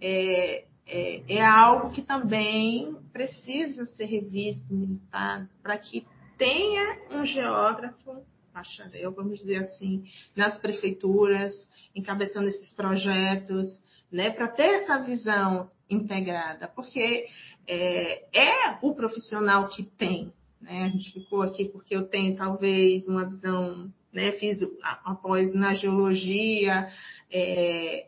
é, 0.00 0.64
é, 0.86 1.22
é 1.36 1.44
algo 1.44 1.90
que 1.90 2.02
também 2.02 2.96
precisa 3.12 3.84
ser 3.86 4.06
revisto, 4.06 4.74
militado, 4.74 5.48
para 5.62 5.78
que 5.78 6.06
tenha 6.36 6.98
um 7.10 7.24
geógrafo 7.24 8.22
bacharel, 8.52 9.12
vamos 9.12 9.40
dizer 9.40 9.56
assim, 9.56 10.04
nas 10.36 10.58
prefeituras, 10.58 11.52
encabeçando 11.94 12.48
esses 12.48 12.72
projetos, 12.72 13.82
né, 14.10 14.30
para 14.30 14.46
ter 14.46 14.74
essa 14.74 14.98
visão 14.98 15.68
integrada, 15.90 16.68
porque 16.68 17.26
é, 17.66 18.24
é, 18.32 18.78
o 18.80 18.94
profissional 18.94 19.68
que 19.68 19.82
tem, 19.82 20.32
né, 20.60 20.84
a 20.84 20.88
gente 20.88 21.12
ficou 21.12 21.42
aqui 21.42 21.64
porque 21.64 21.96
eu 21.96 22.06
tenho 22.06 22.36
talvez 22.36 23.08
uma 23.08 23.24
visão, 23.24 23.92
né, 24.12 24.30
fiz 24.32 24.58
após 25.04 25.52
na 25.52 25.74
geologia, 25.74 26.88
é, 27.32 28.06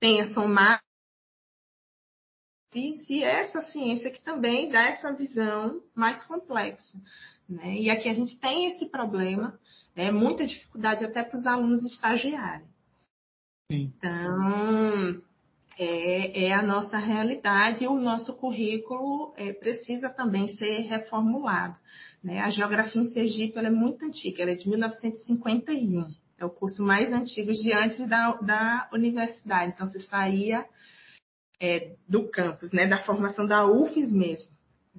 tenha 0.00 0.26
somado 0.26 0.87
e 2.74 3.24
essa 3.24 3.60
ciência 3.62 4.10
que 4.10 4.20
também 4.20 4.68
dá 4.68 4.88
essa 4.88 5.12
visão 5.12 5.80
mais 5.94 6.22
complexa. 6.24 6.98
Né? 7.48 7.80
E 7.80 7.90
aqui 7.90 8.08
a 8.08 8.12
gente 8.12 8.38
tem 8.38 8.66
esse 8.66 8.86
problema, 8.86 9.58
né? 9.96 10.10
muita 10.10 10.46
dificuldade 10.46 11.04
até 11.04 11.22
para 11.22 11.36
os 11.36 11.46
alunos 11.46 11.82
estagiarem. 11.82 12.66
Sim. 13.72 13.92
Então, 13.96 15.22
é, 15.78 16.44
é, 16.44 16.52
a 16.52 16.62
nossa 16.62 16.98
realidade 16.98 17.84
e 17.84 17.88
o 17.88 17.98
nosso 17.98 18.36
currículo 18.36 19.32
é, 19.36 19.52
precisa 19.52 20.10
também 20.10 20.46
ser 20.48 20.80
reformulado. 20.80 21.78
Né? 22.22 22.40
A 22.40 22.50
geografia 22.50 23.00
em 23.00 23.06
Sergipe 23.06 23.58
é 23.58 23.70
muito 23.70 24.04
antiga, 24.04 24.42
ela 24.42 24.50
é 24.50 24.54
de 24.54 24.68
1951. 24.68 26.12
É 26.38 26.44
o 26.44 26.50
curso 26.50 26.82
mais 26.82 27.12
antigo 27.12 27.52
de 27.52 27.72
antes 27.72 28.06
da, 28.06 28.32
da 28.34 28.88
universidade. 28.92 29.72
Então, 29.74 29.86
você 29.86 30.00
saía 30.00 30.64
é, 31.60 31.94
do 32.08 32.28
campus, 32.28 32.72
né, 32.72 32.86
da 32.86 32.98
formação 32.98 33.46
da 33.46 33.66
UFES 33.66 34.12
mesmo. 34.12 34.50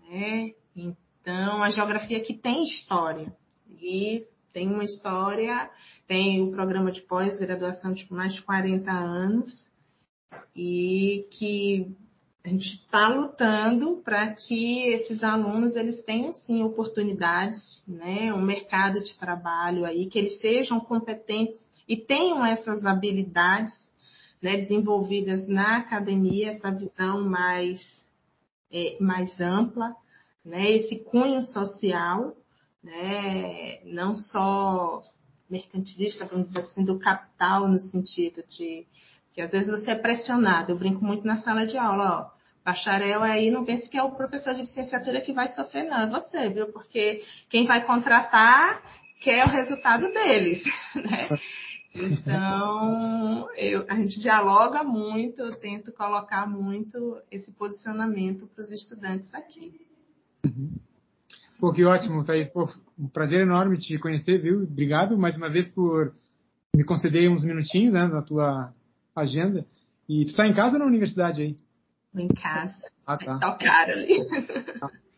Né? 0.10 0.54
Então, 0.76 1.64
a 1.64 1.70
geografia 1.70 2.18
aqui 2.18 2.34
tem 2.34 2.64
história. 2.64 3.34
E 3.82 4.26
tem 4.52 4.68
uma 4.68 4.84
história, 4.84 5.70
tem 6.08 6.42
o 6.42 6.48
um 6.48 6.52
programa 6.52 6.92
de 6.92 7.02
pós-graduação 7.02 7.94
de 7.94 8.12
mais 8.12 8.34
de 8.34 8.42
40 8.42 8.92
anos, 8.92 9.70
e 10.56 11.28
que 11.32 11.96
a 12.44 12.50
gente 12.50 12.76
está 12.76 13.08
lutando 13.08 14.02
para 14.04 14.34
que 14.34 14.88
esses 14.94 15.24
alunos 15.24 15.76
eles 15.76 16.02
tenham 16.04 16.32
sim 16.32 16.64
oportunidades, 16.64 17.84
né, 17.88 18.34
um 18.34 18.42
mercado 18.42 19.00
de 19.02 19.18
trabalho 19.18 19.86
aí, 19.86 20.08
que 20.08 20.18
eles 20.18 20.40
sejam 20.40 20.80
competentes 20.80 21.60
e 21.88 21.98
tenham 21.98 22.46
essas 22.46 22.86
habilidades 22.86 23.74
né, 24.42 24.58
desenvolvidas 24.58 25.48
na 25.48 25.78
academia, 25.78 26.52
essa 26.52 26.72
visão 26.72 27.28
mais, 27.30 27.82
é, 28.72 28.98
mais 29.00 29.40
ampla, 29.40 29.96
né, 30.44 30.72
esse 30.72 31.04
cunho 31.06 31.42
social, 31.42 32.36
né, 32.84 33.84
não 33.86 34.16
só 34.16 35.04
mercantilista, 35.50 36.26
vamos 36.26 36.48
dizer 36.48 36.60
assim, 36.60 36.84
do 36.84 37.00
capital, 37.00 37.68
no 37.68 37.80
sentido 37.80 38.44
de 38.48 38.86
que 39.34 39.42
às 39.42 39.52
vezes 39.52 39.70
você 39.70 39.92
é 39.92 39.96
pressionado. 39.96 40.72
Eu 40.72 40.78
brinco 40.78 41.04
muito 41.04 41.26
na 41.26 41.38
sala 41.38 41.66
de 41.66 41.78
aula, 41.78 42.34
ó. 42.36 42.40
Bacharel 42.64 43.24
aí, 43.24 43.50
não 43.50 43.66
pense 43.66 43.90
que 43.90 43.98
é 43.98 44.04
o 44.04 44.12
professor 44.12 44.54
de 44.54 44.62
licenciatura 44.62 45.22
que 45.22 45.34
vai 45.34 45.48
sofrer, 45.48 45.86
não, 45.86 46.02
é 46.02 46.08
você, 46.08 46.50
viu? 46.50 46.68
Porque 46.72 47.24
quem 47.50 47.66
vai 47.66 47.86
contratar 47.86 48.82
quer 49.22 49.46
o 49.46 49.50
resultado 49.50 50.12
deles, 50.14 50.64
né? 50.96 51.30
Então, 51.96 53.50
eu, 53.56 53.86
a 53.90 53.96
gente 53.96 54.20
dialoga 54.20 54.84
muito, 54.84 55.42
eu 55.42 55.60
tento 55.60 55.92
colocar 55.92 56.48
muito 56.48 57.20
esse 57.32 57.52
posicionamento 57.52 58.48
para 58.48 58.62
os 58.62 58.72
estudantes 58.72 59.34
aqui. 59.34 59.82
Uhum. 60.46 60.72
Pô, 61.60 61.74
que 61.74 61.84
ótimo, 61.84 62.26
Thaís. 62.26 62.50
Pô, 62.50 62.70
um 62.98 63.08
prazer 63.08 63.42
enorme 63.42 63.78
te 63.78 63.98
conhecer, 63.98 64.42
viu? 64.42 64.64
Obrigado 64.64 65.18
mais 65.18 65.36
uma 65.36 65.50
vez 65.50 65.68
por 65.68 66.14
me 66.76 66.84
conceder 66.84 67.30
uns 67.30 67.44
minutinhos 67.44 67.94
né, 67.94 68.08
na 68.08 68.22
tua 68.22 68.74
agenda. 69.16 69.66
E 70.08 70.26
tu 70.26 70.30
está 70.30 70.48
em 70.48 70.54
casa 70.54 70.74
ou 70.74 70.80
na 70.80 70.86
universidade 70.86 71.42
aí? 71.42 71.58
Em 72.16 72.28
casa. 72.28 72.90
Ah, 73.06 73.18
tá. 73.18 73.36
Está 73.36 73.56
caro 73.56 73.92
ali. 73.92 74.18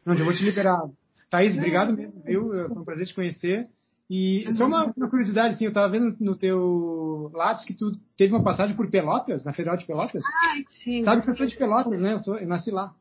Não, 0.05 0.15
já 0.15 0.23
vou 0.23 0.33
te 0.33 0.43
liberar. 0.43 0.81
Thaís, 1.29 1.55
obrigado 1.55 1.95
mesmo, 1.95 2.21
viu? 2.23 2.49
Foi 2.49 2.77
um 2.77 2.83
prazer 2.83 3.05
te 3.05 3.15
conhecer. 3.15 3.69
E 4.13 4.43
uhum. 4.45 4.51
só 4.51 4.65
uma, 4.65 4.93
uma, 4.97 5.09
curiosidade, 5.09 5.53
assim, 5.53 5.63
eu 5.63 5.69
estava 5.69 5.87
vendo 5.87 6.17
no 6.19 6.35
teu 6.35 7.31
Lattes 7.33 7.63
que 7.63 7.73
tu 7.73 7.93
teve 8.17 8.33
uma 8.33 8.43
passagem 8.43 8.75
por 8.75 8.91
Pelotas, 8.91 9.45
na 9.45 9.53
Federal 9.53 9.77
de 9.77 9.85
Pelotas. 9.85 10.21
Ai, 10.49 10.65
sim. 10.67 11.01
Sabe 11.01 11.21
que 11.21 11.29
eu 11.29 11.33
sou 11.33 11.45
de 11.45 11.55
Pelotas, 11.55 12.01
né? 12.01 12.11
Eu, 12.11 12.19
sou, 12.19 12.37
eu 12.37 12.45
nasci 12.45 12.71
lá. 12.71 12.93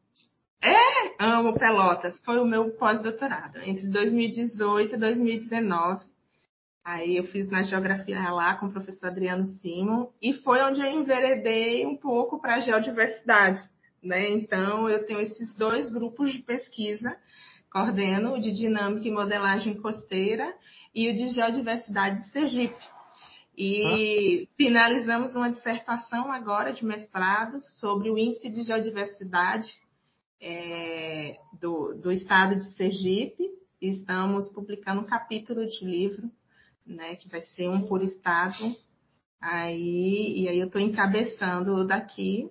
É, 0.62 1.16
amo 1.18 1.58
Pelotas. 1.58 2.16
Foi 2.20 2.38
o 2.38 2.44
meu 2.44 2.70
pós-doutorado, 2.76 3.58
entre 3.64 3.88
2018 3.88 4.94
e 4.94 4.98
2019. 4.98 6.04
Aí 6.84 7.16
eu 7.16 7.24
fiz 7.24 7.48
na 7.48 7.62
geografia 7.62 8.30
lá 8.30 8.54
com 8.54 8.66
o 8.66 8.72
professor 8.72 9.08
Adriano 9.08 9.46
Simon 9.46 10.10
e 10.22 10.32
foi 10.32 10.62
onde 10.62 10.80
eu 10.80 10.86
enveredei 10.86 11.84
um 11.86 11.96
pouco 11.96 12.40
para 12.40 12.54
a 12.54 12.60
geodiversidade. 12.60 13.60
Né? 14.00 14.30
Então, 14.30 14.88
eu 14.88 15.04
tenho 15.04 15.18
esses 15.18 15.56
dois 15.56 15.90
grupos 15.90 16.32
de 16.32 16.38
pesquisa 16.38 17.16
coordeno 17.70 18.34
o 18.34 18.40
de 18.40 18.52
Dinâmica 18.52 19.06
e 19.06 19.12
Modelagem 19.12 19.80
Costeira 19.80 20.54
e 20.94 21.08
o 21.08 21.14
de 21.14 21.28
Geodiversidade 21.28 22.16
de 22.16 22.30
Sergipe. 22.30 22.84
E 23.56 24.44
ah. 24.44 24.54
finalizamos 24.56 25.36
uma 25.36 25.50
dissertação 25.50 26.32
agora 26.32 26.72
de 26.72 26.84
mestrado 26.84 27.60
sobre 27.78 28.10
o 28.10 28.18
índice 28.18 28.48
de 28.48 28.62
geodiversidade 28.62 29.68
é, 30.40 31.38
do, 31.60 31.94
do 31.94 32.10
estado 32.10 32.56
de 32.56 32.64
Sergipe. 32.74 33.50
E 33.80 33.88
estamos 33.88 34.48
publicando 34.48 35.00
um 35.02 35.06
capítulo 35.06 35.66
de 35.66 35.84
livro, 35.84 36.30
né, 36.86 37.16
que 37.16 37.28
vai 37.28 37.40
ser 37.40 37.68
um 37.68 37.82
por 37.82 38.02
estado. 38.02 38.74
Aí, 39.40 40.34
e 40.36 40.48
aí 40.48 40.58
eu 40.58 40.66
estou 40.66 40.80
encabeçando 40.80 41.84
daqui 41.86 42.50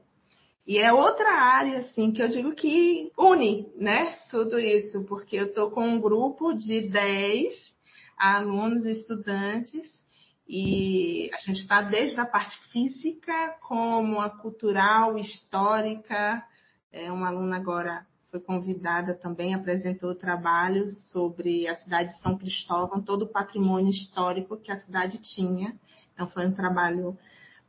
e 0.70 0.78
é 0.78 0.93
outra 0.93 1.32
área, 1.32 1.80
assim, 1.80 2.11
que 2.11 2.22
eu 2.22 2.30
digo 2.30 2.53
que 2.53 3.11
une, 3.17 3.74
né, 3.76 4.20
tudo 4.30 4.59
isso, 4.59 5.03
porque 5.05 5.36
eu 5.36 5.47
estou 5.47 5.72
com 5.72 5.84
um 5.84 5.99
grupo 5.99 6.53
de 6.53 6.88
10 6.88 7.76
alunos 8.15 8.86
e 8.86 8.91
estudantes 8.91 10.05
e 10.47 11.28
a 11.34 11.39
gente 11.39 11.61
está 11.61 11.82
desde 11.82 12.22
a 12.22 12.26
parte 12.26 12.55
física, 12.72 13.34
como 13.67 14.22
a 14.22 14.30
cultural, 14.30 15.17
histórica, 15.17 16.45
é 16.91 17.11
uma 17.11 17.30
aluna 17.30 17.55
agora 17.55 18.05
foi 18.30 18.39
convidada 18.39 19.15
também, 19.15 19.55
apresentou 19.55 20.13
trabalhos 20.13 21.09
sobre 21.09 21.67
a 21.67 21.74
cidade 21.74 22.13
de 22.13 22.22
São 22.22 22.38
Cristóvão, 22.38 23.01
todo 23.01 23.24
o 23.24 23.28
patrimônio 23.28 23.89
histórico 23.89 24.55
que 24.55 24.72
a 24.72 24.78
cidade 24.78 25.17
tinha. 25.17 25.76
Então 26.13 26.28
foi 26.28 26.45
um 26.45 26.53
trabalho, 26.53 27.17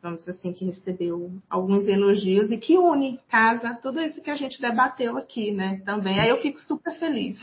vamos 0.02 0.18
dizer 0.18 0.32
assim, 0.32 0.52
que 0.52 0.64
recebeu 0.64 1.32
alguns 1.48 1.86
elogios 1.86 2.50
e 2.50 2.58
que 2.58 2.76
une, 2.76 3.20
casa, 3.28 3.78
tudo 3.82 4.00
isso 4.00 4.22
que 4.22 4.30
a 4.30 4.34
gente 4.34 4.60
debateu 4.60 5.16
aqui, 5.16 5.52
né? 5.52 5.80
Também. 5.84 6.18
Aí 6.18 6.28
eu 6.28 6.38
fico 6.38 6.60
super 6.60 6.94
feliz. 6.94 7.40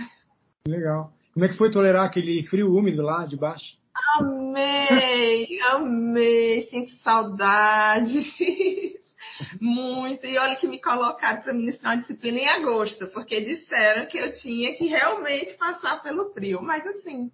Legal. 0.67 1.11
Como 1.33 1.45
é 1.45 1.49
que 1.49 1.57
foi 1.57 1.69
tolerar 1.69 2.05
aquele 2.05 2.43
frio 2.43 2.73
úmido 2.73 3.01
lá 3.01 3.25
de 3.25 3.37
baixo? 3.37 3.77
Amei, 4.19 5.47
amei, 5.71 6.61
sinto 6.63 6.91
saudade. 7.03 8.19
Muito. 9.61 10.25
E 10.25 10.37
olha 10.37 10.55
que 10.55 10.67
me 10.67 10.81
colocaram 10.81 11.41
para 11.41 11.53
ministrar 11.53 11.93
uma 11.93 12.01
disciplina 12.01 12.39
em 12.39 12.47
agosto, 12.47 13.07
porque 13.07 13.41
disseram 13.41 14.07
que 14.07 14.17
eu 14.17 14.31
tinha 14.33 14.75
que 14.75 14.87
realmente 14.87 15.55
passar 15.57 16.01
pelo 16.01 16.31
frio. 16.33 16.61
Mas 16.61 16.85
assim, 16.87 17.31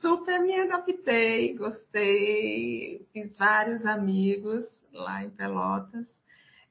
super 0.00 0.40
me 0.40 0.58
adaptei, 0.58 1.56
gostei, 1.56 3.06
fiz 3.12 3.36
vários 3.36 3.84
amigos 3.84 4.64
lá 4.92 5.22
em 5.22 5.30
Pelotas. 5.30 6.08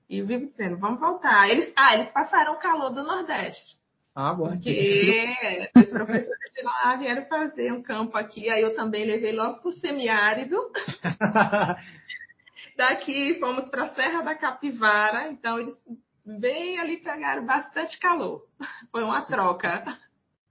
E 0.09 0.21
vivo 0.21 0.47
dizendo, 0.47 0.77
vamos 0.77 0.99
voltar. 0.99 1.49
Eles, 1.49 1.71
ah, 1.75 1.95
eles 1.95 2.11
passaram 2.11 2.53
o 2.53 2.59
calor 2.59 2.91
do 2.91 3.03
Nordeste. 3.03 3.77
Ah, 4.15 4.33
bom. 4.33 4.49
Porque 4.49 5.69
os 5.75 5.89
professores 5.89 6.51
de 6.53 6.61
lá 6.61 6.95
vieram 6.97 7.25
fazer 7.25 7.71
um 7.71 7.81
campo 7.81 8.15
aqui, 8.17 8.49
aí 8.49 8.61
eu 8.61 8.75
também 8.75 9.05
levei 9.05 9.31
logo 9.31 9.59
para 9.59 9.69
o 9.69 9.71
semiárido. 9.71 10.55
Daqui 12.77 13.39
fomos 13.39 13.69
para 13.69 13.83
a 13.83 13.89
Serra 13.89 14.21
da 14.21 14.35
Capivara, 14.35 15.29
então 15.29 15.59
eles 15.59 15.75
bem 16.25 16.79
ali 16.79 16.97
pegaram 16.97 17.45
bastante 17.45 17.99
calor. 17.99 18.45
Foi 18.91 19.03
uma 19.03 19.23
troca. 19.23 19.83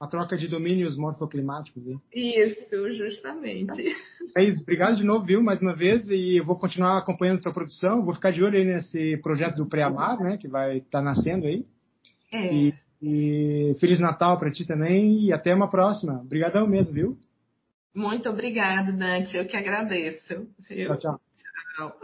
Uma 0.02 0.08
troca 0.08 0.36
de 0.36 0.48
domínios 0.48 0.98
morfoclimáticos. 0.98 1.86
Hein? 1.86 2.00
Isso, 2.12 2.92
justamente. 2.92 3.94
É 4.36 4.42
isso, 4.42 4.62
obrigado 4.62 4.96
de 4.96 5.04
novo, 5.04 5.24
viu, 5.24 5.42
mais 5.44 5.62
uma 5.62 5.76
vez, 5.76 6.08
e 6.08 6.38
eu 6.38 6.44
vou 6.44 6.58
continuar 6.58 6.98
acompanhando 6.98 7.38
a 7.38 7.42
tua 7.42 7.52
produção, 7.52 8.04
vou 8.04 8.12
ficar 8.12 8.32
de 8.32 8.42
olho 8.42 8.58
aí 8.58 8.64
nesse 8.64 9.16
projeto 9.18 9.58
do 9.58 9.68
Pré-Amar, 9.68 10.18
né, 10.18 10.36
que 10.36 10.48
vai 10.48 10.78
estar 10.78 10.98
tá 10.98 11.02
nascendo 11.02 11.46
aí. 11.46 11.64
É. 12.32 12.52
E 12.52 12.74
e 13.02 13.74
Feliz 13.80 13.98
Natal 13.98 14.38
para 14.38 14.50
ti 14.50 14.64
também 14.64 15.24
e 15.24 15.32
até 15.32 15.52
uma 15.52 15.68
próxima. 15.68 16.20
Obrigadão 16.20 16.68
mesmo, 16.68 16.94
viu? 16.94 17.18
Muito 17.92 18.28
obrigado, 18.30 18.92
Dante. 18.92 19.36
Eu 19.36 19.44
que 19.44 19.56
agradeço. 19.56 20.46
Tchau, 20.68 20.96
tchau. 20.98 21.20
Tchau. 21.76 22.00